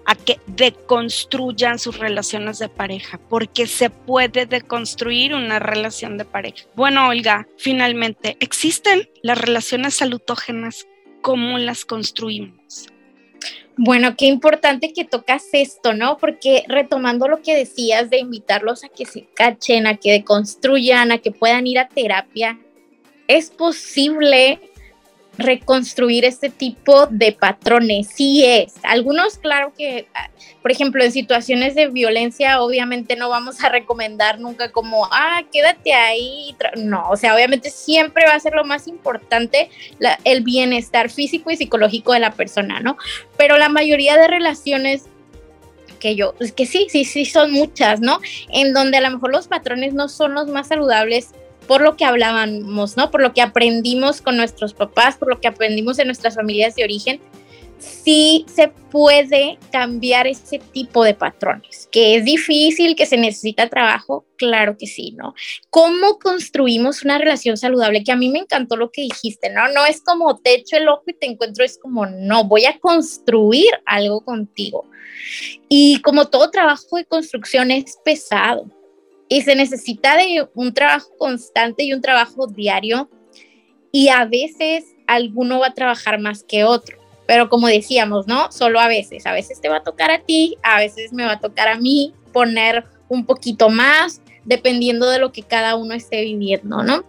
a 0.07 0.15
que 0.15 0.41
deconstruyan 0.47 1.79
sus 1.79 1.99
relaciones 1.99 2.59
de 2.59 2.69
pareja, 2.69 3.19
porque 3.29 3.67
se 3.67 3.91
puede 3.91 4.47
deconstruir 4.47 5.35
una 5.35 5.59
relación 5.59 6.19
de 6.19 6.25
pareja. 6.25 6.65
Bueno, 6.75 7.09
Olga, 7.09 7.47
finalmente, 7.59 8.37
¿existen 8.41 9.09
las 9.23 9.39
relaciones 9.39 9.95
salutógenas? 9.95 10.87
¿Cómo 11.21 11.59
las 11.59 11.85
construimos? 11.85 12.89
Bueno, 13.77 14.15
qué 14.17 14.27
importante 14.27 14.93
que 14.93 15.05
tocas 15.05 15.49
esto, 15.53 15.95
¿no? 15.95 16.19
Porque 16.19 16.65
retomando 16.69 17.29
lo 17.29 17.41
que 17.41 17.55
decías 17.55 18.11
de 18.11 18.19
invitarlos 18.19 18.85
a 18.85 18.89
que 18.89 19.07
se 19.07 19.27
cachen, 19.35 19.87
a 19.87 19.97
que 19.97 20.13
deconstruyan, 20.13 21.13
a 21.13 21.19
que 21.19 21.31
puedan 21.31 21.67
ir 21.67 21.79
a 21.79 21.89
terapia, 21.89 22.59
es 23.27 23.51
posible 23.51 24.70
reconstruir 25.41 26.25
este 26.25 26.51
tipo 26.51 27.07
de 27.07 27.33
patrones. 27.33 28.09
Sí 28.15 28.45
es. 28.45 28.75
Algunos, 28.83 29.39
claro 29.39 29.73
que, 29.77 30.07
ah, 30.15 30.31
por 30.63 30.71
ejemplo, 30.71 31.03
en 31.03 31.13
situaciones 31.13 31.75
de 31.75 31.89
violencia, 31.89 32.63
obviamente 32.63 33.17
no 33.17 33.29
vamos 33.29 33.63
a 33.65 33.69
recomendar 33.69 34.39
nunca 34.39 34.71
como, 34.71 35.07
ah, 35.11 35.43
quédate 35.53 35.93
ahí. 35.93 36.55
No, 36.77 37.09
o 37.11 37.17
sea, 37.17 37.35
obviamente 37.35 37.71
siempre 37.71 38.27
va 38.27 38.35
a 38.35 38.41
ser 38.41 38.55
lo 38.55 38.65
más 38.65 38.87
importante 38.87 39.71
el 40.25 40.43
bienestar 40.43 41.11
físico 41.11 41.51
y 41.51 41.57
psicológico 41.57 42.13
de 42.13 42.21
la 42.21 42.33
persona, 42.33 42.81
¿no? 42.81 42.97
Pero 43.37 43.59
la 43.59 43.69
mayoría 43.69 44.17
de 44.17 44.29
relaciones 44.29 45.05
que 45.99 46.17
yo, 46.17 46.35
es 46.41 46.53
que 46.53 46.67
sí, 46.67 46.87
sí, 46.89 47.05
sí, 47.05 47.27
son 47.27 47.53
muchas, 47.53 48.01
¿no? 48.01 48.21
En 48.49 48.73
donde 48.73 48.97
a 48.97 49.01
lo 49.03 49.11
mejor 49.11 49.31
los 49.31 49.49
patrones 49.49 49.93
no 49.93 50.09
son 50.09 50.35
los 50.35 50.49
más 50.49 50.69
saludables 50.69 51.35
por 51.71 51.83
lo 51.83 51.97
que 51.97 52.05
hablábamos, 52.05 52.97
¿no? 52.97 53.13
Por 53.13 53.23
lo 53.23 53.33
que 53.33 53.43
aprendimos 53.43 54.21
con 54.21 54.37
nuestros 54.37 54.75
papás, 54.75 55.17
por 55.17 55.29
lo 55.29 55.41
que 55.41 55.47
aprendimos 55.47 56.01
en 56.01 56.09
nuestras 56.09 56.35
familias 56.35 56.75
de 56.75 56.83
origen, 56.83 57.21
sí 57.79 58.45
se 58.53 58.67
puede 58.91 59.57
cambiar 59.71 60.27
ese 60.27 60.59
tipo 60.59 61.05
de 61.05 61.15
patrones, 61.15 61.89
que 61.93 62.17
es 62.17 62.25
difícil, 62.25 62.97
que 62.97 63.07
se 63.07 63.17
necesita 63.17 63.69
trabajo, 63.69 64.27
claro 64.37 64.77
que 64.77 64.89
sí, 64.89 65.13
¿no? 65.13 65.33
¿Cómo 65.71 66.19
construimos 66.19 67.05
una 67.05 67.19
relación 67.19 67.57
saludable? 67.57 68.03
Que 68.03 68.11
a 68.11 68.17
mí 68.17 68.31
me 68.31 68.41
encantó 68.41 68.75
lo 68.75 68.91
que 68.91 69.03
dijiste, 69.03 69.49
¿no? 69.51 69.69
No 69.69 69.87
es 69.87 70.03
como 70.03 70.39
te 70.39 70.55
echo 70.55 70.77
el 70.77 70.89
ojo 70.89 71.05
y 71.07 71.15
te 71.15 71.27
encuentro, 71.27 71.65
es 71.65 71.79
como, 71.79 72.05
no, 72.05 72.43
voy 72.43 72.65
a 72.65 72.81
construir 72.81 73.71
algo 73.87 74.25
contigo. 74.25 74.91
Y 75.69 76.03
como 76.03 76.27
todo 76.27 76.51
trabajo 76.51 76.97
de 76.97 77.05
construcción 77.05 77.71
es 77.71 77.97
pesado, 78.05 78.67
y 79.33 79.43
se 79.43 79.55
necesita 79.55 80.17
de 80.17 80.49
un 80.55 80.75
trabajo 80.75 81.09
constante 81.17 81.85
y 81.85 81.93
un 81.93 82.03
trabajo 82.03 82.49
diario 82.49 83.09
y 83.93 84.09
a 84.09 84.25
veces 84.25 84.85
alguno 85.07 85.61
va 85.61 85.69
a 85.69 85.75
trabajar 85.75 86.19
más 86.19 86.43
que 86.43 86.65
otro. 86.65 86.99
Pero 87.27 87.49
como 87.49 87.69
decíamos, 87.69 88.27
¿no? 88.27 88.51
Solo 88.51 88.81
a 88.81 88.89
veces. 88.89 89.27
A 89.27 89.33
veces 89.33 89.61
te 89.61 89.69
va 89.69 89.79
a 89.79 89.83
tocar 89.85 90.11
a 90.11 90.19
ti, 90.19 90.59
a 90.65 90.79
veces 90.79 91.13
me 91.13 91.25
va 91.25 91.35
a 91.35 91.41
tocar 91.41 91.69
a 91.69 91.79
mí 91.79 92.13
poner 92.33 92.85
un 93.09 93.25
poquito 93.25 93.71
más, 93.71 94.21
dependiendo 94.45 95.09
de 95.09 95.21
lo 95.21 95.31
que 95.31 95.45
cada 95.45 95.77
uno 95.77 95.95
esté 95.95 96.23
viviendo, 96.23 96.83
¿no? 96.83 97.05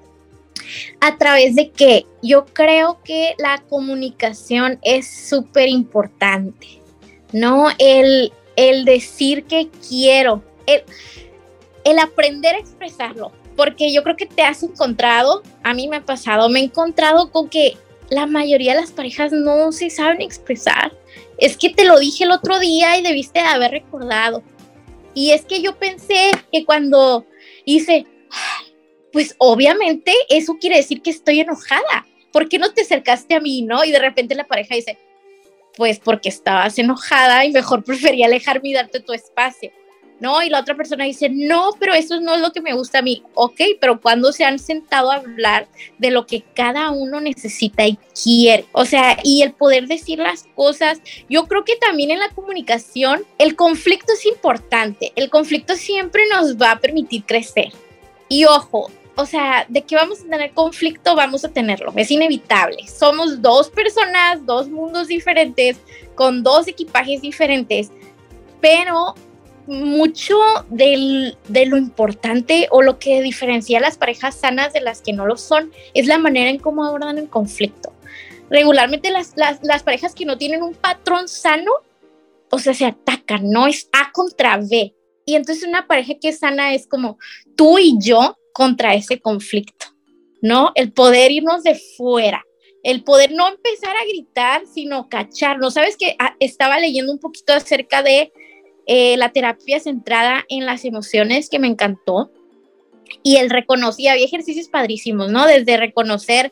A 0.99 1.17
través 1.17 1.55
de 1.55 1.72
que 1.72 2.05
yo 2.22 2.45
creo 2.45 2.99
que 3.03 3.34
la 3.39 3.63
comunicación 3.67 4.78
es 4.84 5.09
súper 5.09 5.69
importante, 5.69 6.67
¿no? 7.32 7.69
El, 7.80 8.32
el 8.55 8.86
decir 8.86 9.45
que 9.45 9.69
quiero. 9.89 10.43
El 11.84 11.99
aprender 11.99 12.55
a 12.55 12.59
expresarlo, 12.59 13.32
porque 13.55 13.93
yo 13.93 14.03
creo 14.03 14.15
que 14.15 14.25
te 14.25 14.41
has 14.41 14.63
encontrado, 14.63 15.43
a 15.63 15.73
mí 15.73 15.88
me 15.88 15.97
ha 15.97 16.05
pasado, 16.05 16.49
me 16.49 16.59
he 16.59 16.63
encontrado 16.63 17.32
con 17.32 17.49
que 17.49 17.77
la 18.09 18.25
mayoría 18.25 18.73
de 18.73 18.82
las 18.82 18.91
parejas 18.91 19.32
no 19.32 19.71
se 19.71 19.89
saben 19.89 20.21
expresar. 20.21 20.91
Es 21.38 21.57
que 21.57 21.69
te 21.69 21.86
lo 21.86 21.97
dije 21.97 22.25
el 22.25 22.32
otro 22.32 22.59
día 22.59 22.97
y 22.97 23.01
debiste 23.01 23.39
de 23.39 23.45
haber 23.45 23.71
recordado. 23.71 24.43
Y 25.13 25.32
es 25.32 25.45
que 25.45 25.61
yo 25.61 25.77
pensé 25.77 26.32
que 26.51 26.65
cuando 26.65 27.25
hice, 27.65 28.05
pues 29.11 29.36
obviamente 29.38 30.13
eso 30.29 30.57
quiere 30.59 30.77
decir 30.77 31.01
que 31.01 31.09
estoy 31.09 31.39
enojada. 31.39 32.05
¿Por 32.32 32.47
qué 32.47 32.59
no 32.59 32.73
te 32.73 32.82
acercaste 32.82 33.36
a 33.36 33.39
mí, 33.39 33.61
no? 33.61 33.84
Y 33.84 33.91
de 33.91 33.99
repente 33.99 34.36
la 34.36 34.47
pareja 34.47 34.75
dice, 34.75 34.97
pues 35.75 35.99
porque 35.99 36.29
estabas 36.29 36.77
enojada 36.77 37.45
y 37.45 37.51
mejor 37.51 37.84
prefería 37.86 38.25
alejarme 38.25 38.69
y 38.69 38.73
darte 38.73 38.99
tu 38.99 39.13
espacio. 39.13 39.71
¿No? 40.22 40.41
Y 40.43 40.49
la 40.49 40.61
otra 40.61 40.76
persona 40.76 41.03
dice, 41.03 41.30
no, 41.30 41.72
pero 41.80 41.93
eso 41.93 42.22
no 42.22 42.36
es 42.36 42.41
lo 42.41 42.51
que 42.51 42.61
me 42.61 42.74
gusta 42.74 42.99
a 42.99 43.01
mí. 43.01 43.24
Ok, 43.34 43.59
pero 43.82 43.99
cuando 43.99 44.32
se 44.32 44.45
han 44.45 44.59
sentado 44.59 45.11
a 45.11 45.15
hablar 45.15 45.67
de 45.97 46.11
lo 46.11 46.28
que 46.28 46.43
cada 46.55 46.91
uno 46.91 47.19
necesita 47.19 47.86
y 47.86 47.97
quiere. 48.24 48.65
O 48.72 48.86
sea, 48.86 49.17
y 49.24 49.41
el 49.41 49.51
poder 49.51 49.88
decir 49.88 50.19
las 50.19 50.45
cosas, 50.55 51.01
yo 51.28 51.47
creo 51.47 51.65
que 51.65 51.76
también 51.76 52.11
en 52.11 52.19
la 52.19 52.30
comunicación 52.30 53.24
el 53.39 53.55
conflicto 53.55 54.13
es 54.13 54.26
importante. 54.28 55.11
El 55.15 55.32
conflicto 55.32 55.76
siempre 55.76 56.24
nos 56.30 56.55
va 56.55 56.72
a 56.72 56.80
permitir 56.80 57.24
crecer. 57.26 57.74
Y 58.30 58.45
ojo, 58.45 58.91
o 59.15 59.26
sea, 59.26 59.65
de 59.67 59.82
que 59.82 59.95
vamos 59.95 60.22
a 60.22 60.30
tener 60.30 60.51
conflicto, 60.53 61.15
vamos 61.15 61.43
a 61.43 61.49
tenerlo, 61.49 61.91
es 61.95 62.11
inevitable. 62.11 62.88
Somos 62.88 63.41
dos 63.41 63.69
personas, 63.69 64.45
dos 64.45 64.69
mundos 64.69 65.07
diferentes, 65.07 65.78
con 66.13 66.43
dos 66.43 66.67
equipajes 66.67 67.22
diferentes, 67.22 67.89
pero 68.61 69.15
mucho 69.68 70.38
de 70.70 71.66
lo 71.68 71.78
importante 71.78 72.68
o 72.72 72.82
lo 72.82 72.99
que 72.99 73.22
diferencia 73.22 73.78
a 73.78 73.82
las 73.82 73.97
parejas 73.97 74.36
sanas 74.36 74.74
de 74.74 74.82
las 74.82 75.01
que 75.01 75.14
no 75.14 75.26
lo 75.26 75.38
son 75.38 75.72
es 75.93 76.07
la 76.07 76.18
manera 76.18 76.49
en 76.49 76.59
cómo 76.59 76.86
abordan 76.86 77.18
el 77.18 77.30
conflicto. 77.30 77.93
Regularmente 78.49 79.12
las, 79.12 79.34
las, 79.36 79.84
parejas 79.84 80.14
que 80.14 80.26
no 80.26 80.38
tienen 80.38 80.62
un 80.62 80.74
patrón 80.74 81.28
sano, 81.28 81.72
o 82.49 82.59
sea, 82.59 82.74
se 82.74 82.86
atacan, 82.86 83.49
no 83.49 83.68
es 83.68 83.89
A 83.93 84.12
contra 84.12 84.57
B. 84.57 84.93
Y 85.26 85.36
entonces 85.36 85.68
una 85.68 85.88
pareja 85.88 86.16
que 86.20 86.30
es 86.30 86.39
sana 86.39 86.74
es 86.74 86.88
como 86.88 87.18
tú 87.55 87.80
y 87.80 87.97
yo 87.99 88.38
contra 88.53 88.93
ese 88.93 89.22
conflicto, 89.22 89.86
¿no? 90.41 90.72
El 90.76 90.91
poder 90.91 91.32
irnos 91.32 91.64
de 91.64 91.80
fuera 91.97 92.43
el 92.84 93.03
poder 93.03 93.32
no 93.32 93.47
empezar 93.47 93.95
a 93.95 94.05
gritar, 94.05 94.64
sino 94.66 95.07
cachar. 95.07 95.59
¿No 95.59 95.72
sabes 95.72 95.97
que 95.97 96.16
ah, 96.20 96.36
estaba 96.39 96.80
leyendo 96.80 97.12
un 97.12 97.20
poquito 97.20 97.53
acerca 97.53 98.01
de 98.01 98.32
eh, 98.93 99.15
la 99.15 99.29
terapia 99.29 99.79
centrada 99.79 100.43
en 100.49 100.65
las 100.65 100.83
emociones 100.83 101.49
que 101.49 101.59
me 101.59 101.67
encantó? 101.67 102.29
Y 103.23 103.37
él 103.37 103.49
reconocía, 103.49 104.11
había 104.11 104.25
ejercicios 104.25 104.67
padrísimos, 104.67 105.31
¿no? 105.31 105.47
Desde 105.47 105.77
reconocer 105.77 106.51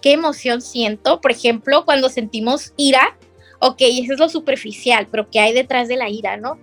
qué 0.00 0.12
emoción 0.12 0.62
siento, 0.62 1.20
por 1.20 1.32
ejemplo, 1.32 1.84
cuando 1.84 2.08
sentimos 2.08 2.74
ira, 2.76 3.18
ok, 3.58 3.78
eso 3.80 4.12
es 4.12 4.20
lo 4.20 4.28
superficial, 4.28 5.08
pero 5.10 5.28
¿qué 5.30 5.40
hay 5.40 5.52
detrás 5.52 5.88
de 5.88 5.96
la 5.96 6.08
ira, 6.08 6.36
no? 6.36 6.60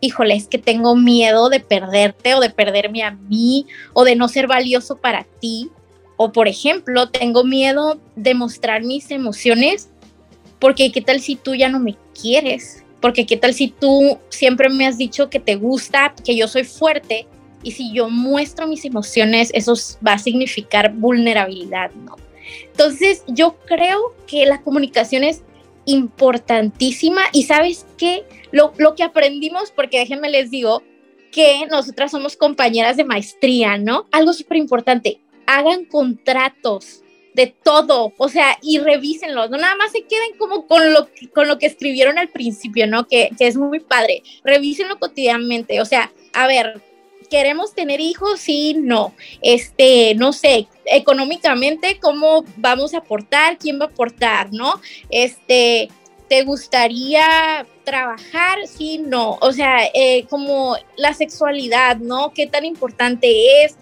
Híjole, 0.00 0.34
es 0.34 0.48
que 0.48 0.58
tengo 0.58 0.96
miedo 0.96 1.50
de 1.50 1.60
perderte 1.60 2.34
o 2.34 2.40
de 2.40 2.50
perderme 2.50 3.04
a 3.04 3.12
mí 3.12 3.66
o 3.92 4.02
de 4.02 4.16
no 4.16 4.26
ser 4.26 4.48
valioso 4.48 4.96
para 4.96 5.24
ti. 5.40 5.70
O 6.16 6.32
por 6.32 6.48
ejemplo, 6.48 7.10
tengo 7.10 7.44
miedo 7.44 8.00
de 8.16 8.34
mostrar 8.34 8.82
mis 8.82 9.12
emociones 9.12 9.88
porque 10.58 10.90
qué 10.90 11.00
tal 11.00 11.20
si 11.20 11.36
tú 11.36 11.54
ya 11.54 11.68
no 11.68 11.78
me 11.78 11.96
quieres, 12.20 12.83
porque 13.04 13.26
qué 13.26 13.36
tal 13.36 13.52
si 13.52 13.68
tú 13.68 14.16
siempre 14.30 14.70
me 14.70 14.86
has 14.86 14.96
dicho 14.96 15.28
que 15.28 15.38
te 15.38 15.56
gusta, 15.56 16.14
que 16.24 16.34
yo 16.34 16.48
soy 16.48 16.64
fuerte 16.64 17.26
y 17.62 17.72
si 17.72 17.92
yo 17.92 18.08
muestro 18.08 18.66
mis 18.66 18.86
emociones, 18.86 19.50
eso 19.52 19.74
va 20.02 20.14
a 20.14 20.18
significar 20.18 20.90
vulnerabilidad, 20.94 21.90
¿no? 21.92 22.16
Entonces, 22.64 23.22
yo 23.26 23.58
creo 23.66 24.14
que 24.26 24.46
la 24.46 24.62
comunicación 24.62 25.22
es 25.22 25.42
importantísima 25.84 27.20
y 27.34 27.42
sabes 27.42 27.84
qué, 27.98 28.24
lo, 28.52 28.72
lo 28.78 28.94
que 28.94 29.02
aprendimos, 29.02 29.70
porque 29.70 29.98
déjenme 29.98 30.30
les 30.30 30.50
digo 30.50 30.82
que 31.30 31.66
nosotras 31.70 32.10
somos 32.10 32.38
compañeras 32.38 32.96
de 32.96 33.04
maestría, 33.04 33.76
¿no? 33.76 34.06
Algo 34.12 34.32
súper 34.32 34.56
importante, 34.56 35.20
hagan 35.46 35.84
contratos 35.84 37.03
de 37.34 37.48
todo, 37.48 38.12
o 38.16 38.28
sea, 38.28 38.58
y 38.62 38.78
revísenlos, 38.78 39.50
no 39.50 39.58
nada 39.58 39.74
más 39.76 39.92
se 39.92 40.02
queden 40.02 40.36
como 40.38 40.66
con 40.66 40.92
lo, 40.92 41.08
con 41.34 41.48
lo 41.48 41.58
que 41.58 41.66
escribieron 41.66 42.18
al 42.18 42.28
principio, 42.28 42.86
¿no? 42.86 43.06
Que, 43.06 43.30
que 43.36 43.46
es 43.46 43.56
muy 43.56 43.80
padre, 43.80 44.22
revísenlo 44.44 44.98
cotidianamente, 44.98 45.80
o 45.80 45.84
sea, 45.84 46.12
a 46.32 46.46
ver, 46.46 46.80
queremos 47.34 47.74
tener 47.74 48.00
hijos, 48.00 48.40
sí, 48.40 48.74
no. 48.74 49.14
Este, 49.42 50.14
no 50.14 50.32
sé, 50.32 50.68
económicamente, 50.84 51.98
¿cómo 52.00 52.44
vamos 52.56 52.94
a 52.94 52.98
aportar? 52.98 53.58
¿Quién 53.58 53.80
va 53.80 53.86
a 53.86 53.88
aportar? 53.88 54.52
¿No? 54.52 54.80
Este, 55.10 55.88
¿te 56.28 56.44
gustaría 56.44 57.66
trabajar? 57.84 58.66
Sí, 58.66 58.98
no. 58.98 59.38
O 59.40 59.52
sea, 59.52 59.78
eh, 59.94 60.26
como 60.30 60.76
la 60.96 61.12
sexualidad, 61.14 61.96
¿no? 61.96 62.32
¿Qué 62.32 62.46
tan 62.46 62.64
importante 62.64 63.64
es? 63.64 63.76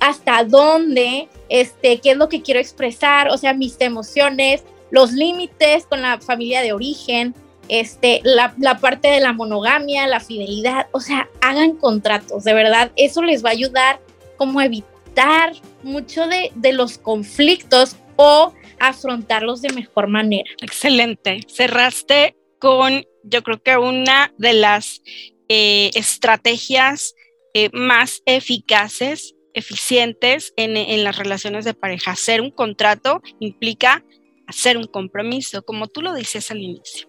¿Hasta 0.00 0.44
dónde? 0.44 1.28
Este, 1.48 1.98
¿qué 2.00 2.12
es 2.12 2.16
lo 2.16 2.28
que 2.28 2.42
quiero 2.42 2.60
expresar? 2.60 3.28
O 3.28 3.38
sea, 3.38 3.54
mis 3.54 3.76
emociones, 3.80 4.64
los 4.90 5.12
límites 5.12 5.86
con 5.86 6.02
la 6.02 6.20
familia 6.20 6.62
de 6.62 6.72
origen, 6.72 7.34
este, 7.68 8.20
la, 8.24 8.78
parte 8.80 9.08
de 9.08 9.20
la 9.20 9.32
monogamia, 9.32 10.06
la 10.06 10.20
fidelidad, 10.20 10.88
o 10.92 11.00
sea, 11.00 11.28
hagan 11.40 11.76
contratos, 11.76 12.44
de 12.44 12.54
verdad, 12.54 12.92
eso 12.96 13.22
les 13.22 13.44
va 13.44 13.50
a 13.50 13.52
ayudar 13.52 14.00
como 14.36 14.60
a 14.60 14.64
evitar 14.64 15.52
mucho 15.82 16.26
de, 16.26 16.72
los 16.72 16.98
conflictos 16.98 17.96
o 18.16 18.52
afrontarlos 18.78 19.62
de 19.62 19.72
mejor 19.72 20.08
manera. 20.08 20.50
Excelente, 20.62 21.40
cerraste 21.48 22.36
con, 22.58 23.04
yo 23.22 23.42
creo 23.42 23.62
que 23.62 23.76
una 23.76 24.32
de 24.38 24.54
las 24.54 25.02
eh, 25.48 25.90
estrategias 25.94 27.14
eh, 27.54 27.70
más 27.72 28.22
eficaces, 28.26 29.34
eficientes 29.54 30.52
en, 30.56 30.76
en 30.76 31.04
las 31.04 31.16
relaciones 31.16 31.64
de 31.64 31.74
pareja. 31.74 32.12
Hacer 32.12 32.40
un 32.40 32.50
contrato 32.50 33.22
implica 33.40 34.04
hacer 34.46 34.76
un 34.76 34.86
compromiso, 34.86 35.62
como 35.62 35.88
tú 35.88 36.02
lo 36.02 36.14
dices 36.14 36.50
al 36.50 36.58
inicio 36.58 37.08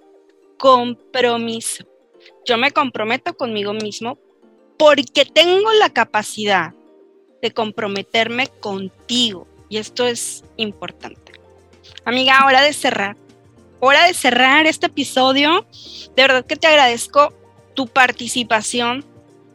compromiso. 0.59 1.85
Yo 2.45 2.57
me 2.57 2.71
comprometo 2.71 3.33
conmigo 3.33 3.73
mismo 3.73 4.19
porque 4.77 5.25
tengo 5.25 5.71
la 5.73 5.89
capacidad 5.89 6.73
de 7.41 7.51
comprometerme 7.51 8.47
contigo. 8.47 9.47
Y 9.69 9.77
esto 9.77 10.05
es 10.05 10.43
importante. 10.57 11.31
Amiga, 12.05 12.45
hora 12.45 12.61
de 12.61 12.73
cerrar. 12.73 13.15
Hora 13.79 14.05
de 14.05 14.13
cerrar 14.13 14.67
este 14.67 14.87
episodio. 14.87 15.65
De 16.15 16.23
verdad 16.23 16.45
que 16.45 16.57
te 16.57 16.67
agradezco 16.67 17.33
tu 17.73 17.87
participación. 17.87 19.05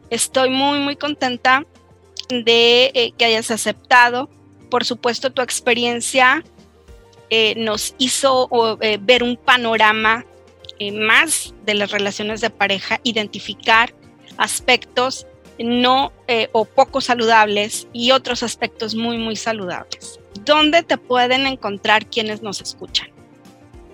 Estoy 0.09 0.49
muy, 0.49 0.79
muy 0.79 0.95
contenta 0.95 1.65
de 2.29 2.91
eh, 2.93 3.13
que 3.17 3.25
hayas 3.25 3.51
aceptado. 3.51 4.29
Por 4.69 4.85
supuesto, 4.85 5.31
tu 5.31 5.41
experiencia 5.41 6.43
eh, 7.29 7.55
nos 7.55 7.95
hizo 7.97 8.49
eh, 8.81 8.97
ver 9.01 9.23
un 9.23 9.37
panorama 9.37 10.25
más 10.93 11.53
de 11.65 11.73
las 11.73 11.91
relaciones 11.91 12.41
de 12.41 12.49
pareja, 12.49 12.99
identificar 13.03 13.93
aspectos 14.37 15.25
no 15.57 16.11
o 16.51 16.65
poco 16.65 16.99
saludables 16.99 17.87
y 17.93 18.11
otros 18.11 18.43
aspectos 18.43 18.93
muy, 18.93 19.17
muy 19.17 19.37
saludables. 19.37 20.19
¿Dónde 20.43 20.83
te 20.83 20.97
pueden 20.97 21.47
encontrar 21.47 22.07
quienes 22.09 22.41
nos 22.41 22.59
escuchan? 22.59 23.14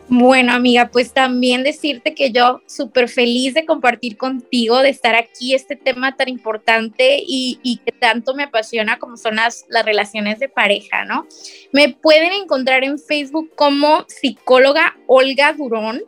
Bueno, 0.08 0.54
amiga, 0.54 0.90
pues 0.92 1.14
también 1.14 1.64
decirte 1.64 2.14
que 2.14 2.32
yo 2.32 2.62
súper 2.68 3.08
feliz 3.08 3.54
de 3.54 3.66
compartir 3.66 4.18
contigo, 4.18 4.80
de 4.80 4.90
estar 4.90 5.16
aquí, 5.16 5.54
este 5.54 5.76
tema 5.76 6.16
tan 6.18 6.28
importante 6.28 7.24
y, 7.26 7.80
que 7.86 7.92
tanto 7.94 8.36
me 8.36 8.44
apasiona 8.44 9.00
como 9.00 9.16
son 9.16 9.38
las, 9.38 9.66
las 9.70 9.86
relaciones 9.86 10.40
de 10.40 10.50
pareja, 10.50 11.06
¿no? 11.06 11.28
Me 11.72 11.90
pueden 11.90 12.34
encontrar 12.34 12.84
en 12.84 13.00
Facebook 13.00 13.52
como 13.56 14.06
psicóloga 14.10 14.98
Olga 15.08 15.54
Durón 15.54 16.02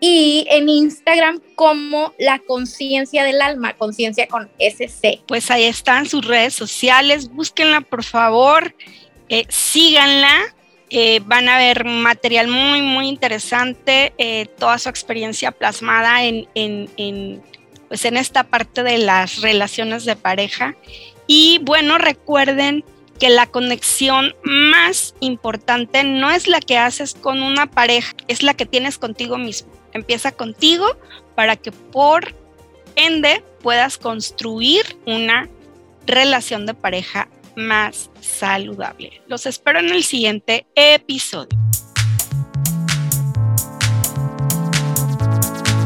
y 0.00 0.46
en 0.50 0.68
Instagram 0.68 1.40
como 1.54 2.14
la 2.18 2.38
conciencia 2.38 3.24
del 3.24 3.42
alma, 3.42 3.74
conciencia 3.74 4.28
con 4.28 4.48
SC. 4.58 5.22
Pues 5.26 5.50
ahí 5.50 5.64
están 5.64 6.06
sus 6.06 6.24
redes 6.24 6.54
sociales, 6.54 7.30
búsquenla 7.30 7.80
por 7.80 8.04
favor, 8.04 8.74
eh, 9.28 9.44
síganla. 9.48 10.54
Eh, 10.90 11.20
van 11.26 11.48
a 11.48 11.58
ver 11.58 11.84
material 11.84 12.48
muy, 12.48 12.80
muy 12.80 13.08
interesante, 13.08 14.14
eh, 14.16 14.46
toda 14.58 14.78
su 14.78 14.88
experiencia 14.88 15.52
plasmada 15.52 16.24
en, 16.24 16.48
en, 16.54 17.42
pues 17.88 18.04
en 18.06 18.16
esta 18.16 18.44
parte 18.44 18.82
de 18.82 18.98
las 18.98 19.42
relaciones 19.42 20.04
de 20.06 20.16
pareja. 20.16 20.76
Y 21.26 21.60
bueno, 21.62 21.98
recuerden 21.98 22.84
que 23.20 23.28
la 23.28 23.46
conexión 23.46 24.34
más 24.44 25.14
importante 25.20 26.04
no 26.04 26.30
es 26.30 26.46
la 26.48 26.60
que 26.60 26.78
haces 26.78 27.14
con 27.14 27.42
una 27.42 27.66
pareja, 27.66 28.14
es 28.28 28.42
la 28.42 28.54
que 28.54 28.64
tienes 28.64 28.96
contigo 28.96 29.36
mismo. 29.36 29.70
Empieza 29.92 30.32
contigo 30.32 30.86
para 31.34 31.56
que 31.56 31.72
por 31.72 32.34
ende 32.96 33.42
puedas 33.62 33.98
construir 33.98 34.96
una 35.04 35.48
relación 36.06 36.64
de 36.64 36.74
pareja 36.74 37.28
más 37.58 38.10
saludable. 38.20 39.20
Los 39.26 39.46
espero 39.46 39.80
en 39.80 39.90
el 39.90 40.04
siguiente 40.04 40.66
episodio. 40.74 41.58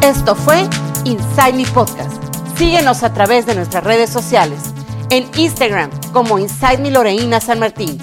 Esto 0.02 0.34
fue 0.34 0.68
Me 1.04 1.66
Podcast. 1.72 2.22
Síguenos 2.56 3.02
a 3.02 3.12
través 3.12 3.46
de 3.46 3.54
nuestras 3.54 3.82
redes 3.82 4.10
sociales. 4.10 4.60
En 5.10 5.28
Instagram 5.36 5.90
como 6.12 6.38
Inside 6.38 6.78
Me 6.78 6.90
Loreína 6.90 7.40
San 7.40 7.58
Martín. 7.58 7.98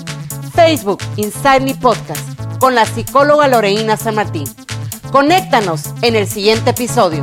Facebook 0.54 1.00
Inside 1.18 1.62
Me 1.62 1.76
Podcast 1.76 2.40
con 2.60 2.76
la 2.76 2.86
psicóloga 2.86 3.48
Loreína 3.48 3.98
San 3.98 4.16
Martín. 4.16 4.46
Conéctanos 5.12 5.94
en 6.02 6.16
el 6.16 6.28
siguiente 6.28 6.72
episodio. 6.72 7.22